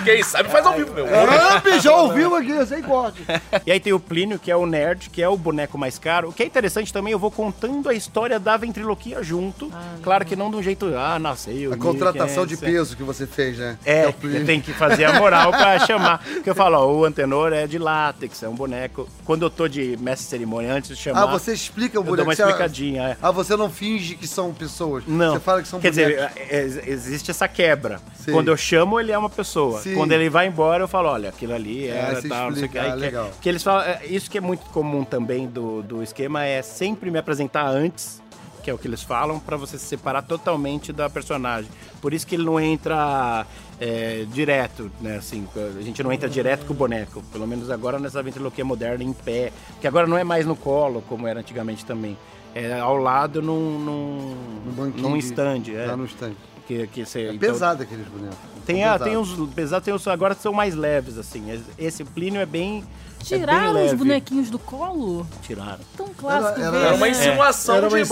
Quem 0.03 0.23
sabe 0.23 0.49
faz 0.49 0.65
ao 0.65 0.73
vivo, 0.73 0.93
meu. 0.93 1.05
Ah, 1.07 1.79
já 1.79 1.95
ouviu 1.95 2.35
aqui, 2.35 2.65
sem 2.65 2.81
corte. 2.81 3.21
E 3.65 3.71
aí 3.71 3.79
tem 3.79 3.93
o 3.93 3.99
Plínio, 3.99 4.39
que 4.39 4.49
é 4.49 4.55
o 4.55 4.65
nerd, 4.65 5.09
que 5.09 5.21
é 5.21 5.27
o 5.27 5.35
boneco 5.37 5.77
mais 5.77 5.97
caro. 5.99 6.29
O 6.29 6.33
que 6.33 6.43
é 6.43 6.45
interessante 6.45 6.91
também, 6.93 7.11
eu 7.11 7.19
vou 7.19 7.29
contando 7.31 7.89
a 7.89 7.93
história 7.93 8.39
da 8.39 8.55
ventriloquia 8.57 9.21
junto. 9.21 9.71
claro 10.01 10.25
que 10.25 10.35
não 10.35 10.49
de 10.49 10.57
um 10.57 10.63
jeito, 10.63 10.93
ah, 10.97 11.19
nasceu. 11.19 11.73
A 11.73 11.77
contratação 11.77 12.45
de 12.45 12.53
1500. 12.55 12.59
peso 12.61 12.97
que 12.97 13.03
você 13.03 13.27
fez, 13.27 13.57
né? 13.57 13.77
É, 13.85 14.07
o 14.07 14.13
Plínio. 14.13 14.45
tem 14.45 14.61
que 14.61 14.71
fazer 14.73 15.05
a 15.05 15.13
moral 15.13 15.51
pra 15.51 15.79
chamar. 15.85 16.19
Porque 16.23 16.49
eu 16.49 16.55
falo, 16.55 16.77
ó, 16.77 16.87
o 16.93 17.05
antenor 17.05 17.51
é 17.53 17.67
de 17.67 17.77
látex, 17.77 18.41
é 18.43 18.47
um 18.49 18.55
boneco. 18.55 19.07
Quando 19.25 19.43
eu 19.43 19.49
tô 19.49 19.67
de 19.67 19.97
mestre 19.97 20.23
de 20.25 20.29
cerimônia, 20.29 20.71
antes 20.73 20.95
de 20.95 21.01
chamar. 21.03 21.23
Ah, 21.23 21.25
você 21.25 21.51
explica 21.53 21.97
o 21.97 22.01
eu 22.01 22.03
boneco. 22.03 22.17
dou 22.17 22.25
uma 22.25 22.35
você- 22.35 22.43
explicadinha, 22.43 23.03
é. 23.09 23.17
Ah, 23.21 23.31
você 23.31 23.55
não 23.57 23.69
finge 23.69 24.15
que 24.15 24.27
são 24.27 24.53
pessoas. 24.53 25.03
Não. 25.07 25.33
Você 25.33 25.39
fala 25.39 25.61
que 25.61 25.67
são 25.67 25.79
Quer 25.79 25.91
bonecos. 25.91 26.13
dizer, 26.27 26.31
é- 26.49 26.57
é- 26.57 26.89
existe 26.89 27.31
essa 27.31 27.47
quebra. 27.47 27.99
Sim. 28.15 28.31
Quando 28.31 28.47
eu 28.49 28.57
chamo, 28.57 28.99
ele 28.99 29.11
é 29.11 29.17
uma 29.17 29.29
pessoa. 29.29 29.56
Sim. 29.81 29.95
Quando 29.95 30.11
ele 30.11 30.29
vai 30.29 30.47
embora, 30.47 30.83
eu 30.83 30.87
falo, 30.87 31.09
olha, 31.09 31.29
aquilo 31.29 31.53
ali 31.53 31.87
É, 31.87 31.91
era 31.97 32.21
você 32.21 32.27
tal, 32.29 32.49
não 32.49 32.57
sei 32.57 32.65
o 32.65 32.69
que. 32.69 32.77
Aí 32.79 32.87
Ah, 32.89 32.93
que- 32.93 32.99
legal. 32.99 33.31
que 33.41 33.49
eles 33.49 33.63
falam, 33.63 33.83
é, 33.83 34.05
isso 34.05 34.29
que 34.29 34.37
é 34.37 34.41
muito 34.41 34.65
comum 34.67 35.03
também 35.03 35.47
do, 35.47 35.81
do 35.83 36.03
esquema 36.03 36.43
é 36.45 36.61
sempre 36.61 37.09
me 37.11 37.17
apresentar 37.17 37.65
antes, 37.67 38.21
que 38.63 38.69
é 38.69 38.73
o 38.73 38.77
que 38.77 38.87
eles 38.87 39.01
falam, 39.01 39.39
pra 39.39 39.55
você 39.55 39.77
se 39.77 39.85
separar 39.85 40.21
totalmente 40.23 40.91
da 40.91 41.09
personagem. 41.09 41.69
Por 42.01 42.13
isso 42.13 42.27
que 42.27 42.35
ele 42.35 42.43
não 42.43 42.59
entra 42.59 43.45
é, 43.79 44.25
direto, 44.31 44.91
né? 44.99 45.17
Assim, 45.17 45.47
a 45.77 45.81
gente 45.81 46.03
não 46.03 46.11
entra 46.11 46.27
direto 46.27 46.65
com 46.65 46.73
o 46.73 46.75
boneco. 46.75 47.23
Pelo 47.31 47.47
menos 47.47 47.69
agora 47.71 47.97
nessa 47.99 48.21
ventriloquia 48.21 48.65
moderna 48.65 49.03
em 49.03 49.13
pé. 49.13 49.51
Que 49.79 49.87
agora 49.87 50.05
não 50.07 50.17
é 50.17 50.23
mais 50.23 50.45
no 50.45 50.55
colo, 50.55 51.01
como 51.07 51.25
era 51.27 51.39
antigamente 51.39 51.85
também. 51.85 52.17
É 52.55 52.79
ao 52.79 52.97
lado 52.97 53.41
num, 53.41 53.79
num, 53.79 54.35
Um 54.81 54.85
num 54.97 55.13
de- 55.17 55.19
stand. 55.25 55.63
É. 55.73 55.85
Lá 55.85 55.95
no 55.95 56.05
stand. 56.05 56.33
Que, 56.67 56.85
que 56.87 57.05
você, 57.05 57.21
É 57.21 57.27
então, 57.29 57.39
pesado 57.39 57.83
aqueles 57.83 58.05
bonecos. 58.07 58.37
Tem, 58.65 58.83
São 58.83 58.91
a, 58.93 58.99
tem 58.99 59.07
pesados. 59.13 59.39
os 59.39 59.49
pesados, 59.53 59.85
tem 59.85 59.93
os 59.93 60.07
agora 60.07 60.35
que 60.35 60.41
são 60.41 60.51
mais 60.51 60.75
leves, 60.75 61.17
assim. 61.17 61.63
Esse 61.77 62.03
Plínio 62.03 62.41
é 62.41 62.45
bem. 62.45 62.83
é 63.21 63.23
Tiraram 63.23 63.73
bem 63.73 63.83
os 63.85 63.91
leve. 63.91 63.95
bonequinhos 63.95 64.49
do 64.49 64.59
colo? 64.59 65.25
Tiraram. 65.41 65.79
Tão 65.95 66.07
clássico 66.13 66.59
Era- 66.59 66.71
ver, 66.71 66.77
Era 66.85 66.95
uma 66.95 67.05
né? 67.05 67.11
insinuação 67.11 67.75
Era 67.75 67.87
uma 67.87 67.97
de. 67.97 68.03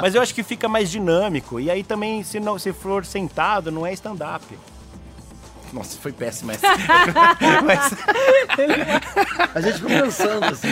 Mas 0.00 0.14
eu 0.14 0.22
acho 0.22 0.32
que 0.32 0.44
fica 0.44 0.68
mais 0.68 0.88
dinâmico. 0.88 1.58
E 1.58 1.68
aí 1.68 1.82
também, 1.82 2.22
se, 2.22 2.38
não, 2.38 2.56
se 2.58 2.72
for 2.72 3.04
sentado, 3.04 3.72
não 3.72 3.84
é 3.84 3.92
stand-up. 3.92 4.44
Nossa, 5.72 5.98
foi 6.00 6.12
péssimo 6.12 6.52
essa. 6.52 6.66
Mas, 7.64 7.92
A 9.54 9.60
gente 9.60 9.74
ficou 9.74 9.90
pensando 9.90 10.44
assim. 10.46 10.68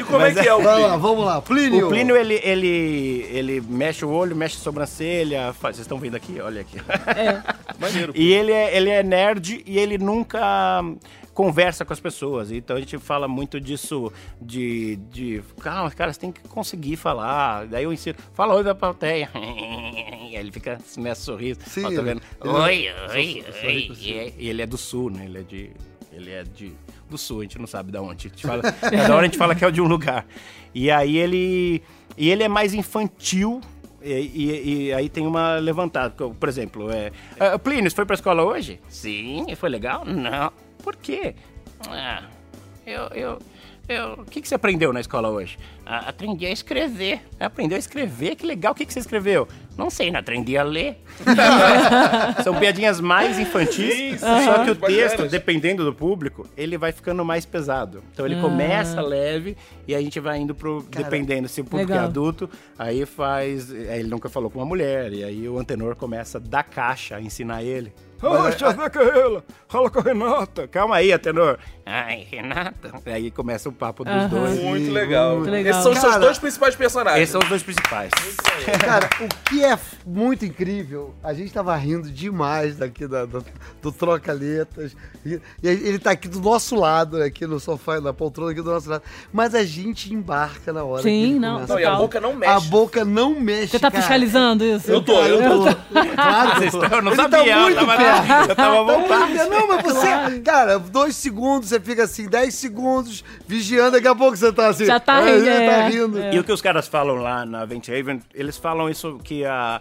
E 0.00 0.04
como 0.04 0.18
é 0.24 0.32
Mas 0.32 0.40
que 0.40 0.48
é 0.48 0.54
o 0.54 0.58
Plínio? 0.58 0.80
lá, 0.82 0.96
vamos 0.96 1.24
lá. 1.24 1.40
Plínio. 1.42 1.86
o 1.86 1.88
Plínio, 1.88 2.16
ele, 2.16 2.40
ele, 2.42 3.26
ele 3.32 3.60
mexe 3.66 4.04
o 4.04 4.10
olho, 4.10 4.36
mexe 4.36 4.56
a 4.56 4.60
sobrancelha. 4.60 5.52
faz- 5.54 5.76
Vocês 5.76 5.84
estão 5.86 5.98
vendo 5.98 6.14
aqui? 6.16 6.40
Olha 6.40 6.60
aqui. 6.60 6.78
Maneiro. 7.78 8.12
E 8.18 8.32
ele 8.32 8.52
é, 8.52 8.76
ele 8.76 8.90
é 8.90 9.02
nerd 9.02 9.62
e 9.66 9.78
ele 9.78 9.96
nunca 9.98 10.82
conversa 11.38 11.84
com 11.84 11.92
as 11.92 12.00
pessoas. 12.00 12.50
Então 12.50 12.76
a 12.76 12.80
gente 12.80 12.98
fala 12.98 13.28
muito 13.28 13.60
disso 13.60 14.12
de. 14.42 14.96
de 15.08 15.40
calma, 15.60 15.88
cara, 15.92 16.12
você 16.12 16.18
tem 16.18 16.32
que 16.32 16.40
conseguir 16.48 16.96
falar. 16.96 17.64
Daí 17.68 17.84
eu 17.84 17.92
ensino, 17.92 18.18
fala 18.34 18.56
oi 18.56 18.64
da 18.64 18.74
plateia. 18.74 19.30
E 20.28 20.36
ele 20.36 20.52
fica 20.52 20.78
nesse 20.98 21.22
sorriso. 21.22 21.58
Sim, 21.66 21.84
Ó, 21.84 21.88
tá 21.88 21.94
ele- 21.94 22.02
vendo? 22.02 22.22
ele- 22.44 22.50
oi, 22.52 22.86
oi, 23.14 23.44
oi. 23.64 23.92
E 23.98 24.12
é- 24.12 24.32
e 24.36 24.48
ele 24.50 24.60
é 24.60 24.66
do 24.66 24.76
sul, 24.76 25.08
né? 25.10 25.24
Ele 25.24 25.38
é 25.38 25.42
de. 25.42 25.70
Ele 26.12 26.30
é 26.30 26.42
de. 26.42 26.72
Do 27.08 27.16
sul, 27.16 27.40
a 27.40 27.42
gente 27.44 27.58
não 27.58 27.66
sabe 27.66 27.90
de 27.90 27.96
onde. 27.98 28.26
A 28.26 28.30
gente 28.30 28.46
fala, 28.46 28.60
cada 28.70 29.14
hora 29.14 29.22
a 29.22 29.24
gente 29.24 29.38
fala 29.38 29.54
que 29.54 29.64
é 29.64 29.70
de 29.70 29.80
um 29.80 29.86
lugar. 29.86 30.26
E 30.74 30.90
aí 30.90 31.16
ele. 31.16 31.82
E 32.18 32.28
ele 32.28 32.42
é 32.42 32.48
mais 32.48 32.74
infantil 32.74 33.62
e, 34.02 34.12
e- 34.12 34.86
e 34.88 34.92
aí 34.92 35.08
tem 35.08 35.26
uma 35.26 35.56
levantada. 35.56 36.10
Por 36.30 36.48
exemplo, 36.48 36.90
é. 36.90 37.10
"Ah, 37.38 37.58
Plínio, 37.58 37.90
você 37.90 37.96
foi 37.96 38.04
pra 38.06 38.14
escola 38.14 38.42
hoje? 38.44 38.80
Sim, 38.88 39.46
foi 39.56 39.68
legal? 39.68 40.04
Não. 40.04 40.52
Por 40.82 40.96
quê? 40.96 41.34
Ah, 41.88 42.22
eu. 42.86 43.02
eu 43.08 43.38
eu, 43.88 44.12
o 44.20 44.24
que, 44.26 44.42
que 44.42 44.46
você 44.48 44.54
aprendeu 44.54 44.92
na 44.92 45.00
escola 45.00 45.30
hoje? 45.30 45.58
Ah, 45.86 46.10
aprendi 46.10 46.44
a 46.44 46.50
escrever. 46.50 47.22
Aprendeu 47.40 47.74
a 47.74 47.78
escrever? 47.78 48.36
Que 48.36 48.44
legal. 48.44 48.72
O 48.72 48.74
que, 48.74 48.84
que 48.84 48.92
você 48.92 48.98
escreveu? 49.00 49.48
Não 49.78 49.90
sei, 49.90 50.10
não 50.10 50.18
aprendi 50.18 50.56
a 50.58 50.64
ler. 50.64 51.00
São 52.42 52.58
piadinhas 52.58 53.00
mais 53.00 53.38
infantis, 53.38 54.20
só 54.20 54.64
que 54.64 54.70
o 54.72 54.74
texto, 54.74 55.28
dependendo 55.28 55.84
do 55.84 55.94
público, 55.94 56.48
ele 56.56 56.76
vai 56.76 56.90
ficando 56.90 57.24
mais 57.24 57.46
pesado. 57.46 58.02
Então 58.12 58.26
ele 58.26 58.40
começa 58.40 59.00
leve 59.00 59.56
e 59.86 59.94
a 59.94 60.00
gente 60.00 60.18
vai 60.18 60.38
indo 60.38 60.52
pro. 60.52 60.84
dependendo 60.90 61.46
se 61.46 61.60
o 61.60 61.64
público 61.64 61.92
é 61.92 61.94
Legal. 61.94 62.08
adulto, 62.08 62.50
aí 62.76 63.06
faz. 63.06 63.70
Aí 63.70 64.00
ele 64.00 64.08
nunca 64.08 64.28
falou 64.28 64.50
com 64.50 64.58
uma 64.58 64.66
mulher, 64.66 65.12
e 65.12 65.22
aí 65.22 65.48
o 65.48 65.56
antenor 65.56 65.94
começa 65.94 66.40
da 66.40 66.64
caixa 66.64 67.14
a 67.14 67.20
ensinar 67.20 67.62
ele. 67.62 67.92
Poxa, 68.20 68.72
vai 68.72 68.90
com 68.90 68.98
ela, 69.00 69.44
fala 69.68 69.90
com 69.90 70.00
a 70.00 70.02
Renata. 70.02 70.66
Calma 70.68 70.96
aí, 70.96 71.12
Atenor. 71.12 71.58
Ai, 71.86 72.26
Renata. 72.30 72.92
Aí 73.06 73.30
começa 73.30 73.68
o 73.68 73.72
papo 73.72 74.04
dos 74.04 74.26
dois. 74.28 74.60
Muito 74.60 74.90
legal. 74.90 75.36
Muito 75.36 75.50
legal. 75.50 75.70
Esses 75.70 75.82
são 75.82 75.92
os 75.92 75.98
seus 75.98 76.16
dois 76.16 76.38
principais 76.38 76.76
personagens. 76.76 77.22
Esses 77.22 77.32
são 77.32 77.40
os 77.40 77.48
dois 77.48 77.62
principais. 77.62 78.10
Cara, 78.84 79.08
o 79.20 79.28
que 79.48 79.64
é 79.64 79.78
muito 80.04 80.44
incrível, 80.44 81.14
a 81.24 81.32
gente 81.32 81.52
tava 81.52 81.74
rindo 81.76 82.10
demais 82.10 82.76
daqui 82.76 83.06
da- 83.06 83.24
do, 83.24 83.42
do 83.80 83.92
Troca-Letas. 83.92 84.94
E, 85.24 85.40
e 85.62 85.68
ele 85.68 85.98
tá 85.98 86.10
aqui 86.10 86.28
do 86.28 86.40
nosso 86.40 86.76
lado, 86.76 87.22
aqui 87.22 87.46
no 87.46 87.58
sofá, 87.58 88.00
na 88.00 88.12
poltrona 88.12 88.50
aqui 88.52 88.60
do 88.60 88.70
nosso 88.70 88.90
lado. 88.90 89.02
Mas 89.32 89.54
a 89.54 89.64
gente 89.64 90.12
embarca 90.12 90.72
na 90.72 90.84
hora. 90.84 91.02
Sim, 91.02 91.08
que 91.10 91.24
ele 91.30 91.38
não, 91.38 91.54
começa. 91.54 91.72
Não, 91.72 91.80
e 91.80 91.84
a 91.84 91.94
boca 91.96 92.20
não 92.20 92.34
mexe. 92.34 92.52
A 92.52 92.60
boca 92.60 93.04
não 93.04 93.40
mexe. 93.40 93.68
Você 93.68 93.78
tá 93.78 93.90
cara. 93.90 94.02
fiscalizando 94.02 94.64
isso? 94.64 94.90
Eu 94.90 95.00
tô, 95.00 95.24
eu 95.24 95.38
tô. 95.38 95.74
Claro 96.14 96.60
que 96.60 96.64
eu 96.66 96.70
tô. 96.70 96.84
Eu 96.84 97.02
não 97.02 97.12
Ele 97.12 97.16
sabia, 97.22 97.38
tá 97.38 97.46
eu 97.46 97.60
muito 97.60 97.86
eu 98.48 98.56
tava 98.56 98.84
voltando. 98.84 99.50
Não, 99.50 99.68
mas 99.68 99.82
você, 99.82 100.40
cara, 100.40 100.78
dois 100.78 101.16
segundos, 101.16 101.68
você 101.68 101.80
fica 101.80 102.04
assim, 102.04 102.28
dez 102.28 102.54
segundos, 102.54 103.24
vigiando, 103.46 103.92
daqui 103.92 104.08
a 104.08 104.14
pouco 104.14 104.36
você 104.36 104.52
tá 104.52 104.68
assim. 104.68 104.86
Já 104.86 105.00
tá 105.00 105.16
aí, 105.18 105.36
rindo, 105.36 105.44
já 105.44 105.52
é. 105.52 105.70
tá 105.70 105.88
rindo. 105.88 106.18
É. 106.18 106.34
E 106.34 106.38
o 106.38 106.44
que 106.44 106.52
os 106.52 106.62
caras 106.62 106.88
falam 106.88 107.16
lá 107.16 107.44
na 107.44 107.64
Vent 107.64 107.88
Haven, 107.88 108.20
eles 108.34 108.56
falam 108.56 108.88
isso 108.88 109.18
que 109.22 109.44
a. 109.44 109.80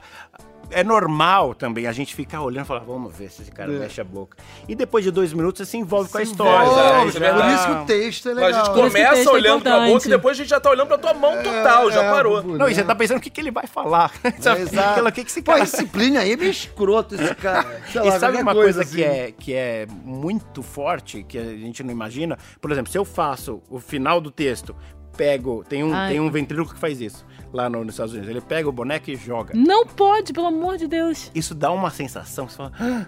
É 0.69 0.84
normal 0.84 1.56
também 1.56 1.88
a 1.88 1.91
gente 1.91 2.13
ficar 2.13 2.41
olhando 2.41 2.65
e 2.65 2.67
falar, 2.67 2.82
vamos 2.82 3.15
ver 3.15 3.30
se 3.32 3.41
esse 3.41 3.51
cara 3.51 3.71
É. 3.73 3.80
mexe 3.80 4.01
a 4.01 4.03
boca. 4.03 4.38
E 4.67 4.75
depois 4.75 5.03
de 5.06 5.12
dois 5.12 5.32
minutos 5.32 5.60
você 5.60 5.65
se 5.65 5.77
envolve 5.77 6.10
com 6.12 6.17
a 6.17 6.25
Se 6.25 6.32
história. 6.32 6.65
envolve, 6.67 7.17
é 7.17 7.19
já- 7.21 7.34
Por 7.34 7.45
isso 7.53 7.65
que 7.65 7.71
o 7.71 7.86
texto 7.86 8.27
é 8.27 8.32
A 8.32 8.36
legal. 8.36 8.53
gente 8.53 8.63
que 8.63 8.69
o 8.80 8.84
começa 8.84 9.30
é 9.30 9.34
olhando 9.34 9.62
pra 9.62 9.71
importante. 9.71 9.93
boca 9.93 10.08
e 10.08 10.10
depois 10.10 10.38
a 10.38 10.38
gente 10.43 10.49
já 10.49 10.60
tá 10.60 10.69
olhando 10.69 10.88
pra 10.88 10.97
tua 10.97 11.13
mão 11.13 11.41
total, 11.41 11.91
já 11.91 12.03
É, 12.03 12.12
parou. 12.12 12.43
Não, 12.43 12.67
e 12.69 12.75
você 12.75 12.84
tá 12.84 12.93
pensando 12.93 13.17
o 13.17 13.21
que, 13.21 13.30
que 13.30 13.39
ele 13.39 13.51
vai 13.51 13.65
falar. 13.65 14.12
Sabe? 14.39 14.58
É, 14.60 14.63
exato. 14.63 14.99
O 15.08 15.12
que, 15.12 15.23
que 15.23 15.30
esse 15.32 15.41
Pô, 15.41 15.51
cara 15.53 15.63
esse 15.63 15.86
Plínio 15.86 16.19
aí 16.19 16.34
é 16.34 16.36
meio 16.38 16.51
escroto, 16.51 17.15
esse 17.15 17.34
cara. 17.36 17.82
Sei 17.91 18.01
E 18.01 18.10
lá, 18.10 18.19
sabe 18.19 18.38
uma 18.41 18.53
coisa, 18.53 18.82
assim. 18.82 18.95
que, 18.97 19.03
é, 19.03 19.32
que 19.32 19.53
é 19.53 19.88
muito 20.03 20.62
forte, 20.62 21.23
que 21.23 21.38
a 21.38 21.43
gente 21.43 21.82
não 21.84 21.91
imagina? 21.91 22.38
Por 22.60 22.71
exemplo, 22.71 22.91
se 22.91 22.97
eu 22.97 23.06
faço 23.06 23.62
o 23.69 23.80
final 23.80 24.19
do 24.19 24.30
texto, 24.32 24.75
pego. 25.15 25.63
Tem 25.67 25.84
um, 25.84 25.93
Ai. 25.93 26.12
tem 26.12 26.19
um 26.19 26.30
ventríloco 26.30 26.73
que 26.73 26.80
faz 26.80 26.99
isso 27.01 27.25
lá 27.53 27.69
no- 27.69 27.83
nos 27.83 27.93
Estados 27.93 28.13
Unidos. 28.13 28.29
Ele 28.29 28.41
pega 28.41 28.67
o 28.67 28.71
boneco 28.71 29.10
e 29.10 29.15
joga. 29.15 29.53
Não 29.55 29.86
pode, 29.86 30.33
pelo 30.33 30.47
amor 30.47 30.77
de 30.77 30.88
Deus. 30.88 31.31
Isso 31.33 31.53
dá 31.55 31.71
uma 31.71 31.89
sensação. 31.89 32.47
Você 32.49 32.57
fala. 32.57 32.71
"Ah, 32.79 33.05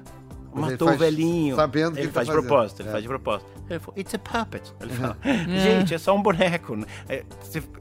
Matou 0.51 0.87
o 0.87 0.91
faz 0.91 0.99
velhinho. 0.99 1.55
sabendo 1.55 1.89
o 1.89 1.91
que 1.93 1.97
ele 1.99 2.05
ele 2.07 2.07
tá 2.07 2.13
faz 2.15 2.27
de 2.27 2.33
fazendo. 2.33 2.47
propósito, 2.47 2.81
ele 2.81 2.89
É. 2.89 2.91
faz 2.91 3.03
de 3.03 3.07
propósito. 3.07 3.51
Ele 3.69 3.79
fala, 3.79 3.99
it's 3.99 4.15
a 4.15 4.17
puppet. 4.17 4.73
Ele 4.81 4.89
fala, 4.93 5.17
gente, 5.47 5.93
é 5.93 5.97
só 5.99 6.15
um 6.15 6.23
boneco. 6.23 6.75
É, 7.07 7.23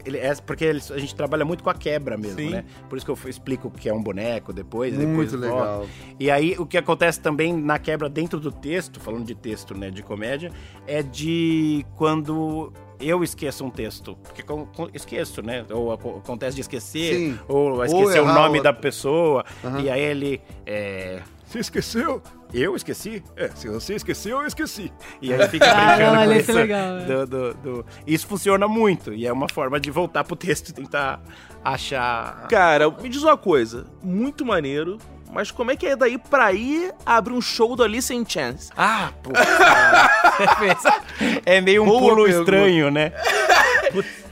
ele, 0.05 0.18
é, 0.18 0.35
porque 0.35 0.66
a 0.66 0.99
gente 0.99 1.14
trabalha 1.14 1.47
muito 1.47 1.64
com 1.64 1.71
a 1.71 1.75
quebra 1.75 2.18
mesmo, 2.18 2.37
Sim. 2.38 2.51
né? 2.51 2.64
Por 2.87 2.99
isso 2.99 3.07
que 3.07 3.11
eu 3.11 3.31
explico 3.31 3.68
o 3.68 3.71
que 3.71 3.88
é 3.88 3.94
um 3.94 4.03
boneco 4.03 4.53
depois. 4.53 4.92
Muito 4.92 5.09
depois 5.09 5.33
legal. 5.33 5.87
E 6.21 6.31
aí, 6.31 6.57
o 6.59 6.66
que 6.66 6.77
acontece 6.77 7.18
também 7.18 7.57
na 7.57 7.79
quebra 7.79 8.07
dentro 8.07 8.38
do 8.38 8.53
texto, 8.53 9.01
falando 9.01 9.25
de 9.25 9.35
texto, 9.35 9.75
né, 9.75 9.90
de 9.90 10.03
comédia, 10.03 10.53
é 10.87 11.03
de 11.03 11.87
quando 11.97 12.71
eu 13.01 13.23
esqueço 13.25 13.65
um 13.65 13.71
texto. 13.71 14.17
Porque 14.23 14.43
com- 14.43 14.67
com- 14.67 14.89
esqueço, 14.95 15.43
né? 15.43 15.65
Ou 15.71 15.93
aco- 15.93 16.19
acontece 16.25 16.55
de 16.57 16.61
esquecer, 16.63 17.15
Sim. 17.15 17.39
ou 17.49 17.73
Ou 17.77 17.85
esquecer 17.85 18.21
o 18.21 18.25
errar 18.25 18.35
nome 18.35 18.61
o- 18.61 18.63
da 18.63 18.73
pessoa. 18.73 19.45
Aham. 19.65 19.81
E 19.81 19.91
aí 19.91 20.01
ele. 20.01 20.41
É, 20.67 21.21
você 21.47 21.59
esqueceu? 21.61 22.23
Eu 22.53 22.75
esqueci? 22.75 23.23
É, 23.37 23.49
se 23.49 23.69
você 23.69 23.95
esqueceu, 23.95 24.41
eu 24.41 24.47
esqueci. 24.47 24.91
E 25.21 25.33
aí 25.35 25.49
fica 25.49 25.71
Ah, 25.71 25.97
brincando 25.97 26.19
olha, 26.19 26.27
com 26.27 26.33
isso 26.41 26.51
isso. 26.51 26.59
é 26.59 26.63
legal, 26.63 26.97
é. 26.99 27.05
do- 27.05 27.27
do- 27.27 27.55
do- 27.55 27.87
Isso 28.07 28.27
funciona 28.27 28.67
muito. 28.67 29.13
E 29.13 29.27
é 29.27 29.33
uma 29.33 29.49
forma 29.51 29.79
de 29.79 29.91
voltar 29.91 30.25
pro 30.25 30.35
texto 30.35 30.71
e 30.71 30.73
tentar 30.73 31.21
achar. 31.63 32.47
Cara, 32.49 32.91
me 32.91 33.09
diz 33.09 33.23
uma 33.23 33.37
coisa, 33.37 33.87
muito 34.03 34.47
maneiro, 34.47 34.97
mas 35.31 35.51
como 35.51 35.71
é 35.71 35.77
que 35.77 35.87
é 35.87 35.97
daí 35.97 36.19
pra 36.19 36.53
ir 36.53 36.95
abrir 37.05 37.35
um 37.35 37.41
show 37.41 37.77
do 37.77 37.83
Alice 37.83 38.14
in 38.14 38.25
Chance? 38.27 38.71
Ah, 38.77 39.11
pô. 39.23 39.31
é 41.45 41.61
meio 41.61 41.83
um 41.83 41.87
Boa 41.87 42.01
pulo 42.01 42.25
pergunta. 42.25 42.41
estranho, 42.41 42.91
né? 42.91 43.12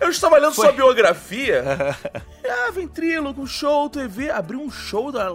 Eu 0.00 0.10
estava 0.10 0.38
lendo 0.38 0.54
sua 0.54 0.72
biografia. 0.72 1.64
ah, 2.48 2.70
ventríloco, 2.72 3.46
show, 3.46 3.88
TV, 3.88 4.30
abriu 4.30 4.60
um 4.60 4.70
show 4.70 5.10
da... 5.10 5.32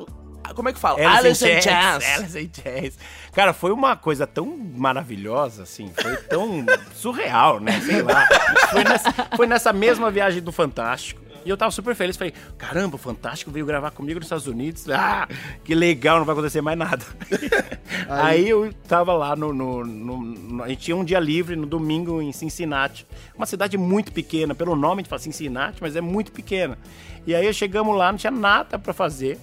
Como 0.56 0.68
é 0.68 0.74
que 0.74 0.80
fala? 0.80 1.00
Alice 1.18 1.46
in 1.46 1.58
in 1.58 1.62
Chains. 1.62 2.18
Alice 2.18 2.40
in 2.40 2.52
Chains. 2.54 2.98
Cara, 3.32 3.54
foi 3.54 3.72
uma 3.72 3.96
coisa 3.96 4.28
tão 4.28 4.46
maravilhosa, 4.76 5.64
assim, 5.64 5.92
foi 5.96 6.18
tão 6.18 6.66
surreal, 6.94 7.60
né? 7.60 7.80
Sei 7.82 8.02
lá. 8.02 8.28
Foi 8.70 8.84
nessa, 8.84 9.14
foi 9.38 9.48
nessa 9.48 9.72
mesma 9.72 10.12
viagem 10.12 10.42
do 10.42 10.52
Fantástico. 10.52 11.22
E 11.44 11.50
eu 11.50 11.58
tava 11.58 11.72
super 11.72 11.96
feliz. 11.96 12.16
Falei, 12.18 12.34
caramba, 12.58 12.98
Fantástico 12.98 13.50
veio 13.52 13.66
gravar 13.66 13.92
comigo 13.92 14.20
nos 14.20 14.26
Estados 14.28 14.48
Unidos. 14.48 14.88
Ah, 14.90 15.28
que 15.64 15.74
legal, 15.74 16.20
não 16.20 16.26
vai 16.26 16.34
acontecer 16.34 16.62
mais 16.62 16.78
nada. 16.78 17.04
Aí, 18.10 18.48
eu 18.50 18.72
tava 18.88 19.14
lá 19.14 19.36
no, 19.36 19.52
no- 19.54 19.84
no- 19.86 20.22
no- 20.22 20.64
A 20.64 20.70
gente 20.70 20.82
tinha 20.84 20.96
um 20.96 21.04
dia 21.04 21.20
livre 21.20 21.56
no 21.56 21.66
domingo 21.66 22.22
em 22.22 22.32
Cincinnati. 22.32 23.08
Uma 23.36 23.46
cidade 23.46 23.78
muito 23.78 24.12
pequena. 24.12 24.54
Pelo 24.54 24.76
nome 24.76 24.96
a 24.96 24.98
gente 25.04 25.10
fala 25.10 25.20
Cincinnati, 25.22 25.78
mas 25.82 25.96
é 25.96 26.02
muito 26.02 26.32
pequena. 26.32 26.78
E 27.26 27.34
aí 27.34 27.52
chegamos 27.54 27.96
lá, 27.98 28.12
não 28.12 28.18
tinha 28.20 28.32
nada 28.32 28.78
pra 28.78 28.94
fazer. 28.94 29.40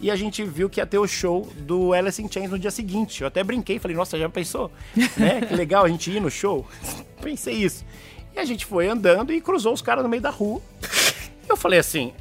E 0.00 0.10
a 0.10 0.16
gente 0.16 0.42
viu 0.44 0.70
que 0.70 0.80
ia 0.80 0.86
ter 0.86 0.98
o 0.98 1.06
show 1.06 1.46
do 1.58 1.92
Alice 1.92 2.22
in 2.22 2.30
Chains 2.30 2.50
no 2.50 2.58
dia 2.58 2.70
seguinte. 2.70 3.20
Eu 3.20 3.28
até 3.28 3.44
brinquei, 3.44 3.78
falei, 3.78 3.96
nossa, 3.96 4.18
já 4.18 4.28
pensou? 4.28 4.70
né? 5.16 5.40
Que 5.46 5.54
legal 5.54 5.84
a 5.84 5.88
gente 5.88 6.10
ir 6.10 6.20
no 6.20 6.30
show. 6.30 6.66
Pensei 7.20 7.54
isso. 7.54 7.84
E 8.34 8.38
a 8.38 8.44
gente 8.44 8.64
foi 8.64 8.88
andando 8.88 9.32
e 9.32 9.40
cruzou 9.40 9.72
os 9.74 9.82
caras 9.82 10.02
no 10.02 10.08
meio 10.08 10.22
da 10.22 10.30
rua. 10.30 10.62
Eu 11.50 11.56
falei 11.56 11.78
assim, 11.80 12.12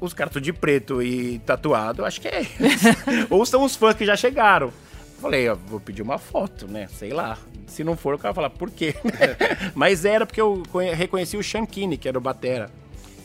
os 0.00 0.12
caras 0.14 0.32
tudo 0.32 0.42
de 0.42 0.52
preto 0.52 1.02
e 1.02 1.38
tatuado, 1.40 2.04
acho 2.04 2.20
que 2.20 2.28
é 2.28 2.40
eles. 2.40 2.82
Ou 3.30 3.44
são 3.46 3.62
os 3.62 3.76
fãs 3.76 3.94
que 3.94 4.04
já 4.06 4.16
chegaram. 4.16 4.72
Falei, 5.20 5.48
ó, 5.48 5.54
vou 5.54 5.78
pedir 5.78 6.02
uma 6.02 6.18
foto, 6.18 6.66
né? 6.66 6.86
Sei 6.88 7.10
lá. 7.12 7.38
Se 7.66 7.82
não 7.84 7.96
for, 7.96 8.14
o 8.14 8.18
cara 8.18 8.32
vai 8.32 8.44
falar, 8.44 8.50
por 8.50 8.70
quê? 8.70 8.94
Mas 9.74 10.04
era 10.04 10.26
porque 10.26 10.40
eu 10.40 10.62
conhe- 10.70 10.94
reconheci 10.94 11.36
o 11.36 11.42
Shankini, 11.42 11.96
que 11.96 12.08
era 12.08 12.18
o 12.18 12.20
Batera. 12.20 12.70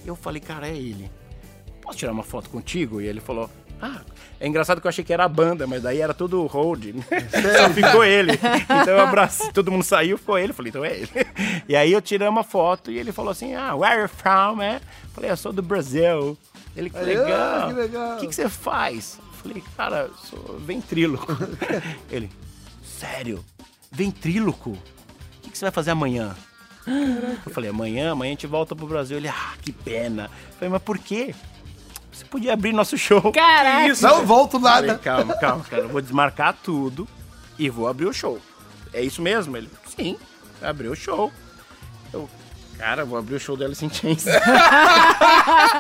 Eu 0.05 0.15
falei, 0.15 0.39
cara, 0.41 0.67
é 0.67 0.75
ele. 0.75 1.09
Posso 1.81 1.97
tirar 1.97 2.11
uma 2.11 2.23
foto 2.23 2.49
contigo? 2.49 3.01
E 3.01 3.07
ele 3.07 3.19
falou, 3.19 3.49
ah, 3.81 4.01
é 4.39 4.47
engraçado 4.47 4.79
que 4.79 4.87
eu 4.87 4.89
achei 4.89 5.03
que 5.03 5.11
era 5.11 5.25
a 5.25 5.27
banda, 5.27 5.67
mas 5.67 5.83
daí 5.83 5.99
era 5.99 6.13
tudo 6.13 6.45
hold? 6.45 6.85
Só 7.57 7.69
ficou 7.73 8.03
ele. 8.05 8.31
Então 8.33 8.93
eu 8.93 9.01
abracei, 9.01 9.51
todo 9.51 9.71
mundo 9.71 9.83
saiu, 9.83 10.17
ficou 10.17 10.37
ele. 10.37 10.53
Falei, 10.53 10.69
então 10.69 10.85
é 10.85 10.93
ele. 10.93 11.09
E 11.67 11.75
aí 11.75 11.91
eu 11.91 12.01
tirei 12.01 12.27
uma 12.27 12.43
foto 12.43 12.89
e 12.89 12.97
ele 12.97 13.11
falou 13.11 13.31
assim, 13.31 13.53
ah, 13.53 13.75
where 13.75 13.93
are 13.93 14.01
you 14.03 14.09
from, 14.09 14.55
né? 14.57 14.79
Falei, 15.13 15.29
eu 15.29 15.37
sou 15.37 15.51
do 15.51 15.61
Brasil. 15.61 16.37
Ele, 16.75 16.89
que 16.89 16.99
legal. 16.99 17.27
ah, 17.27 17.67
que 17.67 17.73
legal. 17.73 18.15
O 18.15 18.19
que, 18.21 18.27
que 18.27 18.35
você 18.35 18.47
faz? 18.47 19.19
Eu 19.19 19.33
falei, 19.33 19.63
cara, 19.75 19.97
eu 20.07 20.13
sou 20.15 20.57
ventríloco. 20.59 21.37
Ele, 22.09 22.29
sério? 22.83 23.43
Ventríloco? 23.91 24.71
O 24.71 25.41
que, 25.41 25.49
que 25.49 25.57
você 25.57 25.65
vai 25.65 25.71
fazer 25.71 25.91
amanhã? 25.91 26.35
Eu 27.45 27.51
falei, 27.51 27.69
amanhã, 27.69 28.11
amanhã 28.11 28.31
a 28.31 28.33
gente 28.33 28.47
volta 28.47 28.75
pro 28.75 28.87
Brasil. 28.87 29.17
Ele, 29.17 29.27
ah, 29.27 29.53
que 29.61 29.71
pena. 29.71 30.23
Eu 30.23 30.53
falei, 30.55 30.69
mas 30.69 30.81
por 30.81 30.97
quê? 30.97 31.35
Você 32.19 32.25
podia 32.25 32.51
abrir 32.53 32.73
nosso 32.73 32.97
show. 32.97 33.21
Caraca! 33.31 33.87
Isso. 33.87 34.03
Não 34.03 34.25
volto 34.25 34.59
Falei, 34.59 34.87
nada. 34.89 34.99
calma, 34.99 35.33
calma, 35.37 35.63
cara. 35.63 35.83
Eu 35.83 35.89
vou 35.89 36.01
desmarcar 36.01 36.53
tudo 36.61 37.07
e 37.57 37.69
vou 37.69 37.87
abrir 37.87 38.07
o 38.07 38.13
show. 38.13 38.39
É 38.91 39.01
isso 39.01 39.21
mesmo? 39.21 39.55
Ele, 39.55 39.69
sim, 39.95 40.17
abriu 40.61 40.91
o 40.91 40.95
show. 40.95 41.31
Eu, 42.11 42.29
cara, 42.77 43.05
vou 43.05 43.17
abrir 43.17 43.35
o 43.35 43.39
show 43.39 43.55
do 43.55 43.63
Alice 43.63 43.85
in 43.85 43.89
Chains. 43.89 44.25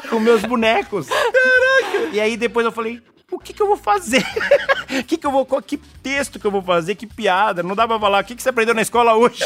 Com 0.09 0.19
meus 0.19 0.41
bonecos. 0.43 1.07
Caraca! 1.07 2.09
E 2.13 2.21
aí 2.21 2.37
depois 2.37 2.65
eu 2.65 2.71
falei, 2.71 3.01
o 3.31 3.39
que 3.39 3.53
que 3.53 3.61
eu 3.61 3.67
vou 3.67 3.77
fazer? 3.77 4.25
Que 5.05 5.17
que 5.17 5.27
eu 5.27 5.31
vou, 5.31 5.45
qual- 5.45 5.61
que 5.61 5.77
texto 5.77 6.39
que 6.39 6.47
eu 6.47 6.49
vou 6.49 6.63
fazer? 6.63 6.95
Que 6.95 7.05
piada? 7.05 7.61
Não 7.61 7.75
dá 7.75 7.87
pra 7.87 7.99
falar, 7.99 8.23
o 8.23 8.25
que 8.25 8.35
que 8.35 8.41
você 8.41 8.49
aprendeu 8.49 8.73
na 8.73 8.81
escola 8.81 9.13
hoje? 9.13 9.43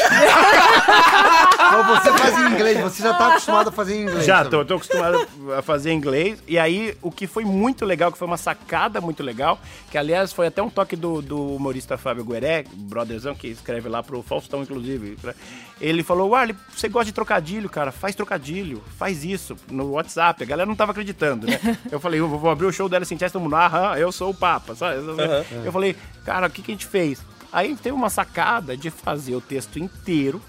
Você 1.86 2.12
faz 2.18 2.38
em 2.38 2.52
inglês, 2.54 2.80
você 2.80 3.02
já 3.02 3.14
tá 3.14 3.28
acostumado 3.28 3.68
a 3.68 3.72
fazer 3.72 3.96
em 3.96 4.02
inglês. 4.02 4.24
Já, 4.24 4.44
tô, 4.44 4.64
tô 4.64 4.74
acostumado 4.74 5.26
a 5.56 5.62
fazer 5.62 5.92
inglês. 5.92 6.38
E 6.46 6.58
aí, 6.58 6.96
o 7.02 7.10
que 7.10 7.26
foi 7.26 7.44
muito 7.44 7.84
legal, 7.84 8.12
que 8.12 8.18
foi 8.18 8.26
uma 8.26 8.36
sacada 8.36 9.00
muito 9.00 9.22
legal, 9.22 9.58
que 9.90 9.98
aliás 9.98 10.32
foi 10.32 10.46
até 10.46 10.62
um 10.62 10.70
toque 10.70 10.94
do, 10.96 11.20
do 11.22 11.56
humorista 11.56 11.96
Fábio 11.96 12.24
Gueré, 12.24 12.64
brotherzão, 12.72 13.34
que 13.34 13.48
escreve 13.48 13.88
lá 13.88 14.02
pro 14.02 14.22
Faustão, 14.22 14.62
inclusive. 14.62 15.16
né? 15.22 15.34
Ele 15.80 16.02
falou, 16.02 16.30
Warley, 16.30 16.54
você 16.74 16.88
gosta 16.88 17.06
de 17.06 17.12
trocadilho, 17.12 17.68
cara, 17.68 17.90
faz 17.90 18.14
trocadilho, 18.14 18.82
faz 18.96 19.24
isso 19.24 19.56
no 19.70 19.92
WhatsApp. 19.92 20.42
A 20.42 20.46
galera 20.46 20.66
não 20.68 20.76
tava 20.76 20.92
acreditando, 20.92 21.46
né? 21.46 21.58
Eu 21.90 21.98
falei, 21.98 22.20
eu 22.20 22.28
vou 22.28 22.50
abrir 22.50 22.66
o 22.66 22.72
show 22.72 22.88
dela 22.88 23.04
sem 23.04 23.16
todo 23.18 23.40
mundo, 23.40 23.56
aham, 23.74 23.96
eu 23.96 24.12
sou 24.12 24.30
o 24.30 24.34
Papa, 24.34 24.74
sabe? 24.74 25.00
Eu 25.64 25.72
falei, 25.72 25.96
cara, 26.24 26.46
o 26.46 26.50
que, 26.50 26.62
que 26.62 26.70
a 26.70 26.74
gente 26.74 26.86
fez? 26.86 27.20
Aí 27.52 27.76
teve 27.76 27.94
uma 27.94 28.10
sacada 28.10 28.76
de 28.76 28.90
fazer 28.90 29.34
o 29.34 29.40
texto 29.40 29.78
inteiro 29.78 30.40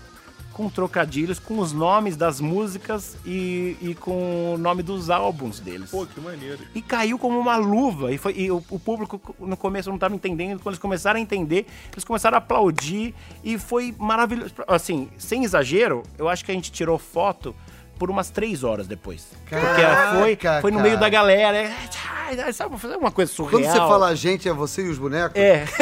com 0.56 0.70
trocadilhos, 0.70 1.38
com 1.38 1.60
os 1.60 1.74
nomes 1.74 2.16
das 2.16 2.40
músicas 2.40 3.18
e, 3.26 3.76
e 3.82 3.94
com 3.94 4.54
o 4.54 4.58
nome 4.58 4.82
dos 4.82 5.10
álbuns 5.10 5.60
deles. 5.60 5.92
Pô, 5.92 6.06
que 6.06 6.20
maneiro. 6.22 6.60
E 6.74 6.82
caiu 6.82 7.20
como 7.20 7.38
uma 7.38 7.58
luva. 7.58 8.14
E, 8.14 8.18
foi, 8.18 8.34
e 8.38 8.50
o, 8.50 8.64
o 8.70 8.80
público 8.80 9.36
no 9.38 9.58
começo 9.58 9.90
não 9.90 9.98
estava 9.98 10.16
entendendo. 10.16 10.60
Quando 10.60 10.74
eles 10.74 10.80
começaram 10.80 11.20
a 11.20 11.22
entender, 11.22 11.68
eles 11.92 12.06
começaram 12.06 12.36
a 12.36 12.38
aplaudir. 12.38 13.14
E 13.44 13.60
foi 13.60 13.94
maravilhoso. 14.00 14.54
Assim, 14.66 15.10
sem 15.18 15.44
exagero, 15.44 16.04
eu 16.18 16.30
acho 16.30 16.46
que 16.46 16.52
a 16.52 16.56
gente 16.56 16.72
tirou 16.72 16.98
foto 16.98 17.54
por 17.98 18.10
umas 18.10 18.30
três 18.30 18.64
horas 18.64 18.88
depois. 18.88 19.28
Caraca, 19.50 20.18
Porque 20.18 20.38
foi, 20.38 20.62
foi 20.62 20.72
no 20.72 20.80
meio 20.80 20.98
da 20.98 21.10
galera. 21.10 21.58
É, 21.58 22.52
sabe, 22.52 22.78
fazer 22.78 22.96
uma 22.98 23.12
coisa 23.12 23.32
surreal. 23.32 23.62
Quando 23.62 23.72
você 23.72 23.78
fala 23.78 24.08
a 24.08 24.16
gente, 24.16 24.50
é 24.50 24.54
você 24.54 24.84
e 24.84 24.90
os 24.90 24.98
bonecos? 24.98 25.40
É. 25.40 25.66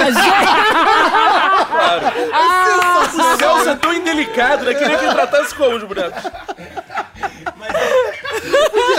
O 3.14 3.38
Celso 3.38 3.70
é 3.70 3.76
tão 3.76 3.94
indelicado, 3.94 4.66
né? 4.66 4.74
Queria 4.74 4.98
que 4.98 5.06
ele 5.06 5.14
tratasse 5.14 5.54
como 5.56 5.76
os 5.76 5.84
bonecos. 5.84 6.24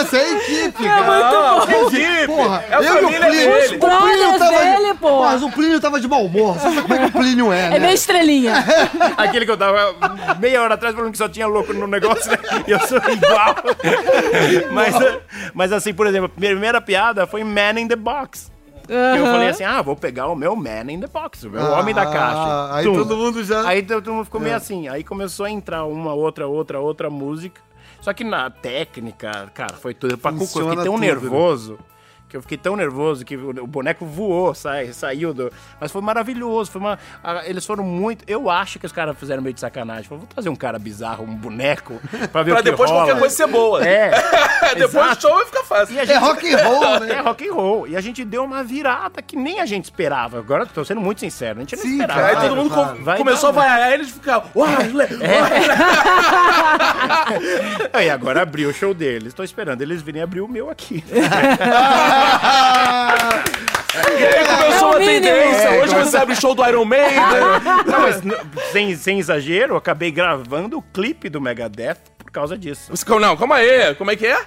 Podia 0.05 0.09
ser 0.09 0.17
a 0.17 0.37
equipe, 0.37 0.83
cara. 0.83 1.31
Não, 1.31 1.87
equipe. 1.87 2.27
Porra, 2.27 2.63
é 2.69 2.75
eu 2.75 2.83
e 2.83 3.05
o 3.05 3.07
Plínio. 3.07 3.31
dele. 3.31 3.75
O 3.75 3.79
Plínio 3.79 4.39
tava 4.39 4.57
dele, 4.57 4.93
de... 4.93 4.99
pô. 4.99 5.19
Mas 5.21 5.43
o 5.43 5.51
Plínio 5.51 5.79
tava 5.81 5.99
de 5.99 6.07
mau 6.07 6.25
humor. 6.25 6.53
Você 6.53 6.59
sabe 6.59 6.81
como 6.81 6.93
é 6.93 6.97
que 6.99 7.05
o 7.05 7.11
Plínio 7.11 7.53
é, 7.53 7.69
né? 7.69 7.77
É 7.77 7.79
meio 7.79 7.93
estrelinha. 7.93 8.53
Aquele 9.17 9.45
que 9.45 9.51
eu 9.51 9.57
tava 9.57 9.95
meia 10.39 10.61
hora 10.61 10.73
atrás 10.75 10.95
falando 10.95 11.11
que 11.11 11.17
só 11.17 11.27
tinha 11.27 11.47
louco 11.47 11.73
no 11.73 11.87
negócio, 11.87 12.31
né? 12.31 12.37
E 12.67 12.71
eu 12.71 12.79
sou 12.81 12.97
igual. 12.97 13.55
mas, 14.71 14.95
mas 15.53 15.71
assim, 15.71 15.93
por 15.93 16.07
exemplo, 16.07 16.25
a 16.25 16.39
primeira 16.39 16.81
piada 16.81 17.25
foi 17.27 17.43
Man 17.43 17.79
in 17.79 17.87
the 17.87 17.95
Box. 17.95 18.53
Que 18.87 18.93
eu 18.93 19.25
falei 19.25 19.49
assim, 19.49 19.63
ah, 19.63 19.81
vou 19.81 19.95
pegar 19.95 20.27
o 20.27 20.35
meu 20.35 20.55
Man 20.55 20.91
in 20.91 20.99
the 20.99 21.07
Box, 21.07 21.47
o 21.47 21.49
meu 21.49 21.71
homem 21.71 21.93
da 21.93 22.05
caixa. 22.05 22.37
Ah, 22.37 22.75
Aí 22.75 22.85
Tum. 22.85 22.93
todo 22.93 23.17
mundo 23.17 23.43
já... 23.43 23.67
Aí 23.67 23.81
todo 23.81 24.13
mundo 24.13 24.25
ficou 24.25 24.39
meio 24.39 24.55
assim. 24.55 24.87
Aí 24.87 25.03
começou 25.03 25.47
a 25.47 25.49
entrar 25.49 25.85
uma, 25.85 26.13
outra, 26.13 26.47
outra, 26.47 26.79
outra 26.79 27.09
música. 27.09 27.59
Só 28.05 28.13
que 28.13 28.23
na 28.23 28.51
técnica, 28.51 29.51
cara, 29.51 29.73
foi 29.77 29.95
tudo 29.95 30.15
pra 30.15 30.31
Funciona 30.31 30.69
fiquei 30.69 30.83
tão 30.83 30.95
tudo, 30.95 31.23
né? 31.23 31.27
Que 32.35 32.37
eu 32.37 32.41
fiquei 32.41 32.57
tão 32.57 32.75
nervoso 32.75 33.23
que 33.23 33.37
o 33.37 33.65
boneco 33.65 34.05
voou, 34.05 34.53
sai, 34.53 34.91
saiu 34.91 35.33
do. 35.33 35.49
Mas 35.79 35.89
foi 35.89 36.01
maravilhoso. 36.01 36.69
Foi 36.69 36.81
uma, 36.81 36.99
eles 37.45 37.65
foram 37.65 37.81
muito. 37.85 38.25
Eu 38.27 38.49
acho 38.49 38.77
que 38.77 38.85
os 38.85 38.91
caras 38.91 39.17
fizeram 39.17 39.41
meio 39.41 39.53
de 39.53 39.61
sacanagem. 39.61 40.03
Falei, 40.03 40.19
vou 40.19 40.27
trazer 40.27 40.49
um 40.49 40.55
cara 40.55 40.77
bizarro, 40.77 41.23
um 41.23 41.33
boneco, 41.33 41.93
pra 42.33 42.43
ver 42.43 42.51
Pra 42.51 42.59
o 42.59 42.63
que 42.63 42.71
depois 42.71 42.91
rola. 42.91 43.05
qualquer 43.05 43.19
coisa 43.21 43.35
ser 43.37 43.47
boa. 43.47 43.87
É. 43.87 44.11
depois 44.75 45.17
o 45.17 45.21
show 45.21 45.33
vai 45.33 45.45
ficar 45.45 45.63
fácil. 45.63 45.95
E 45.95 45.99
a 45.99 46.03
É 46.03 46.05
gente- 46.07 46.17
rock 46.19 46.53
and 46.53 46.57
roll, 46.57 46.99
né? 46.99 47.13
é 47.13 47.19
rock 47.21 47.47
and 47.47 47.53
roll. 47.53 47.87
E 47.87 47.95
a 47.95 48.01
gente 48.01 48.25
deu 48.25 48.43
uma 48.43 48.65
virada 48.65 49.21
que 49.21 49.37
nem 49.37 49.61
a 49.61 49.65
gente 49.65 49.85
esperava. 49.85 50.37
Agora 50.39 50.65
tô 50.65 50.83
sendo 50.83 50.99
muito 50.99 51.21
sincero, 51.21 51.59
a 51.59 51.61
gente 51.61 51.77
não 51.77 51.83
Sim, 51.83 51.91
esperava. 51.93 52.19
cara. 52.21 52.41
Aí 52.41 52.49
todo 52.49 52.57
mundo 52.57 52.69
claro. 52.73 52.97
co- 52.97 53.03
Vai 53.05 53.17
começou 53.17 53.53
dar, 53.53 53.61
a 53.61 53.63
vaiar 53.63 53.93
eles 53.93 54.09
ficavam. 54.11 54.49
Wesley, 54.53 55.07
E 58.03 58.09
agora 58.09 58.41
abriu 58.41 58.69
o 58.69 58.73
show 58.73 58.93
deles. 58.93 59.33
Tô 59.33 59.41
esperando 59.41 59.81
eles 59.81 60.01
virem 60.01 60.21
abrir 60.21 60.41
o 60.41 60.47
meu 60.49 60.69
aqui. 60.69 61.01
Aí 63.93 64.45
começou 64.45 64.87
É 64.87 64.91
uma 64.91 64.99
mínimo. 64.99 65.21
tendência. 65.21 65.67
É, 65.69 65.83
Hoje 65.83 65.95
você 65.95 66.17
abre 66.17 66.33
o 66.33 66.39
show 66.41 66.53
do 66.55 66.65
Iron 66.67 66.85
Maiden. 66.85 67.15
Não, 67.85 68.01
mas 68.01 68.21
sem, 68.71 68.95
sem 68.95 69.19
exagero, 69.19 69.73
eu 69.73 69.77
acabei 69.77 70.11
gravando 70.11 70.77
o 70.77 70.81
clipe 70.81 71.29
do 71.29 71.39
Megadeth 71.39 71.97
por 72.17 72.31
causa 72.31 72.57
disso. 72.57 72.91
Não, 73.19 73.37
calma 73.37 73.55
aí. 73.55 73.95
Como 73.95 74.11
é 74.11 74.15
que 74.15 74.25
é? 74.27 74.37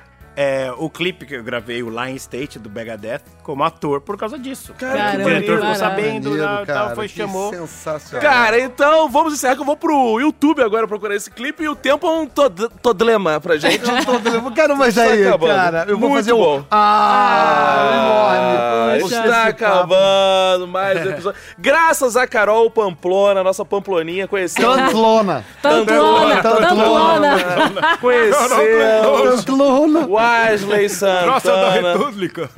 É, 0.40 0.72
o 0.78 0.88
clipe 0.88 1.26
que 1.26 1.34
eu 1.34 1.42
gravei, 1.42 1.82
o 1.82 1.90
Lion 1.90 2.14
State 2.14 2.60
do 2.60 2.70
Megadeth, 2.70 3.22
como 3.42 3.64
ator 3.64 4.00
por 4.00 4.16
causa 4.16 4.38
disso. 4.38 4.72
Caramba, 4.78 5.24
o 5.24 5.24
diretor 5.24 5.58
ficou 5.58 5.74
sabendo, 5.74 6.30
Maneiro, 6.30 6.46
tal, 6.48 6.66
tal, 6.66 6.76
cara, 6.84 6.94
foi, 6.94 7.08
chamou. 7.08 7.52
sensacional. 7.52 8.30
Cara, 8.30 8.60
então 8.60 9.08
vamos 9.08 9.34
encerrar 9.34 9.56
que 9.56 9.62
eu 9.62 9.66
vou 9.66 9.76
pro 9.76 10.20
YouTube 10.20 10.62
agora 10.62 10.86
procurar 10.86 11.16
esse 11.16 11.28
clipe 11.28 11.64
e 11.64 11.68
o 11.68 11.74
tempo 11.74 12.06
é 12.06 12.10
um 12.10 12.24
tod 12.24 12.68
todelema 12.80 13.40
pra 13.40 13.56
gente. 13.56 13.82
Eu 13.84 14.04
tô 14.22 14.28
eu 14.28 14.52
quero 14.52 14.76
mais 14.76 14.96
Está 14.96 15.10
aí, 15.12 15.24
cara. 15.38 15.86
Eu 15.88 15.98
vou 15.98 16.08
Muito 16.08 16.22
fazer 16.22 16.34
bom. 16.34 16.60
um... 16.60 16.64
Ah, 16.70 18.84
enorme. 18.86 19.00
Poxa, 19.02 19.16
está 19.16 19.32
papo. 19.32 19.48
acabando 19.48 20.68
mais 20.68 21.04
um 21.04 21.10
episódio. 21.18 21.40
Graças 21.58 22.16
a 22.16 22.28
Carol 22.28 22.70
Pamplona, 22.70 23.42
nossa 23.42 23.64
Pamploninha, 23.64 24.28
conhecemos. 24.28 24.76
Tantlona. 24.76 25.44
Tantlona, 25.60 26.42
Tantlona. 26.42 27.38
Tantlona. 27.38 27.96
Conhecemos 28.00 29.44
Tantlona. 29.44 30.06
Wesley 30.28 30.82
Nossa, 30.84 31.06
da 31.06 31.40
Santana. 31.40 31.92
República. 31.92 32.50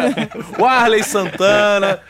Warley 0.58 1.02
Santana. 1.02 2.00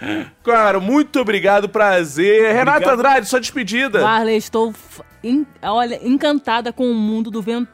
Cara, 0.45 0.81
muito 0.81 1.21
obrigado, 1.21 1.69
prazer. 1.69 2.53
Renata 2.53 2.77
Obrigado. 2.79 2.95
Andrade, 2.95 3.29
sua 3.29 3.41
despedida. 3.41 4.01
Marley, 4.03 4.37
estou, 4.37 4.75
en- 5.23 5.47
olha, 5.63 6.01
encantada 6.03 6.73
com 6.73 6.91
o 6.91 6.95
mundo 6.95 7.31
do 7.31 7.43
ventro... 7.43 7.69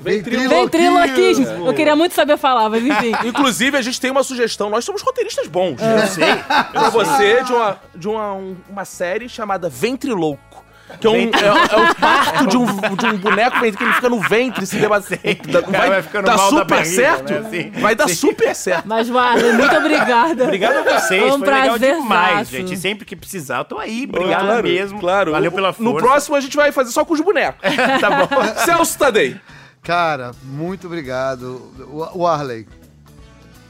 Ventriloquismo. 0.00 1.66
Eu 1.66 1.72
queria 1.72 1.96
muito 1.96 2.14
saber 2.14 2.36
falar, 2.36 2.68
mas 2.68 2.84
enfim. 2.84 3.12
Inclusive, 3.26 3.78
a 3.78 3.82
gente 3.82 3.98
tem 3.98 4.10
uma 4.10 4.22
sugestão. 4.22 4.68
Nós 4.68 4.84
somos 4.84 5.00
roteiristas 5.00 5.46
bons. 5.48 5.80
Eu 5.80 6.06
sei. 6.06 6.34
Pra 6.70 6.90
você, 6.90 7.42
de, 7.44 7.52
uma, 7.54 7.78
de 7.94 8.08
uma, 8.08 8.34
um- 8.34 8.56
uma 8.68 8.84
série 8.84 9.26
chamada 9.26 9.68
Ventrilouco. 9.70 10.42
Que 11.00 11.06
é, 11.06 11.10
um, 11.10 11.14
é, 11.14 11.26
é 11.26 11.90
o 11.90 11.94
parto 11.94 12.46
de 12.46 12.56
um, 12.56 12.66
de 12.66 13.06
um 13.06 13.18
boneco 13.18 13.58
que 13.60 13.66
ele 13.66 13.92
fica 13.94 14.08
no 14.08 14.20
ventre 14.20 14.66
se 14.66 14.76
debatendo. 14.76 15.20
Vai, 15.70 15.88
vai 15.88 16.02
ficando 16.02 16.24
dar 16.24 16.36
mal 16.36 16.50
da 16.50 16.58
super 16.58 16.76
barriga, 16.76 16.94
certo? 16.94 17.32
né? 17.32 17.38
Assim. 17.38 17.70
Vai 17.80 17.94
dar 17.94 18.08
super 18.08 18.54
certo. 18.54 18.88
Mas, 18.88 19.08
Marley, 19.08 19.52
muito 19.52 19.76
obrigada. 19.76 20.44
Obrigado 20.44 20.88
a 20.88 20.98
vocês, 20.98 21.22
Foi 21.22 21.30
um 21.32 21.38
foi 21.38 21.54
legal 21.54 21.78
demais, 21.78 22.48
gente. 22.48 22.76
Sempre 22.76 23.04
que 23.04 23.14
precisar, 23.14 23.58
eu 23.58 23.64
tô 23.64 23.78
aí. 23.78 24.04
Obrigado 24.08 24.46
claro, 24.46 24.62
mesmo. 24.62 25.00
Claro. 25.00 25.32
Valeu 25.32 25.52
pela 25.52 25.72
força. 25.72 25.92
No 25.92 25.96
próximo 25.96 26.36
a 26.36 26.40
gente 26.40 26.56
vai 26.56 26.72
fazer 26.72 26.90
só 26.90 27.04
com 27.04 27.14
os 27.14 27.20
bonecos. 27.20 27.60
tá 28.00 28.26
bom. 28.26 28.28
Celso 28.64 28.98
Tadei. 28.98 29.36
Cara, 29.82 30.32
muito 30.42 30.86
obrigado. 30.86 31.72
O 32.14 32.26
Arley. 32.26 32.66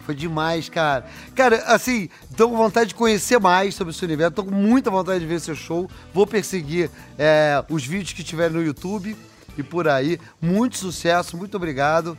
Foi 0.09 0.15
demais, 0.15 0.71
cara. 0.71 1.05
Cara, 1.35 1.57
assim, 1.67 2.09
tô 2.35 2.49
com 2.49 2.57
vontade 2.57 2.89
de 2.89 2.95
conhecer 2.95 3.39
mais 3.39 3.75
sobre 3.75 3.91
o 3.91 3.95
seu 3.95 4.07
universo. 4.07 4.33
Tô 4.33 4.43
com 4.43 4.55
muita 4.55 4.91
vontade 4.91 5.21
de 5.21 5.27
ver 5.27 5.39
seu 5.39 5.55
show. 5.55 5.87
Vou 6.15 6.27
perseguir 6.27 6.91
é, 7.19 7.63
os 7.69 7.85
vídeos 7.85 8.15
que 8.15 8.25
tiver 8.25 8.51
no 8.51 8.63
YouTube 8.63 9.15
e 9.59 9.63
por 9.63 9.87
aí. 9.87 10.19
Muito 10.41 10.79
sucesso, 10.79 11.37
muito 11.37 11.59
obrigado. 11.59 12.17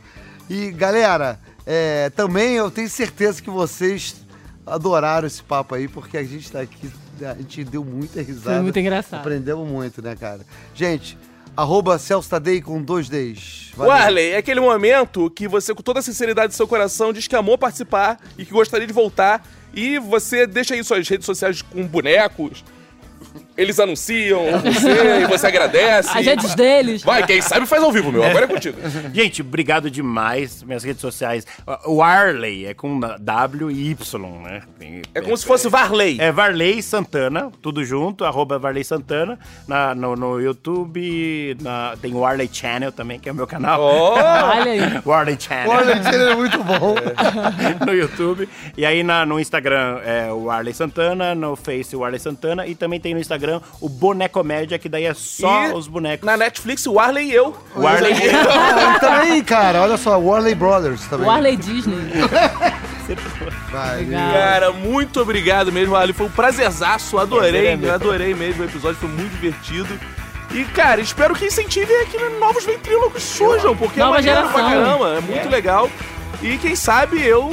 E, 0.48 0.70
galera, 0.70 1.40
é, 1.66 2.10
também 2.10 2.54
eu 2.54 2.70
tenho 2.70 2.88
certeza 2.88 3.42
que 3.42 3.50
vocês 3.50 4.24
adoraram 4.64 5.26
esse 5.26 5.42
papo 5.42 5.74
aí, 5.74 5.88
porque 5.88 6.16
a 6.16 6.22
gente 6.22 6.48
tá 6.48 6.60
aqui, 6.60 6.88
a 7.20 7.34
gente 7.34 7.64
deu 7.64 7.84
muita 7.84 8.22
risada. 8.22 8.54
Foi 8.54 8.62
muito 8.62 8.78
engraçado. 8.78 9.18
Aprendemos 9.18 9.68
muito, 9.68 10.00
né, 10.00 10.14
cara? 10.14 10.46
Gente, 10.76 11.18
arroba 11.56 11.98
Celso 11.98 12.28
Tadei 12.28 12.60
com 12.60 12.82
dois 12.82 13.08
Ds. 13.08 13.72
Valeu. 13.74 13.92
Warley, 13.92 14.30
é 14.30 14.36
aquele 14.36 14.60
momento 14.60 15.30
que 15.30 15.46
você, 15.48 15.74
com 15.74 15.82
toda 15.82 16.00
a 16.00 16.02
sinceridade 16.02 16.48
do 16.48 16.54
seu 16.54 16.66
coração, 16.66 17.12
diz 17.12 17.26
que 17.26 17.36
amou 17.36 17.56
participar 17.56 18.18
e 18.36 18.44
que 18.44 18.52
gostaria 18.52 18.86
de 18.86 18.92
voltar. 18.92 19.46
E 19.72 19.98
você 19.98 20.46
deixa 20.46 20.74
aí 20.74 20.82
suas 20.82 21.08
redes 21.08 21.26
sociais 21.26 21.62
com 21.62 21.86
bonecos, 21.86 22.64
eles 23.56 23.78
anunciam 23.78 24.40
você 24.62 25.20
e 25.22 25.26
você 25.26 25.46
agradece. 25.46 26.08
As 26.16 26.24
redes 26.24 26.54
deles. 26.54 27.02
Vai, 27.02 27.22
quem 27.26 27.40
sabe 27.42 27.66
faz 27.66 27.82
ao 27.82 27.92
vivo, 27.92 28.10
meu. 28.10 28.24
Agora 28.24 28.44
é 28.44 28.48
contigo. 28.48 28.76
Gente, 29.12 29.42
obrigado 29.42 29.90
demais. 29.90 30.62
Minhas 30.62 30.82
redes 30.82 31.00
sociais. 31.00 31.46
O 31.86 32.02
Arley 32.02 32.66
é 32.66 32.74
com 32.74 32.98
W 32.98 33.70
e 33.70 33.90
Y, 33.90 34.42
né? 34.42 34.62
Tem- 34.78 35.02
É 35.14 35.20
como 35.20 35.36
se 35.36 35.44
fosse 35.44 35.68
Varley. 35.68 36.16
É 36.20 36.32
Varley 36.32 36.82
Santana, 36.82 37.50
tudo 37.60 37.84
junto, 37.84 38.24
arroba 38.24 38.58
Varley 38.58 38.84
Santana. 38.84 39.38
Na, 39.68 39.94
no, 39.94 40.16
no 40.16 40.40
YouTube, 40.40 41.56
na- 41.60 41.94
tem 42.00 42.14
o 42.14 42.24
Arley 42.24 42.48
Channel 42.50 42.92
também, 42.92 43.18
que 43.18 43.28
é 43.28 43.32
o 43.32 43.34
meu 43.34 43.46
canal. 43.46 43.80
Olha 43.82 44.72
aí. 44.72 44.80
O 45.04 45.12
Arley 45.12 45.36
Channel. 45.38 45.70
Olha, 45.70 45.92
ele 46.14 46.30
é 46.32 46.34
muito 46.34 46.58
bom. 46.64 46.94
no 47.86 47.92
YouTube. 47.94 48.48
E 48.76 48.86
aí 48.86 49.02
na- 49.02 49.26
no 49.26 49.38
Instagram 49.38 50.00
é 50.04 50.32
o 50.32 50.50
Arley 50.50 50.72
Santana, 50.72 51.34
no 51.34 51.54
Face 51.56 51.94
o 51.94 52.04
Arley 52.04 52.18
Santana 52.20 52.66
e 52.66 52.74
também 52.74 52.98
tem 53.00 53.09
no 53.14 53.20
Instagram 53.20 53.60
o 53.80 53.88
Bonecomédia, 53.88 54.78
que 54.78 54.88
daí 54.88 55.04
é 55.04 55.14
só 55.14 55.68
E 55.68 55.72
os 55.72 55.86
bonecos. 55.86 56.26
Na 56.26 56.36
Netflix, 56.36 56.86
o 56.86 56.98
Arley 56.98 57.30
e 57.30 57.34
eu. 57.34 57.56
O 57.74 57.86
Arley 57.86 58.12
e 58.12 58.20
também, 59.00 59.42
cara, 59.44 59.82
olha 59.82 59.96
só, 59.96 60.18
Warley 60.18 60.54
Brothers 60.54 61.06
também. 61.06 61.26
O 61.26 61.30
Arley 61.30 61.56
Disney. 61.56 61.96
Vai. 63.70 64.04
Cara, 64.04 64.72
muito 64.72 65.20
obrigado 65.20 65.72
mesmo, 65.72 65.96
Arley. 65.96 66.12
Foi 66.12 66.26
um 66.26 66.30
prazerzaço. 66.30 67.18
Adorei, 67.18 67.50
Prazer 67.50 67.84
é 67.84 67.90
adorei 67.90 68.34
mesmo 68.34 68.62
o 68.62 68.66
episódio. 68.66 68.96
Foi 68.98 69.08
muito 69.08 69.32
divertido. 69.32 69.98
E, 70.52 70.64
cara, 70.64 71.00
espero 71.00 71.34
que 71.34 71.46
incentive 71.46 71.92
que 72.06 72.18
novos 72.38 72.64
ventrílocos 72.64 73.22
surjam, 73.22 73.76
porque 73.76 74.00
Nova 74.00 74.18
é 74.18 74.22
maneiro 74.22 74.48
pra 74.48 74.62
caramba. 74.62 75.16
É 75.16 75.20
muito 75.20 75.48
legal. 75.48 75.88
E 76.42 76.56
quem 76.58 76.74
sabe 76.74 77.24
eu 77.24 77.50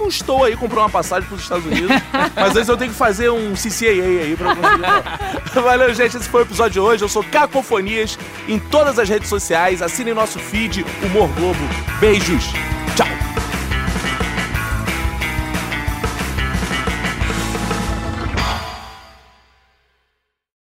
não 0.00 0.08
estou 0.08 0.44
aí 0.44 0.56
comprando 0.56 0.84
uma 0.84 0.90
passagem 0.90 1.28
pros 1.28 1.42
Estados 1.42 1.66
Unidos. 1.66 1.90
mas 2.34 2.56
antes 2.56 2.68
eu 2.68 2.76
tenho 2.76 2.90
que 2.90 2.96
fazer 2.96 3.30
um 3.30 3.52
CCAA 3.52 3.90
aí 3.90 4.30
eu 4.32 4.38
conseguir. 4.38 5.62
Valeu, 5.62 5.94
gente. 5.94 6.16
Esse 6.16 6.28
foi 6.28 6.42
o 6.42 6.44
episódio 6.44 6.72
de 6.72 6.80
hoje. 6.80 7.04
Eu 7.04 7.08
sou 7.08 7.22
Cacofonias 7.22 8.18
em 8.48 8.58
todas 8.58 8.98
as 8.98 9.08
redes 9.08 9.28
sociais. 9.28 9.82
Assinem 9.82 10.14
nosso 10.14 10.38
feed, 10.38 10.84
Humor 11.02 11.28
Globo. 11.34 11.60
Beijos. 12.00 12.44